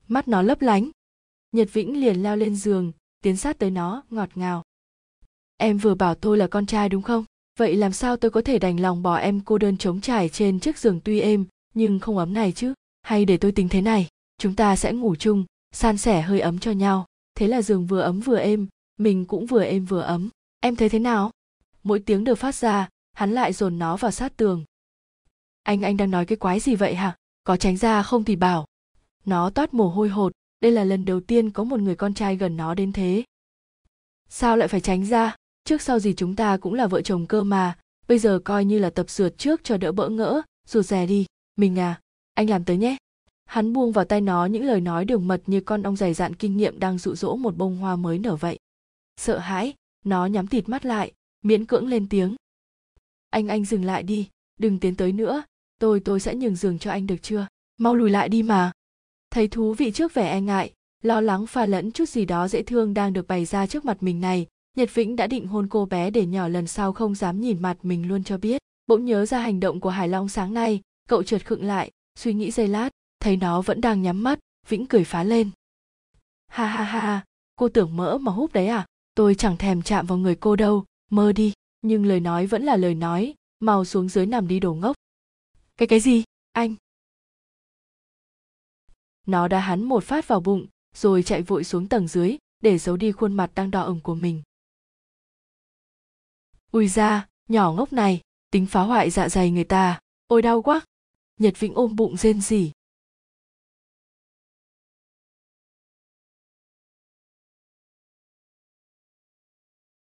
[0.09, 0.91] Mắt nó lấp lánh.
[1.53, 4.63] Nhật vĩnh liền leo lên giường tiến sát tới nó, ngọt ngào.
[5.57, 7.25] Em vừa bảo tôi là con trai đúng không?
[7.59, 10.61] Vậy làm sao tôi có thể đành lòng bỏ em cô đơn trống trải trên
[10.61, 11.45] chiếc giường tuy êm,
[11.75, 12.75] nhưng không ấm này chứ?
[13.03, 16.59] Hay để tôi tính thế này, chúng ta sẽ ngủ chung, san sẻ hơi ấm
[16.59, 17.07] cho nhau.
[17.35, 20.29] Thế là giường vừa ấm vừa êm, mình cũng vừa êm vừa ấm.
[20.61, 21.31] Em thấy thế nào?
[21.83, 24.65] Mỗi tiếng được phát ra, hắn lại dồn nó vào sát tường.
[25.63, 27.17] Anh anh đang nói cái quái gì vậy hả?
[27.45, 28.67] Có tránh ra không thì bảo.
[29.25, 32.37] Nó toát mồ hôi hột đây là lần đầu tiên có một người con trai
[32.37, 33.25] gần nó đến thế.
[34.29, 35.37] Sao lại phải tránh ra?
[35.65, 37.79] Trước sau gì chúng ta cũng là vợ chồng cơ mà.
[38.09, 40.43] Bây giờ coi như là tập sượt trước cho đỡ bỡ ngỡ.
[40.69, 41.27] Rụt rè đi.
[41.57, 42.01] Mình à
[42.41, 42.97] anh làm tới nhé.
[43.45, 46.35] Hắn buông vào tay nó những lời nói đường mật như con ong dày dạn
[46.35, 48.59] kinh nghiệm đang dụ dỗ một bông hoa mới nở vậy.
[49.17, 49.75] Sợ hãi,
[50.05, 51.13] nó nhắm thịt mắt lại,
[51.43, 52.37] miễn cưỡng lên tiếng.
[53.31, 54.29] Anh anh dừng lại đi,
[54.59, 55.43] đừng tiến tới nữa.
[55.79, 57.47] Tôi tôi sẽ nhường giường cho anh được chưa?
[57.79, 58.73] Mau lùi lại đi mà
[59.31, 62.63] thấy thú vị trước vẻ e ngại, lo lắng pha lẫn chút gì đó dễ
[62.63, 64.47] thương đang được bày ra trước mặt mình này,
[64.77, 67.77] nhật vĩnh đã định hôn cô bé để nhỏ lần sau không dám nhìn mặt
[67.83, 68.63] mình luôn cho biết.
[68.87, 72.35] Bỗng nhớ ra hành động của hải long sáng nay, cậu trượt khựng lại, suy
[72.35, 72.91] nghĩ giây lát,
[73.21, 74.39] thấy nó vẫn đang nhắm mắt,
[74.69, 75.51] vĩnh cười phá lên.
[76.49, 77.25] Ha ha ha ha,
[77.57, 78.87] cô tưởng mỡ mà húp đấy à?
[79.15, 81.53] Tôi chẳng thèm chạm vào người cô đâu, mơ đi.
[81.83, 84.97] Nhưng lời nói vẫn là lời nói, mau xuống dưới nằm đi đồ ngốc.
[85.77, 86.25] Cái cái gì?
[86.53, 86.75] Anh
[89.31, 92.97] nó đã hắn một phát vào bụng, rồi chạy vội xuống tầng dưới, để giấu
[92.97, 94.43] đi khuôn mặt đang đỏ ửng của mình.
[96.71, 98.21] Ui ra nhỏ ngốc này,
[98.51, 100.01] tính phá hoại dạ dày người ta.
[100.27, 100.81] Ôi đau quá.
[101.39, 102.73] Nhật vĩnh ôm bụng rên rỉ.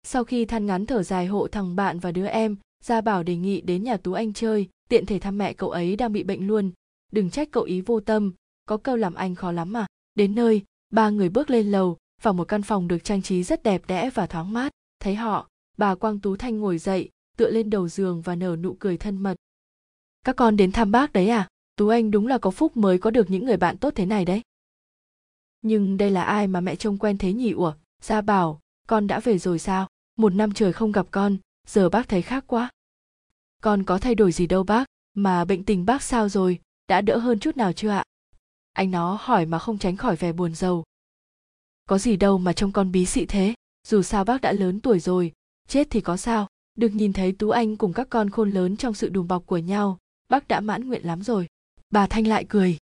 [0.02, 3.36] Sau khi than ngắn thở dài hộ thằng bạn và đứa em, gia bảo đề
[3.36, 4.68] nghị đến nhà tú anh chơi.
[4.88, 6.72] Tiện thể thăm mẹ cậu ấy đang bị bệnh luôn.
[7.12, 8.32] Đừng trách cậu ý vô tâm
[8.66, 9.86] có câu làm anh khó lắm mà.
[10.14, 13.62] Đến nơi, ba người bước lên lầu vào một căn phòng được trang trí rất
[13.62, 14.72] đẹp đẽ và thoáng mát.
[15.00, 18.76] Thấy họ, bà quang tú thanh ngồi dậy, tựa lên đầu giường và nở nụ
[18.78, 19.34] cười thân mật.
[20.24, 21.48] Các con đến thăm bác đấy à?
[21.76, 24.24] Tú anh đúng là có phúc mới có được những người bạn tốt thế này
[24.24, 24.42] đấy.
[25.62, 27.74] Nhưng đây là ai mà mẹ trông quen thế nhỉ ủa?
[28.02, 29.88] Gia bảo, con đã về rồi sao?
[30.16, 31.36] Một năm trời không gặp con,
[31.66, 32.70] giờ bác thấy khác quá.
[33.62, 34.84] Con có thay đổi gì đâu bác,
[35.14, 36.60] mà bệnh tình bác sao rồi?
[36.88, 38.04] Đã đỡ hơn chút nào chưa ạ?
[38.72, 40.84] Anh nó hỏi mà không tránh khỏi vẻ buồn rầu.
[41.88, 43.54] Có gì đâu mà trông con bí xị thế,
[43.86, 45.32] dù sao bác đã lớn tuổi rồi,
[45.68, 46.48] chết thì có sao.
[46.74, 49.58] Được nhìn thấy tú anh cùng các con khôn lớn trong sự đùm bọc của
[49.58, 51.46] nhau, bác đã mãn nguyện lắm rồi.
[51.90, 52.78] Bà thanh lại cười.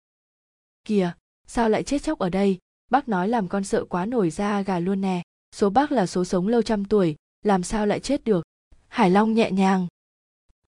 [0.84, 1.12] Kìa,
[1.46, 2.58] sao lại chết chóc ở đây?
[2.90, 5.22] Bác nói làm con sợ quá nổi da gà luôn nè.
[5.54, 8.46] Số bác là số sống lâu trăm tuổi, làm sao lại chết được?
[8.88, 9.86] Hải long nhẹ nhàng.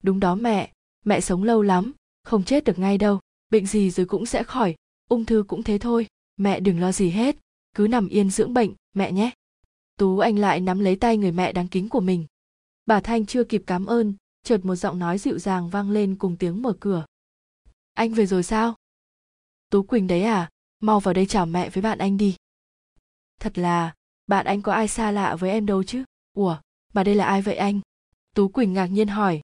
[0.03, 0.73] Đúng đó mẹ
[1.05, 1.93] mẹ sống lâu lắm,
[2.25, 3.21] không chết được ngay đâu.
[3.51, 4.75] Bệnh gì rồi cũng sẽ khỏi
[5.09, 6.07] ung thư cũng thế thôi,
[6.37, 7.37] mẹ đừng lo gì hết,
[7.75, 9.31] cứ nằm yên dưỡng bệnh, mẹ nhé.
[9.99, 12.27] Tú anh lại nắm lấy tay người mẹ đáng kính của mình.
[12.87, 16.37] Bà thanh chưa kịp cảm ơn, chợt một giọng nói dịu dàng vang lên cùng
[16.37, 17.07] tiếng mở cửa.
[17.95, 18.75] Anh về rồi sao?
[19.71, 20.51] Tú quỳnh đấy à
[20.81, 22.37] mau vào đây chào mẹ với bạn anh đi.
[23.41, 23.95] Thật là,
[24.27, 26.05] bạn anh có ai xa lạ với em đâu chứ?
[26.37, 26.59] Ủa,
[26.93, 27.81] mà đây là ai vậy anh?
[28.35, 29.41] Tú quỳnh ngạc nhiên hỏi.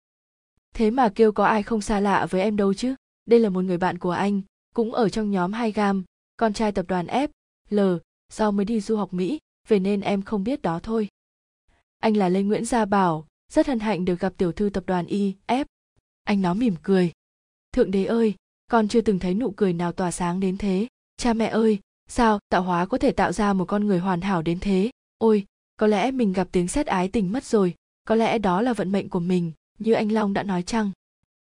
[0.74, 2.94] Thế mà kêu có ai không xa lạ với em đâu chứ?
[3.26, 4.42] Đây là một người bạn của anh
[4.74, 6.04] cũng ở trong nhóm hai gam
[6.36, 7.28] con trai tập đoàn f,
[7.70, 7.80] l
[8.32, 9.38] do mới đi du học mỹ,
[9.68, 11.08] về nên em không biết đó thôi.
[11.98, 15.06] Anh là lê nguyễn gia bảo, rất hân hạnh được gặp tiểu thư tập đoàn
[15.06, 15.64] y, f.
[16.24, 17.12] Anh nó mỉm cười.
[17.72, 18.34] Thượng đế ơi,
[18.70, 20.86] con chưa từng thấy nụ cười nào tỏa sáng đến thế.
[21.16, 21.78] Cha mẹ ơi,
[22.08, 24.90] sao tạo hóa có thể tạo ra một con người hoàn hảo đến thế?
[25.18, 25.44] Ôi,
[25.76, 27.74] có lẽ mình gặp tiếng sét ái tình mất rồi,
[28.04, 30.90] có lẽ đó là vận mệnh của mình, như anh long đã nói chăng?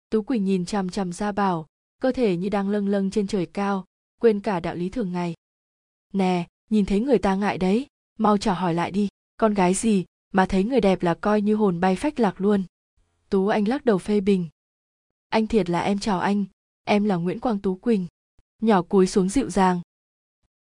[0.09, 1.65] Tú quỳnh nhìn chằm chằm ra bảo
[1.99, 3.85] cơ thể như đang lâng lâng trên trời cao,
[4.21, 5.33] quên cả đạo lý thường ngày.
[6.13, 9.07] Nè, nhìn thấy người ta ngại đấy, mau chào hỏi lại đi,
[9.37, 12.63] con gái gì mà thấy người đẹp là coi như hồn bay phách lạc luôn.
[13.29, 14.47] Tú anh lắc đầu phê bình.
[15.29, 16.45] Anh thiệt là em chào anh,
[16.83, 18.07] em là nguyễn quang tú quỳnh.
[18.61, 19.81] Nhỏ cúi xuống dịu dàng.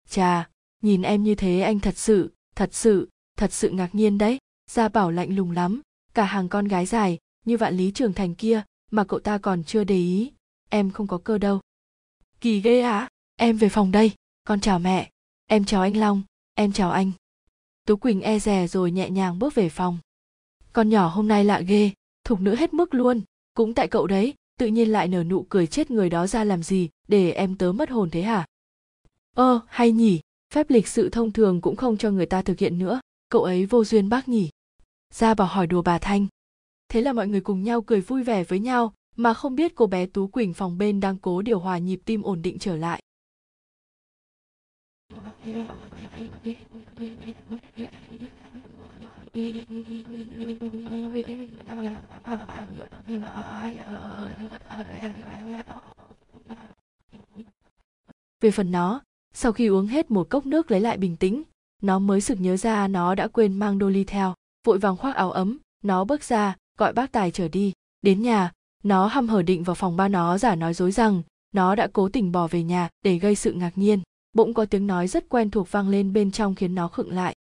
[0.08, 0.48] Chà,
[0.82, 4.38] nhìn em như thế anh thật sự thật sự thật sự ngạc nhiên đấy.
[4.70, 5.82] Gia bảo lạnh lùng lắm,
[6.14, 9.64] cả hàng con gái dài, như vạn lý trường thành kia, mà cậu ta còn
[9.64, 10.32] chưa để ý
[10.68, 11.60] em không có cơ đâu.
[12.40, 14.12] Kỳ ghê á, em về phòng đây.
[14.44, 15.10] Con chào mẹ.
[15.46, 16.22] Em chào anh long.
[16.54, 17.12] Em chào anh.
[17.86, 19.98] Tú quỳnh e rè rồi nhẹ nhàng bước về phòng.
[20.72, 21.90] Con nhỏ hôm nay lạ ghê,
[22.24, 23.20] thục nữ hết mức luôn.
[23.54, 26.62] Cũng tại cậu đấy, tự nhiên lại nở nụ cười chết người đó ra làm
[26.62, 28.46] gì, để em tớ mất hồn thế hả?
[29.36, 30.20] Ơ, hay nhỉ,
[30.54, 33.00] phép lịch sự thông thường cũng không cho người ta thực hiện nữa.
[33.28, 34.50] Cậu ấy vô duyên bác nhỉ.
[35.14, 36.26] Ra bảo hỏi đùa bà thanh.
[36.88, 39.86] Thế là mọi người cùng nhau cười vui vẻ với nhau mà không biết cô
[39.86, 43.02] bé tú quỳnh phòng bên đang cố điều hòa nhịp tim ổn định trở lại.
[58.40, 59.00] Về phần nó,
[59.34, 61.42] sau khi uống hết một cốc nước lấy lại bình tĩnh,
[61.82, 64.34] nó mới sực nhớ ra nó đã quên mang đô ly theo,
[64.64, 67.72] vội vàng khoác áo ấm, nó bước ra, gọi bác tài trở đi.
[68.02, 68.52] Đến nhà
[68.88, 71.22] nó hăm hở định vào phòng ba nó giả nói dối rằng,
[71.52, 74.00] nó đã cố tình bỏ về nhà để gây sự ngạc nhiên.
[74.32, 77.36] Bỗng có tiếng nói rất quen thuộc vang lên bên trong khiến nó khựng lại.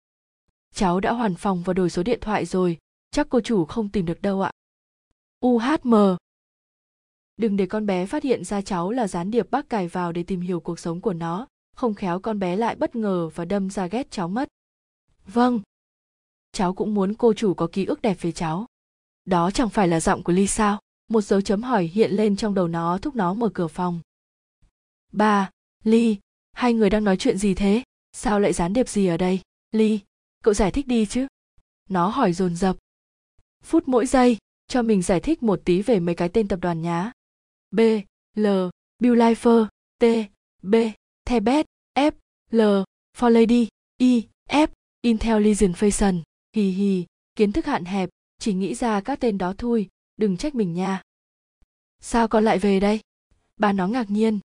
[0.76, 2.78] Cháu đã hoàn phòng và đổi số điện thoại rồi,
[3.12, 4.52] chắc cô chủ không tìm được đâu ạ.
[5.46, 6.16] Uhm
[7.38, 10.24] đừng để con bé phát hiện ra cháu là gián điệp bác cài vào để
[10.24, 13.70] tìm hiểu cuộc sống của nó, không khéo con bé lại bất ngờ và đâm
[13.70, 14.50] ra ghét cháu mất.
[15.26, 15.62] Vâng.
[16.52, 18.66] Cháu cũng muốn cô chủ có ký ức đẹp về cháu.
[19.26, 20.80] Đó chẳng phải là giọng của ly sao?
[21.12, 24.00] Một dấu chấm hỏi hiện lên trong đầu nó thúc nó mở cửa phòng.
[25.12, 25.50] Ba,
[25.84, 26.18] ly,
[26.52, 27.84] hai người đang nói chuyện gì thế?
[28.12, 29.40] Sao lại gián điệp gì ở đây?
[29.72, 30.00] Ly,
[30.44, 31.28] cậu giải thích đi chứ.
[31.90, 32.78] Nó hỏi dồn dập.
[33.64, 36.82] Phút mỗi giây, cho mình giải thích một tí về mấy cái tên tập đoàn
[36.82, 37.12] nhá.
[37.72, 37.80] B,
[38.36, 38.48] l
[39.00, 39.68] bill lifer
[40.00, 40.06] t,
[40.62, 40.76] b,
[41.26, 41.66] thebet,
[41.96, 42.12] f,
[42.52, 42.62] l
[43.18, 43.68] for lady
[43.98, 44.68] i, f,
[45.02, 46.22] intelligent fashion
[46.56, 47.06] hì hì,
[47.36, 48.10] kiến thức hạn hẹp,
[48.40, 49.88] chỉ nghĩ ra các tên đó thôi
[50.22, 51.02] đừng trách mình nha
[52.00, 53.00] sao con lại về đây
[53.58, 54.40] bà nó ngạc nhiên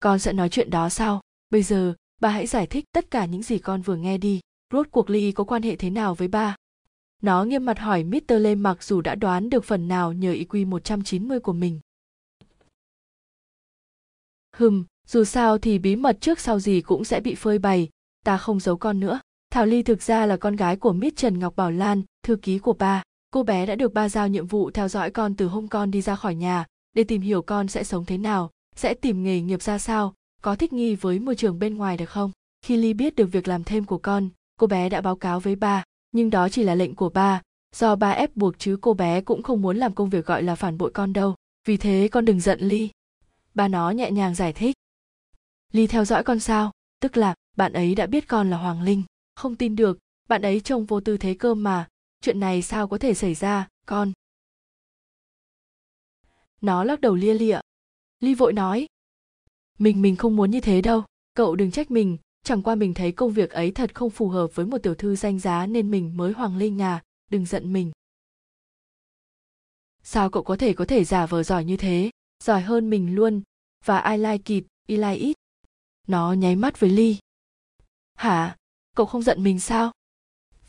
[0.00, 1.20] con sẽ nói chuyện đó sau
[1.50, 4.40] bây giờ bà hãy giải thích tất cả những gì con vừa nghe đi
[4.72, 6.56] rốt cuộc ly có quan hệ thế nào với ba
[7.22, 8.32] nó nghiêm mặt hỏi Mr.
[8.40, 11.80] Lê mặc dù đã đoán được phần nào nhờ IQ 190 của mình.
[14.56, 17.88] Hừm, dù sao thì bí mật trước sau gì cũng sẽ bị phơi bày,
[18.24, 19.20] ta không giấu con nữa.
[19.50, 22.58] Thảo Ly thực ra là con gái của Mít Trần Ngọc Bảo Lan, thư ký
[22.58, 23.02] của ba.
[23.32, 26.02] Cô bé đã được ba giao nhiệm vụ theo dõi con từ hôm con đi
[26.02, 29.62] ra khỏi nhà, để tìm hiểu con sẽ sống thế nào, sẽ tìm nghề nghiệp
[29.62, 32.30] ra sao, có thích nghi với môi trường bên ngoài được không.
[32.62, 34.28] Khi Ly biết được việc làm thêm của con,
[34.58, 37.42] cô bé đã báo cáo với ba, nhưng đó chỉ là lệnh của ba,
[37.76, 40.54] do ba ép buộc chứ cô bé cũng không muốn làm công việc gọi là
[40.54, 41.34] phản bội con đâu.
[41.68, 42.88] Vì thế con đừng giận Ly.
[43.54, 44.76] Ba nó nhẹ nhàng giải thích.
[45.72, 46.70] Ly theo dõi con sao?
[47.00, 49.02] Tức là bạn ấy đã biết con là Hoàng Linh.
[49.34, 49.98] Không tin được,
[50.28, 51.88] bạn ấy trông vô tư thế cơ mà.
[52.22, 54.12] Chuyện này sao có thể xảy ra, con?
[56.60, 57.60] Nó lắc đầu lia lịa.
[58.20, 58.86] Ly vội nói.
[59.78, 61.04] Mình mình không muốn như thế đâu.
[61.34, 64.46] Cậu đừng trách mình, chẳng qua mình thấy công việc ấy thật không phù hợp
[64.54, 67.92] với một tiểu thư danh giá nên mình mới Hoàng Linh à, đừng giận mình.
[70.02, 72.10] Sao cậu có thể có thể giả vờ giỏi như thế,
[72.44, 73.42] giỏi hơn mình luôn,
[73.84, 75.36] và I like it, I like it.
[76.06, 77.16] Nó nháy mắt với Ly.
[78.14, 78.56] Hả?
[78.96, 79.92] Cậu không giận mình sao?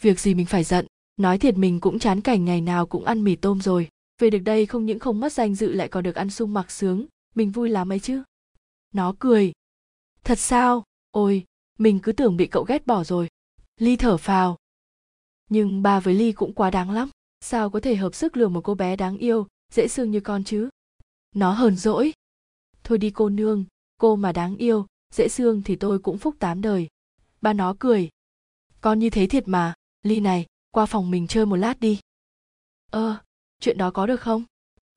[0.01, 0.85] Việc gì mình phải giận,
[1.17, 3.89] nói thiệt mình cũng chán cảnh ngày nào cũng ăn mì tôm rồi.
[4.21, 6.71] Về được đây không những không mất danh dự lại còn được ăn sung mặc
[6.71, 8.23] sướng, mình vui lắm ấy chứ.
[8.93, 9.53] Nó cười.
[10.23, 10.83] Thật sao?
[11.11, 11.45] Ôi,
[11.79, 13.27] mình cứ tưởng bị cậu ghét bỏ rồi.
[13.77, 14.57] Ly thở phào.
[15.49, 17.09] Nhưng ba với Ly cũng quá đáng lắm.
[17.41, 20.43] Sao có thể hợp sức lừa một cô bé đáng yêu, dễ thương như con
[20.43, 20.69] chứ?
[21.35, 22.13] Nó hờn dỗi.
[22.83, 23.65] Thôi đi cô nương,
[23.97, 26.87] cô mà đáng yêu, dễ thương thì tôi cũng phúc tám đời
[27.41, 28.09] ba nó cười
[28.81, 29.73] con như thế thiệt mà
[30.03, 31.99] ly này qua phòng mình chơi một lát đi.
[32.91, 33.17] Ơ,
[33.59, 34.43] chuyện đó có được không?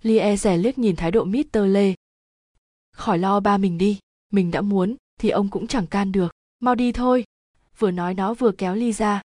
[0.03, 1.95] Ly rẻ liếc nhìn thái độ mít tơ lê.
[2.93, 3.99] Khỏi lo ba mình đi,
[4.33, 6.33] mình đã muốn thì ông cũng chẳng can được.
[6.61, 7.25] Mau đi thôi,
[7.79, 9.23] vừa nói nó vừa kéo ly ra.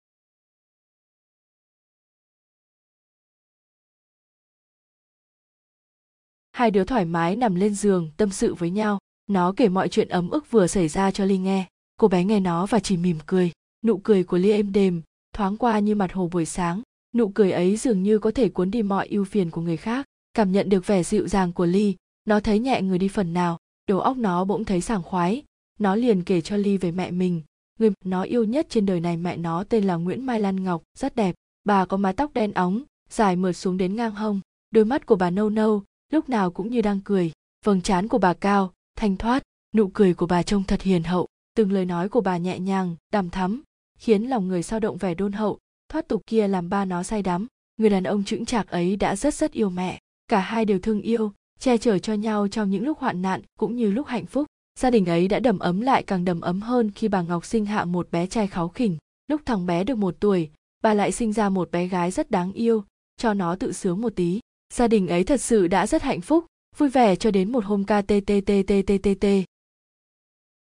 [6.52, 8.98] Hai đứa thoải mái nằm lên giường, tâm sự với nhau.
[9.26, 11.68] Nó kể mọi chuyện ấm ức vừa xảy ra cho ly nghe.
[11.96, 13.52] Cô bé nghe nó và chỉ mỉm cười.
[13.84, 15.02] Nụ cười của ly êm đềm
[15.32, 16.82] thoáng qua như mặt hồ buổi sáng,
[17.14, 20.06] nụ cười ấy dường như có thể cuốn đi mọi ưu phiền của người khác.
[20.34, 23.58] Cảm nhận được vẻ dịu dàng của ly, nó thấy nhẹ người đi phần nào,
[23.88, 25.42] đầu óc nó bỗng thấy sảng khoái.
[25.78, 27.42] Nó liền kể cho ly về mẹ mình,
[27.78, 30.82] người nó yêu nhất trên đời này mẹ nó tên là nguyễn mai lan ngọc,
[30.98, 31.34] rất đẹp.
[31.64, 34.40] Bà có mái tóc đen óng, dài mượt xuống đến ngang hông,
[34.70, 35.82] đôi mắt của bà nâu nâu,
[36.12, 37.32] lúc nào cũng như đang cười.
[37.64, 39.42] Vầng trán của bà cao, thanh thoát,
[39.74, 41.26] nụ cười của bà trông thật hiền hậu.
[41.56, 43.62] Từng lời nói của bà nhẹ nhàng, đằm thắm
[43.98, 45.58] khiến lòng người sao động vẻ đôn hậu,
[45.88, 47.46] thoát tục kia làm ba nó say đắm.
[47.76, 49.98] Người đàn ông chững chạc ấy đã rất rất yêu mẹ.
[50.28, 53.76] Cả hai đều thương yêu, che chở cho nhau trong những lúc hoạn nạn cũng
[53.76, 54.46] như lúc hạnh phúc.
[54.78, 57.66] Gia đình ấy đã đầm ấm lại càng đầm ấm hơn khi bà ngọc sinh
[57.66, 58.96] hạ một bé trai kháu khỉnh.
[59.26, 60.50] Lúc thằng bé được một tuổi,
[60.82, 62.84] bà lại sinh ra một bé gái rất đáng yêu,
[63.16, 64.40] cho nó tự sướng một tí.
[64.74, 66.44] Gia đình ấy thật sự đã rất hạnh phúc,
[66.76, 69.44] vui vẻ cho đến một hôm kttttttt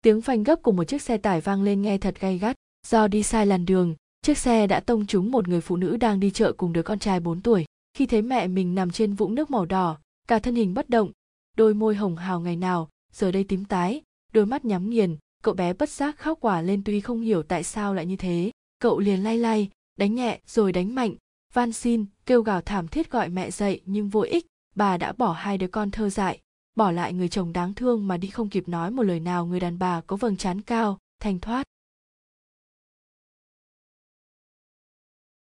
[0.07, 2.57] tiếng phanh gấp của một chiếc xe tải vang lên nghe thật gay gắt
[2.91, 6.21] do đi sai làn đường, chiếc xe đã tông trúng một người phụ nữ đang
[6.21, 7.65] đi chợ cùng đứa con trai 4 tuổi.
[7.95, 9.99] Khi thấy mẹ mình nằm trên vũng nước màu đỏ,
[10.29, 11.13] cả thân hình bất động,
[11.57, 14.03] đôi môi hồng hào ngày nào, giờ đây tím tái,
[14.33, 17.63] đôi mắt nhắm nghiền, cậu bé bất giác khóc quả lên tuy không hiểu tại
[17.63, 18.51] sao lại như thế.
[18.79, 21.15] Cậu liền lay lay, đánh nhẹ rồi đánh mạnh,
[21.53, 25.33] van xin, kêu gào thảm thiết gọi mẹ dậy nhưng vô ích, bà đã bỏ
[25.33, 26.41] hai đứa con thơ dại,
[26.75, 29.61] bỏ lại người chồng đáng thương mà đi không kịp nói một lời nào người
[29.61, 31.67] đàn bà có vầng trán cao, thanh thoát.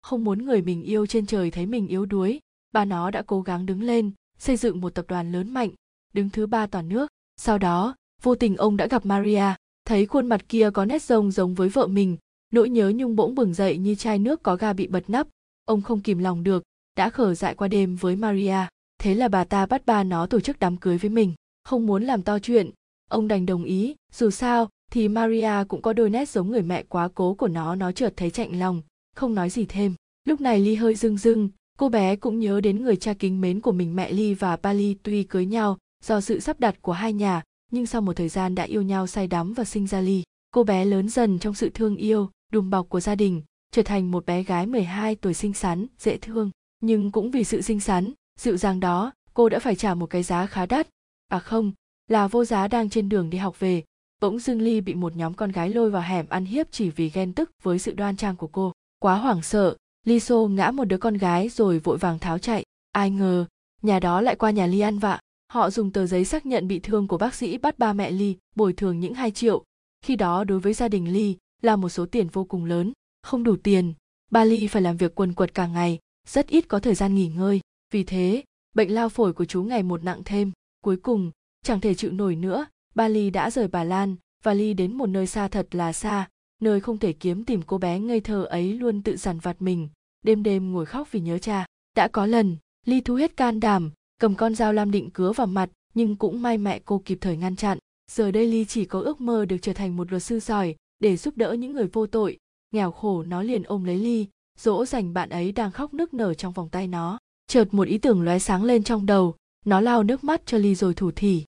[0.06, 2.40] Không muốn người mình yêu trên trời thấy mình yếu đuối.
[2.72, 5.70] Bà nó đã cố gắng đứng lên, xây dựng một tập đoàn lớn mạnh,
[6.12, 7.10] đứng thứ ba toàn nước.
[7.36, 9.44] Sau đó, vô tình ông đã gặp maria.
[9.84, 12.16] Thấy khuôn mặt kia có nét rồng giống với vợ mình,
[12.52, 15.28] nỗi nhớ nhung bỗng bừng dậy như chai nước có ga bị bật nắp.
[15.64, 16.62] Ông không kìm lòng được,
[16.96, 18.58] đã khở dại qua đêm với maria.
[18.98, 21.34] Thế là bà ta bắt ba nó tổ chức đám cưới với mình.
[21.64, 22.70] Không muốn làm to chuyện.
[23.10, 23.94] Ông đành đồng ý.
[24.12, 27.74] Dù sao, thì maria cũng có đôi nét giống người mẹ quá cố của nó
[27.74, 28.82] nó chợt thấy chạnh lòng
[29.16, 29.94] không nói gì thêm.
[30.24, 31.48] Lúc này ly hơi rưng rưng,
[31.78, 34.72] cô bé cũng nhớ đến người cha kính mến của mình mẹ ly và ba
[34.72, 38.28] ly tuy cưới nhau do sự sắp đặt của hai nhà, nhưng sau một thời
[38.28, 41.54] gian đã yêu nhau say đắm và sinh ra ly, cô bé lớn dần trong
[41.54, 45.34] sự thương yêu, đùm bọc của gia đình, trở thành một bé gái 12 tuổi
[45.34, 46.50] xinh xắn, dễ thương.
[46.80, 50.22] Nhưng cũng vì sự xinh xắn, dịu dàng đó, cô đã phải trả một cái
[50.22, 50.88] giá khá đắt.
[51.28, 51.72] À không,
[52.08, 53.84] là vô giá đang trên đường đi học về,
[54.20, 57.10] bỗng dưng ly bị một nhóm con gái lôi vào hẻm ăn hiếp chỉ vì
[57.10, 58.72] ghen tức với sự đoan trang của cô
[59.06, 62.64] quá hoảng sợ li xô ngã một đứa con gái rồi vội vàng tháo chạy.
[62.92, 63.46] Ai ngờ,
[63.82, 65.20] nhà đó lại qua nhà ly ăn vạ.
[65.52, 68.36] Họ dùng tờ giấy xác nhận bị thương của bác sĩ bắt ba mẹ ly,
[68.54, 69.64] bồi thường những 2 triệu.
[70.02, 72.92] Khi đó đối với gia đình ly là một số tiền vô cùng lớn,
[73.22, 73.94] không đủ tiền.
[74.30, 77.28] Ba ly phải làm việc quần quật cả ngày, rất ít có thời gian nghỉ
[77.28, 77.60] ngơi.
[77.92, 78.42] Vì thế,
[78.74, 80.52] bệnh lao phổi của chú ngày một nặng thêm.
[80.84, 81.30] Cuối cùng,
[81.64, 85.06] chẳng thể chịu nổi nữa, ba ly đã rời bà lan và ly đến một
[85.06, 86.28] nơi xa thật là xa
[86.62, 89.88] nơi không thể kiếm tìm cô bé ngây thơ ấy luôn tự dằn vặt mình.
[90.22, 91.66] Đêm đêm ngồi khóc vì nhớ cha.
[91.96, 92.56] Đã có lần,
[92.86, 96.42] ly thu hết can đảm, cầm con dao lam định cứa vào mặt, nhưng cũng
[96.42, 97.78] may mẹ cô kịp thời ngăn chặn.
[98.10, 101.16] Giờ đây ly chỉ có ước mơ được trở thành một luật sư giỏi, để
[101.16, 102.38] giúp đỡ những người vô tội.
[102.70, 104.26] Nghèo khổ, nó liền ôm lấy ly,
[104.58, 107.18] dỗ dành bạn ấy đang khóc nức nở trong vòng tay nó.
[107.46, 109.34] Chợt một ý tưởng lóe sáng lên trong đầu,
[109.64, 111.44] nó lao nước mắt cho ly rồi thủ thỉ.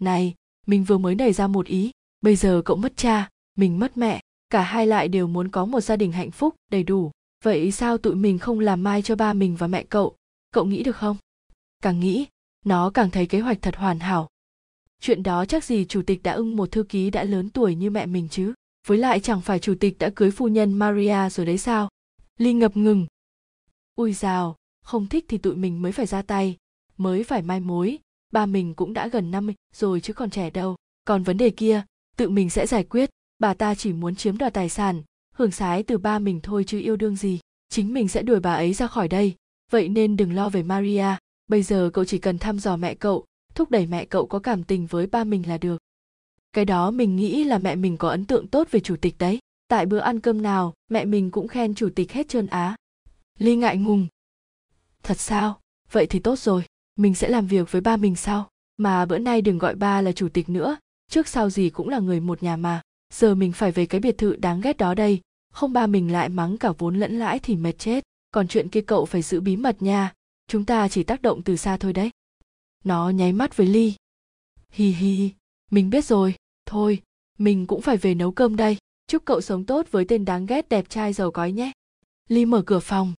[0.00, 0.34] Này,
[0.66, 1.90] mình vừa mới nảy ra một ý,
[2.20, 4.20] bây giờ cậu mất cha mình mất mẹ
[4.50, 7.10] cả hai lại đều muốn có một gia đình hạnh phúc đầy đủ.
[7.44, 10.16] Vậy sao tụi mình không làm mai cho ba mình và mẹ cậu?
[10.52, 11.16] Cậu nghĩ được không?
[11.82, 12.26] Càng nghĩ
[12.64, 14.28] nó càng thấy kế hoạch thật hoàn hảo.
[15.00, 17.90] Chuyện đó chắc gì chủ tịch đã ưng một thư ký đã lớn tuổi như
[17.90, 18.52] mẹ mình chứ?
[18.86, 21.88] Với lại chẳng phải chủ tịch đã cưới phu nhân maria rồi đấy sao?
[22.38, 23.06] Ly ngập ngừng.
[23.94, 26.56] Ui rào, không thích thì tụi mình mới phải ra tay.
[26.96, 27.98] Mới phải mai mối
[28.32, 30.76] ba mình cũng đã gần năm rồi chứ còn trẻ đâu.
[31.04, 31.84] Còn vấn đề kia
[32.16, 33.10] tự mình sẽ giải quyết
[33.42, 35.02] bà ta chỉ muốn chiếm đoạt tài sản,
[35.34, 37.40] hưởng sái từ ba mình thôi chứ yêu đương gì.
[37.68, 39.34] Chính mình sẽ đuổi bà ấy ra khỏi đây.
[39.70, 41.06] Vậy nên đừng lo về maria.
[41.46, 43.24] Bây giờ cậu chỉ cần thăm dò mẹ cậu,
[43.54, 45.82] thúc đẩy mẹ cậu có cảm tình với ba mình là được.
[46.52, 49.38] Cái đó mình nghĩ là mẹ mình có ấn tượng tốt về chủ tịch đấy.
[49.68, 52.76] Tại bữa ăn cơm nào, mẹ mình cũng khen chủ tịch hết trơn á.
[53.38, 54.06] Ly ngại ngùng.
[55.02, 55.60] Thật sao?
[55.92, 56.64] Vậy thì tốt rồi.
[56.96, 60.12] Mình sẽ làm việc với ba mình sau mà bữa nay đừng gọi ba là
[60.12, 60.76] chủ tịch nữa.
[61.10, 62.82] Trước sau gì cũng là người một nhà mà
[63.12, 65.20] giờ mình phải về cái biệt thự đáng ghét đó đây.
[65.52, 68.04] Không ba mình lại mắng cả vốn lẫn lãi thì mệt chết.
[68.30, 70.12] Còn chuyện kia cậu phải giữ bí mật nha.
[70.46, 72.10] Chúng ta chỉ tác động từ xa thôi đấy.
[72.84, 73.94] Nó nháy mắt với ly.
[74.70, 75.30] Hi hi hi.
[75.70, 76.34] Mình biết rồi.
[76.66, 77.02] Thôi,
[77.38, 78.76] mình cũng phải về nấu cơm đây.
[79.06, 81.72] Chúc cậu sống tốt với tên đáng ghét đẹp trai giàu có nhé.
[82.28, 83.14] Ly mở cửa phòng.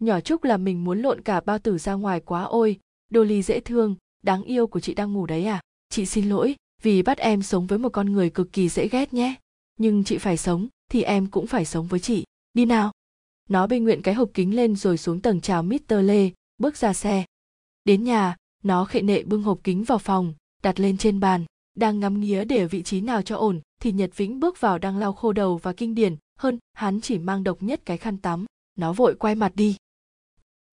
[0.00, 2.78] Nhỏ chúc là mình muốn lộn cả bao tử ra ngoài quá ôi.
[3.10, 3.94] Đô ly dễ thương.
[4.22, 5.60] Đáng yêu của chị đang ngủ đấy à?
[5.88, 6.56] Chị xin lỗi
[6.86, 9.34] vì bắt em sống với một con người cực kỳ dễ ghét nhé.
[9.78, 12.24] Nhưng chị phải sống thì em cũng phải sống với chị.
[12.54, 12.92] Đi nào.
[13.48, 16.92] Nó bê nguyện cái hộp kính lên rồi xuống tầng chào Mister Lê, bước ra
[16.92, 17.24] xe.
[17.84, 21.44] Đến nhà, nó khệ nệ bưng hộp kính vào phòng, đặt lên trên bàn,
[21.74, 24.78] đang ngắm nghía để ở vị trí nào cho ổn, thì Nhật Vĩnh bước vào
[24.78, 28.18] đang lau khô đầu và kinh điển, hơn, hắn chỉ mang độc nhất cái khăn
[28.18, 28.44] tắm.
[28.76, 29.76] Nó vội quay mặt đi.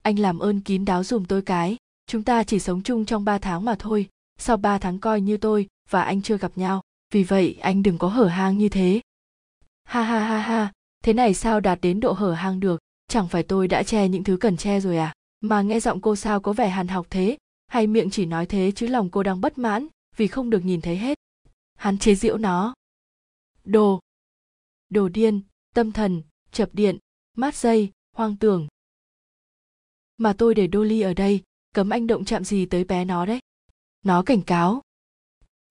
[0.04, 1.78] Anh làm ơn kín đáo dùm tôi cái,
[2.08, 4.08] chúng ta chỉ sống chung trong ba tháng mà thôi,
[4.38, 6.82] sau ba tháng coi như tôi và anh chưa gặp nhau,
[7.14, 9.02] vì vậy anh đừng có hở hang như thế.
[9.84, 10.72] Ha ha ha ha,
[11.04, 12.80] thế này sao đạt đến độ hở hang được?
[13.08, 15.14] Chẳng phải tôi đã che những thứ cần che rồi à?
[15.42, 17.38] Mà nghe giọng cô sao có vẻ hàn học thế
[17.68, 19.88] hay miệng chỉ nói thế chứ lòng cô đang bất mãn
[20.18, 21.18] vì không được nhìn thấy hết.
[21.76, 22.74] Hắn chế giễu nó.
[23.64, 24.00] Đồ
[24.90, 25.42] đồ điên
[25.74, 26.98] tâm thần chập điện
[27.38, 28.68] mát dây hoang tưởng.
[30.18, 31.42] Mà tôi để Dolly ở đây
[31.74, 33.40] cấm anh động chạm gì tới bé nó đấy
[34.04, 34.82] nó cảnh cáo.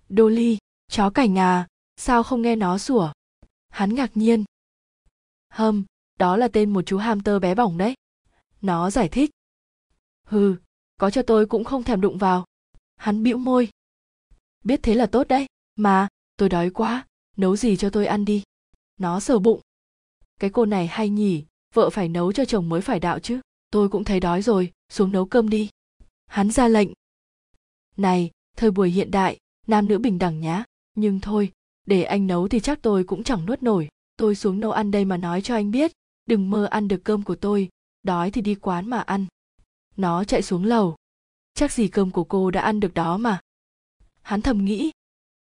[0.09, 3.13] Dolly chó cảnh à sao không nghe nó sủa?
[3.69, 4.45] Hắn ngạc nhiên.
[5.49, 5.85] Hâm
[6.19, 7.95] đó là tên một chú hamster bé bỏng đấy.
[8.61, 9.31] Nó giải thích.
[10.27, 10.57] Hừ,
[10.97, 12.45] có cho tôi cũng không thèm đụng vào.
[12.97, 13.69] Hắn bĩu môi.
[14.65, 15.47] Biết thế là tốt đấy,
[15.77, 17.07] mà, tôi đói quá,
[17.37, 18.43] nấu gì cho tôi ăn đi.
[18.97, 19.61] Nó sờ bụng.
[20.41, 21.45] Cái cô này hay nhỉ,
[21.75, 23.41] vợ phải nấu cho chồng mới phải đạo chứ.
[23.71, 25.71] Tôi cũng thấy đói rồi, xuống nấu cơm đi.
[26.27, 26.89] Hắn ra lệnh
[27.97, 30.65] này, thời buổi hiện đại, nam nữ bình đẳng nhá.
[30.95, 31.53] Nhưng thôi,
[31.87, 33.89] để anh nấu thì chắc tôi cũng chẳng nuốt nổi.
[34.17, 35.93] Tôi xuống nấu ăn đây mà nói cho anh biết.
[36.27, 37.69] Đừng mơ ăn được cơm của tôi.
[38.03, 39.27] Đói thì đi quán mà ăn.
[39.97, 40.97] Nó chạy xuống lầu.
[41.55, 43.41] Chắc gì cơm của cô đã ăn được đó mà.
[44.23, 44.91] Hắn thầm nghĩ.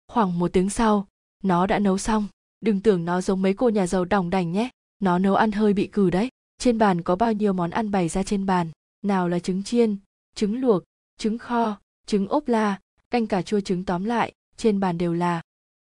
[0.08, 1.08] Khoảng một tiếng sau,
[1.44, 2.28] nó đã nấu xong.
[2.62, 4.70] Đừng tưởng nó giống mấy cô nhà giàu đỏng đành nhé.
[5.00, 6.30] Nó nấu ăn hơi bị cừ đấy.
[6.58, 8.72] Trên bàn có bao nhiêu món ăn bày ra trên bàn.
[9.02, 9.98] Nào là trứng chiên,
[10.36, 10.84] trứng luộc,
[11.18, 11.80] trứng kho
[12.10, 12.80] trứng ốp la
[13.10, 15.42] canh cà chua trứng tóm lại trên bàn đều là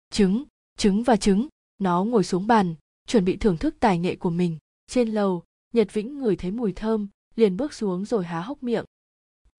[0.10, 0.44] trứng
[0.78, 1.48] trứng và trứng.
[1.80, 2.76] Nó ngồi xuống bàn
[3.08, 4.58] chuẩn bị thưởng thức tài nghệ của mình.
[4.88, 5.44] Trên lầu
[5.74, 8.86] nhật vĩnh ngửi thấy mùi thơm liền bước xuống rồi há hốc miệng.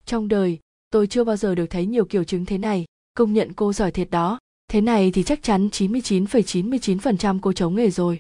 [0.05, 0.59] Trong đời
[0.91, 2.85] tôi chưa bao giờ được thấy nhiều kiểu trứng thế này
[3.15, 4.39] công nhận cô giỏi thiệt đó.
[4.69, 8.19] Thế này thì chắc chắn 99,99% cô chống nghề rồi.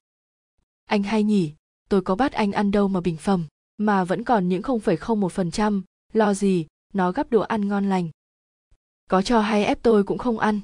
[0.86, 1.52] Anh hay nhỉ
[1.88, 3.46] tôi có bắt anh ăn đâu mà bình phẩm
[3.78, 8.10] mà vẫn còn những 0,01%, lo gì, nó gắp đũa ăn ngon lành.
[9.10, 10.60] Có cho hay ép tôi cũng không ăn.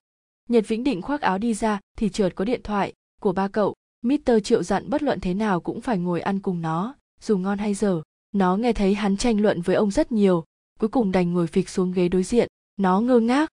[0.49, 3.75] Nhật Vĩnh định khoác áo đi ra thì chợt có điện thoại, của ba cậu
[4.03, 4.31] Mr.
[4.45, 7.75] Triệu dặn bất luận thế nào cũng phải ngồi ăn cùng nó, dù ngon hay
[7.75, 8.03] dở.
[8.33, 10.45] Nó nghe thấy hắn tranh luận với ông rất nhiều,
[10.81, 12.49] cuối cùng đành ngồi phịch xuống ghế đối diện.
[12.77, 13.51] Nó ngơ ngác.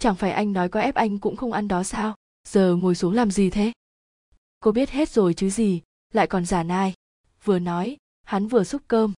[0.00, 2.14] Chẳng phải anh nói có ép anh cũng không ăn đó sao?
[2.48, 3.72] Giờ ngồi xuống làm gì thế?
[4.60, 5.82] Cô biết hết rồi chứ gì,
[6.14, 6.94] lại còn giả nai.
[7.44, 9.12] Vừa nói, hắn vừa xúc cơm.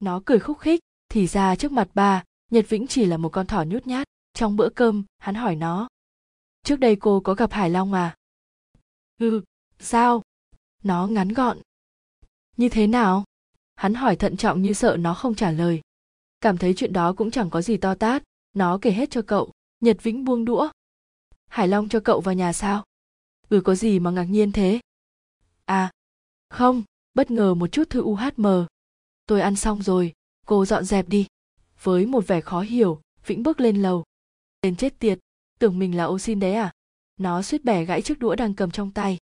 [0.00, 3.46] Nó cười khúc khích, thì ra trước mặt bà, Nhật Vĩnh chỉ là một con
[3.46, 4.06] thỏ nhút nhát.
[4.34, 5.88] Trong bữa cơm, hắn hỏi nó.
[6.62, 8.16] Trước đây cô có gặp Hải Long à?
[9.18, 9.42] Ừ,
[9.78, 10.22] sao?
[10.82, 11.58] Nó ngắn gọn.
[12.56, 13.24] Như thế nào?
[13.74, 15.80] Hắn hỏi thận trọng như sợ nó không trả lời.
[16.40, 18.22] Cảm thấy chuyện đó cũng chẳng có gì to tát.
[18.54, 19.52] Nó kể hết cho cậu.
[19.80, 20.68] Nhật vĩnh buông đũa.
[21.46, 22.84] Hải long cho cậu vào nhà sao?
[23.48, 24.80] Ừ có gì mà ngạc nhiên thế?
[25.64, 25.90] À
[26.48, 26.82] không
[27.14, 28.46] bất ngờ một chút thư uhm
[29.26, 30.12] tôi ăn xong rồi
[30.46, 31.26] cô dọn dẹp đi.
[31.82, 34.04] Với một vẻ khó hiểu vĩnh bước lên lầu
[34.64, 35.18] tên chết tiệt,
[35.58, 36.72] tưởng mình là ô xin đấy à?
[37.16, 39.18] Nó suýt bẻ gãy chiếc đũa đang cầm trong tay.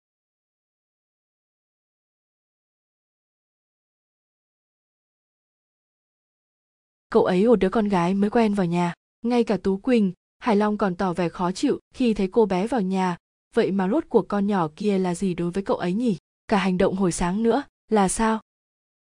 [7.11, 8.95] Cậu ấy một đứa con gái mới quen vào nhà.
[9.23, 12.67] Ngay cả tú quỳnh, hải long còn tỏ vẻ khó chịu khi thấy cô bé
[12.67, 13.17] vào nhà.
[13.55, 16.17] Vậy mà rốt cuộc con nhỏ kia là gì đối với cậu ấy nhỉ?
[16.49, 18.41] Cả hành động hồi sáng nữa là sao?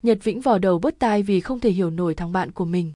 [0.04, 2.92] Nhật vĩnh vò đầu bứt tai vì không thể hiểu nổi thằng bạn của mình.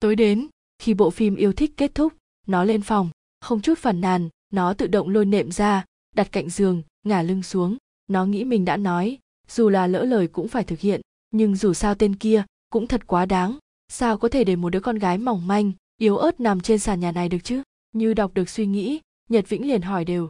[0.00, 0.48] Tối đến,
[0.78, 2.12] khi bộ phim yêu thích kết thúc
[2.46, 3.10] nó lên phòng.
[3.40, 7.42] Không chút phản nàn, nó tự động lôi nệm ra, đặt cạnh giường, ngả lưng
[7.42, 7.76] xuống.
[8.06, 9.18] Nó nghĩ mình đã nói,
[9.48, 11.00] dù là lỡ lời cũng phải thực hiện,
[11.30, 13.58] nhưng dù sao tên kia cũng thật quá đáng.
[13.88, 17.00] Sao có thể để một đứa con gái mỏng manh, yếu ớt nằm trên sàn
[17.00, 17.62] nhà này được chứ?
[17.92, 20.28] Như đọc được suy nghĩ, nhật vĩnh liền hỏi đều.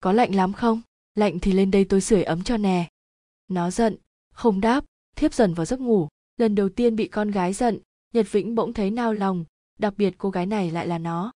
[0.00, 0.82] Có lạnh lắm không?
[1.14, 2.88] Lạnh thì lên đây tôi sưởi ấm cho nè.
[3.48, 3.96] Nó giận,
[4.34, 4.84] không đáp,
[5.16, 6.08] thiếp dần vào giấc ngủ.
[6.36, 7.78] Lần đầu tiên bị con gái giận,
[8.14, 9.44] nhật vĩnh bỗng thấy nao lòng
[9.78, 11.32] đặc biệt cô gái này lại là nó.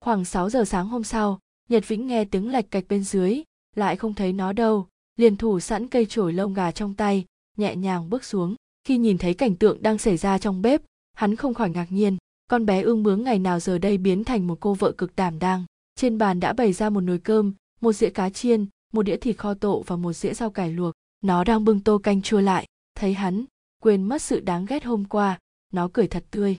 [0.00, 1.38] Khoảng 6 giờ sáng hôm sau,
[1.68, 3.42] Nhật Vĩnh nghe tiếng lạch cạch bên dưới,
[3.74, 7.24] lại không thấy nó đâu, liền thủ sẵn cây chổi lông gà trong tay,
[7.56, 8.54] nhẹ nhàng bước xuống.
[8.84, 10.82] Khi nhìn thấy cảnh tượng đang xảy ra trong bếp,
[11.12, 12.16] hắn không khỏi ngạc nhiên,
[12.46, 15.38] con bé ương bướng ngày nào giờ đây biến thành một cô vợ cực đảm
[15.38, 15.64] đang.
[15.96, 19.38] Trên bàn đã bày ra một nồi cơm, một dĩa cá chiên, một đĩa thịt
[19.38, 20.94] kho tộ và một dĩa rau cải luộc.
[21.20, 23.44] Nó đang bưng tô canh chua lại, thấy hắn,
[23.82, 25.38] quên mất sự đáng ghét hôm qua,
[25.72, 26.56] nó cười thật tươi.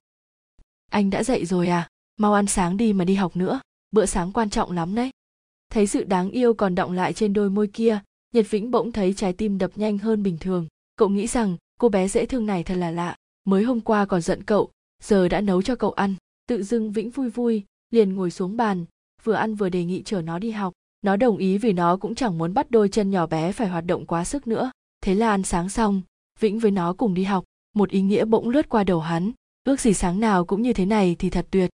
[0.91, 1.89] Anh đã dậy rồi à?
[2.17, 3.59] Mau ăn sáng đi mà đi học nữa,
[3.91, 5.11] bữa sáng quan trọng lắm đấy.
[5.69, 7.99] Thấy sự đáng yêu còn động lại trên đôi môi kia,
[8.33, 10.67] Nhật Vĩnh bỗng thấy trái tim đập nhanh hơn bình thường.
[10.95, 14.21] Cậu nghĩ rằng cô bé dễ thương này thật là lạ, mới hôm qua còn
[14.21, 14.71] giận cậu,
[15.03, 16.15] giờ đã nấu cho cậu ăn.
[16.47, 18.85] Tự dưng Vĩnh vui vui, liền ngồi xuống bàn,
[19.23, 20.73] vừa ăn vừa đề nghị chở nó đi học.
[21.01, 23.85] Nó đồng ý vì nó cũng chẳng muốn bắt đôi chân nhỏ bé phải hoạt
[23.85, 24.71] động quá sức nữa.
[25.01, 26.01] Thế là ăn sáng xong,
[26.39, 27.43] Vĩnh với nó cùng đi học,
[27.75, 29.31] một ý nghĩa bỗng lướt qua đầu hắn,
[29.63, 31.69] ước gì sáng nào cũng như thế này thì thật tuyệt.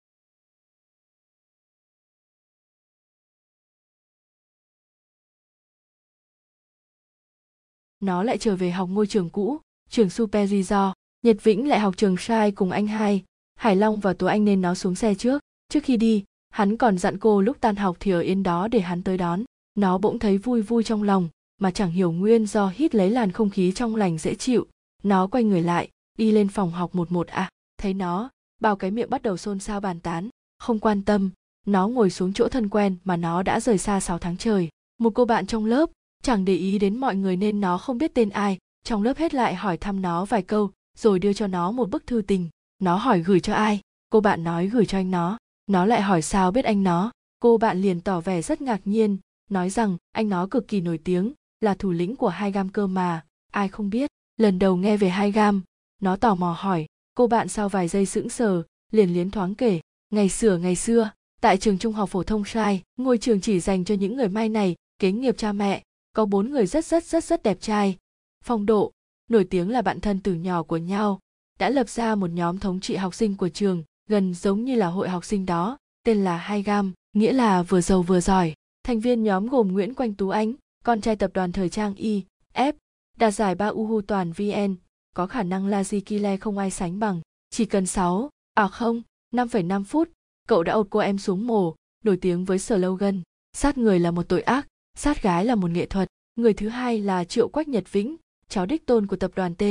[8.01, 10.93] Nó lại trở về học ngôi trường cũ, trường Superior.
[11.27, 13.25] Nhật Vĩnh lại học trường sai cùng anh hai,
[13.55, 15.43] Hải Long và Tú Anh nên nó xuống xe trước.
[15.69, 18.81] Trước khi đi, hắn còn dặn cô lúc tan học thì ở yên đó để
[18.81, 19.45] hắn tới đón.
[19.75, 21.29] Nó bỗng thấy vui vui trong lòng,
[21.59, 24.67] mà chẳng hiểu nguyên do hít lấy làn không khí trong lành dễ chịu.
[25.03, 25.89] Nó quay người lại,
[26.19, 27.49] đi lên phòng học một một à,
[27.79, 28.31] thấy nó,
[28.61, 30.29] bao cái miệng bắt đầu xôn xao bàn tán,
[30.59, 31.31] không quan tâm,
[31.67, 34.69] nó ngồi xuống chỗ thân quen mà nó đã rời xa 6 tháng trời.
[34.99, 35.91] Một cô bạn trong lớp,
[36.23, 39.35] chẳng để ý đến mọi người nên nó không biết tên ai, trong lớp hết
[39.35, 42.49] lại hỏi thăm nó vài câu, rồi đưa cho nó một bức thư tình.
[42.79, 45.39] Nó hỏi gửi cho ai, cô bạn nói gửi cho anh nó.
[45.67, 47.11] Nó lại hỏi sao biết anh nó,
[47.41, 49.19] cô bạn liền tỏ vẻ rất ngạc nhiên,
[49.51, 52.87] nói rằng anh nó cực kỳ nổi tiếng, là thủ lĩnh của hai gam cơ
[52.87, 54.11] mà, ai không biết.
[54.37, 55.63] Lần đầu nghe về hai gam,
[56.03, 58.63] nó tò mò hỏi, cô bạn sau vài giây sững sờ,
[58.93, 61.11] liền liến thoáng kể, ngày xưa ngày xưa,
[61.41, 64.49] tại trường trung học phổ thông sai, ngôi trường chỉ dành cho những người may
[64.49, 65.83] này, kế nghiệp cha mẹ,
[66.13, 67.97] có bốn người rất rất rất rất đẹp trai,
[68.45, 68.93] phong độ,
[69.29, 71.21] nổi tiếng là bạn thân từ nhỏ của nhau,
[71.59, 74.87] đã lập ra một nhóm thống trị học sinh của trường, gần giống như là
[74.87, 78.55] hội học sinh đó, tên là Hai Gam, nghĩa là vừa giàu vừa giỏi.
[78.85, 80.55] Thành viên nhóm gồm Nguyễn Quanh Tú Ánh,
[80.85, 82.23] con trai tập đoàn thời trang Y,
[82.55, 82.73] F,
[83.17, 84.77] đạt giải ba Uhu toàn VN,
[85.15, 87.21] có khả năng La Kile không ai sánh bằng.
[87.51, 89.03] Chỉ cần 6, à không,
[89.35, 90.09] 5,5 phút,
[90.49, 91.75] cậu đã ột cô em xuống mồ,
[92.05, 93.23] nổi tiếng với slogan,
[93.53, 94.67] sát người là một tội ác,
[94.99, 96.09] sát gái là một nghệ thuật.
[96.37, 98.17] Người thứ hai là Triệu Quách Nhật Vĩnh,
[98.49, 99.63] cháu đích tôn của tập đoàn T,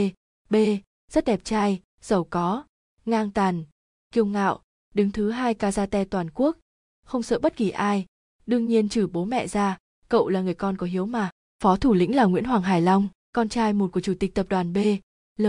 [0.49, 0.55] B,
[1.11, 2.63] rất đẹp trai, giàu có,
[3.05, 3.63] ngang tàn,
[4.11, 4.61] kiêu ngạo,
[4.93, 6.57] đứng thứ hai Kazate toàn quốc,
[7.05, 8.05] không sợ bất kỳ ai,
[8.45, 9.77] đương nhiên trừ bố mẹ ra,
[10.09, 11.29] cậu là người con có hiếu mà.
[11.63, 14.45] Phó thủ lĩnh là Nguyễn Hoàng Hải Long, con trai một của chủ tịch tập
[14.49, 14.77] đoàn B,
[15.37, 15.47] L,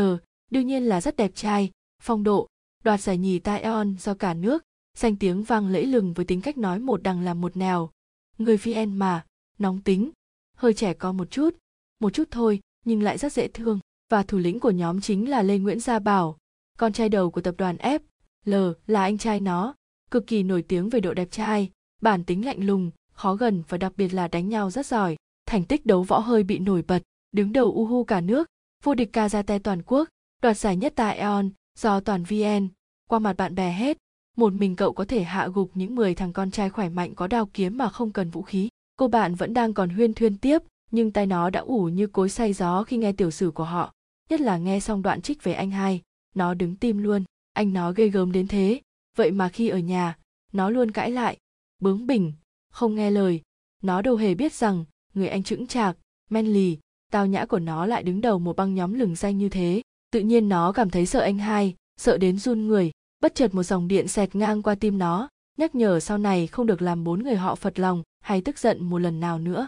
[0.51, 1.71] đương nhiên là rất đẹp trai,
[2.03, 2.49] phong độ,
[2.85, 4.63] đoạt giải nhì tai on do cả nước,
[4.97, 7.91] danh tiếng vang lẫy lừng với tính cách nói một đằng làm một nẻo,
[8.39, 9.25] Người VN mà,
[9.59, 10.11] nóng tính,
[10.57, 11.57] hơi trẻ con một chút,
[12.01, 13.81] một chút thôi nhưng lại rất dễ thương.
[14.11, 16.37] Và thủ lĩnh của nhóm chính là Lê Nguyễn Gia Bảo,
[16.79, 17.99] con trai đầu của tập đoàn F,
[18.45, 18.55] L
[18.87, 19.75] là anh trai nó,
[20.11, 21.71] cực kỳ nổi tiếng về độ đẹp trai,
[22.03, 25.17] bản tính lạnh lùng, khó gần và đặc biệt là đánh nhau rất giỏi.
[25.47, 27.03] Thành tích đấu võ hơi bị nổi bật,
[27.33, 28.49] đứng đầu uhu cả nước
[28.83, 30.09] vô địch karate toàn quốc
[30.43, 32.69] đoạt giải nhất tại eon do toàn vn
[33.09, 33.99] qua mặt bạn bè hết
[34.37, 37.27] một mình cậu có thể hạ gục những 10 thằng con trai khỏe mạnh có
[37.27, 40.63] đao kiếm mà không cần vũ khí cô bạn vẫn đang còn huyên thuyên tiếp
[40.91, 43.93] nhưng tay nó đã ủ như cối say gió khi nghe tiểu sử của họ,
[44.29, 46.03] nhất là nghe xong đoạn trích về anh hai.
[46.35, 48.81] Nó đứng tim luôn, anh nó ghê gớm đến thế.
[49.17, 50.19] Vậy mà khi ở nhà,
[50.53, 51.37] nó luôn cãi lại.
[51.79, 52.33] Bướng bỉnh,
[52.73, 53.41] không nghe lời.
[53.83, 54.85] Nó đâu hề biết rằng,
[55.15, 55.97] người anh chững chạc,
[56.31, 56.79] men lì,
[57.13, 59.83] tao nhã của nó lại đứng đầu một băng nhóm lừng danh như thế.
[60.11, 62.91] Tự nhiên nó cảm thấy sợ anh hai, sợ đến run người,
[63.21, 65.29] bất chợt một dòng điện xẹt ngang qua tim nó.
[65.59, 68.85] Nhắc nhở sau này không được làm bốn người họ phật lòng hay tức giận
[68.85, 69.67] một lần nào nữa.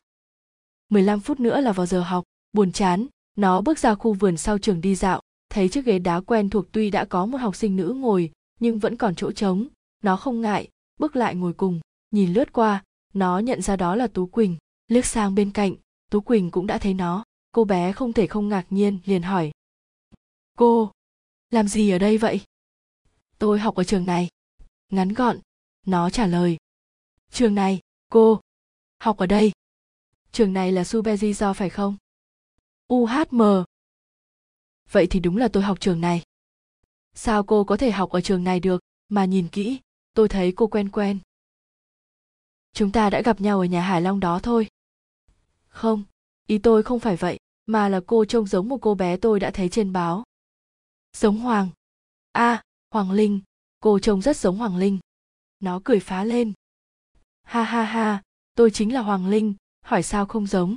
[0.89, 3.07] 15 phút nữa là vào giờ học, buồn chán,
[3.37, 5.21] nó bước ra khu vườn sau trường đi dạo,
[5.51, 8.79] thấy chiếc ghế đá quen thuộc tuy đã có một học sinh nữ ngồi, nhưng
[8.79, 9.69] vẫn còn chỗ trống,
[10.03, 12.85] nó không ngại, bước lại ngồi cùng, nhìn lướt qua,
[13.15, 14.57] nó nhận ra đó là tú quỳnh.
[14.89, 15.75] Liếc sang bên cạnh,
[16.11, 19.51] tú quỳnh cũng đã thấy nó, cô bé không thể không ngạc nhiên liền hỏi.
[20.57, 20.93] Cô,
[21.51, 22.41] làm gì ở đây vậy?
[23.39, 24.29] Tôi học ở trường này.
[24.93, 25.39] Ngắn gọn,
[25.87, 26.57] nó trả lời.
[27.31, 28.41] Trường này, cô,
[29.01, 29.53] học ở đây
[30.33, 31.97] trường này là subeji do phải không?
[32.95, 33.65] Uhm
[34.91, 36.23] vậy thì đúng là tôi học trường này.
[37.15, 39.81] Sao cô có thể học ở trường này được mà nhìn kỹ
[40.15, 41.19] tôi thấy cô quen quen.
[42.73, 44.69] Chúng ta đã gặp nhau ở nhà hải long đó thôi.
[45.69, 46.05] Không
[46.47, 49.51] ý tôi không phải vậy mà là cô trông giống một cô bé tôi đã
[49.51, 50.25] thấy trên báo.
[51.17, 51.69] Giống hoàng.
[52.33, 53.41] A à, hoàng linh.
[53.81, 54.99] Cô trông rất giống hoàng linh.
[55.61, 56.53] Nó cười phá lên.
[57.43, 58.23] Ha ha ha
[58.55, 59.55] tôi chính là hoàng linh
[59.89, 60.77] hỏi sao không giống?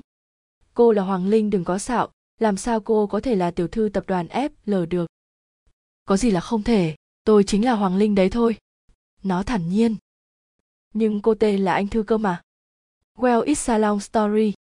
[0.74, 3.90] Cô là hoàng linh đừng có xạo, làm sao cô có thể là tiểu thư
[3.94, 5.06] tập đoàn fl được?
[6.06, 8.56] Có gì là không thể, tôi chính là hoàng linh đấy thôi.
[9.24, 9.96] Nó thản nhiên.
[10.94, 12.42] Nhưng cô tên là anh thư cơ mà.
[13.18, 14.54] Well, it's a long story.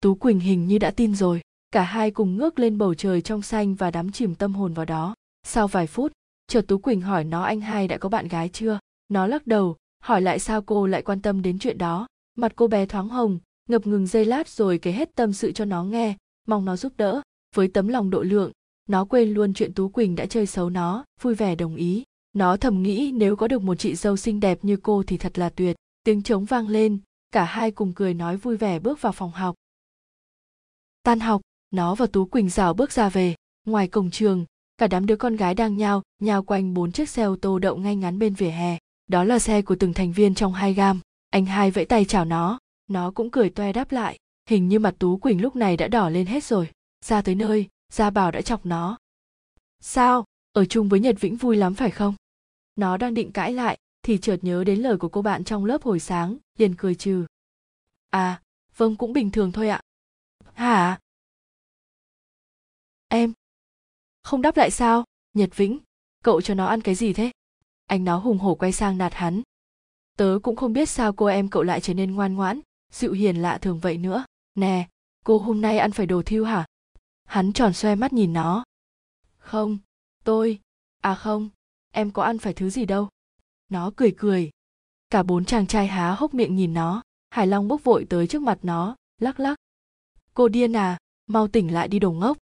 [0.00, 1.40] Tú quỳnh hình như đã tin rồi.
[1.70, 4.84] Cả hai cùng ngước lên bầu trời trong xanh và đắm chìm tâm hồn vào
[4.84, 5.14] đó.
[5.42, 6.12] Sau vài phút,
[6.46, 8.78] chợt tú quỳnh hỏi nó anh hai đã có bạn gái chưa?
[9.08, 12.06] Nó lắc đầu, hỏi lại sao cô lại quan tâm đến chuyện đó
[12.38, 13.38] mặt cô bé thoáng hồng,
[13.68, 16.16] ngập ngừng giây lát rồi kể hết tâm sự cho nó nghe,
[16.46, 17.20] mong nó giúp đỡ.
[17.54, 18.52] Với tấm lòng độ lượng,
[18.88, 22.04] nó quên luôn chuyện tú quỳnh đã chơi xấu nó, vui vẻ đồng ý.
[22.32, 25.38] Nó thầm nghĩ nếu có được một chị dâu xinh đẹp như cô thì thật
[25.38, 25.76] là tuyệt.
[26.04, 26.98] Tiếng trống vang lên,
[27.30, 29.54] cả hai cùng cười nói vui vẻ bước vào phòng học.
[31.02, 31.40] Tan học,
[31.70, 33.34] nó và tú quỳnh rào bước ra về.
[33.66, 34.44] Ngoài cổng trường,
[34.78, 37.76] cả đám đứa con gái đang nhao nhao quanh bốn chiếc xe ô tô đậu
[37.76, 38.78] ngay ngắn bên vỉa hè.
[39.06, 42.24] Đó là xe của từng thành viên trong hai gam anh hai vẫy tay chào
[42.24, 42.58] nó.
[42.88, 44.18] Nó cũng cười toe đáp lại.
[44.46, 46.70] Hình như mặt tú quỳnh lúc này đã đỏ lên hết rồi.
[47.04, 48.98] Ra tới nơi, gia bảo đã chọc nó.
[49.80, 50.24] Sao?
[50.52, 52.14] Ở chung với nhật vĩnh vui lắm phải không?
[52.76, 55.82] Nó đang định cãi lại, thì chợt nhớ đến lời của cô bạn trong lớp
[55.82, 57.26] hồi sáng, liền cười trừ.
[58.10, 58.42] À
[58.76, 59.80] vâng cũng bình thường thôi ạ.
[60.54, 60.98] Hả?
[63.08, 63.32] Em?
[64.22, 65.04] Không đáp lại sao?
[65.34, 65.78] Nhật vĩnh,
[66.24, 67.30] cậu cho nó ăn cái gì thế?
[67.86, 69.42] Anh nó hùng hổ quay sang nạt hắn
[70.18, 72.60] tớ cũng không biết sao cô em cậu lại trở nên ngoan ngoãn,
[72.92, 74.24] dịu hiền lạ thường vậy nữa.
[74.54, 74.88] Nè,
[75.24, 76.66] cô hôm nay ăn phải đồ thiêu hả?
[77.24, 78.64] Hắn tròn xoe mắt nhìn nó.
[79.38, 79.78] Không,
[80.24, 80.58] tôi.
[81.02, 81.48] À không,
[81.92, 83.08] em có ăn phải thứ gì đâu.
[83.68, 84.50] Nó cười cười.
[85.10, 87.02] Cả bốn chàng trai há hốc miệng nhìn nó.
[87.30, 89.58] Hải long bốc vội tới trước mặt nó, lắc lắc.
[90.34, 92.38] Cô điên à mau tỉnh lại đi đồ ngốc.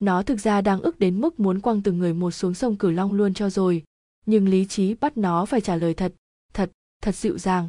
[0.00, 2.90] Nó thực ra đang ức đến mức muốn quăng từng người một xuống sông cửu
[2.90, 3.84] long luôn cho rồi,
[4.26, 6.12] nhưng lý trí bắt nó phải trả lời thật.
[6.12, 6.19] thật
[7.02, 7.68] thật dịu dàng.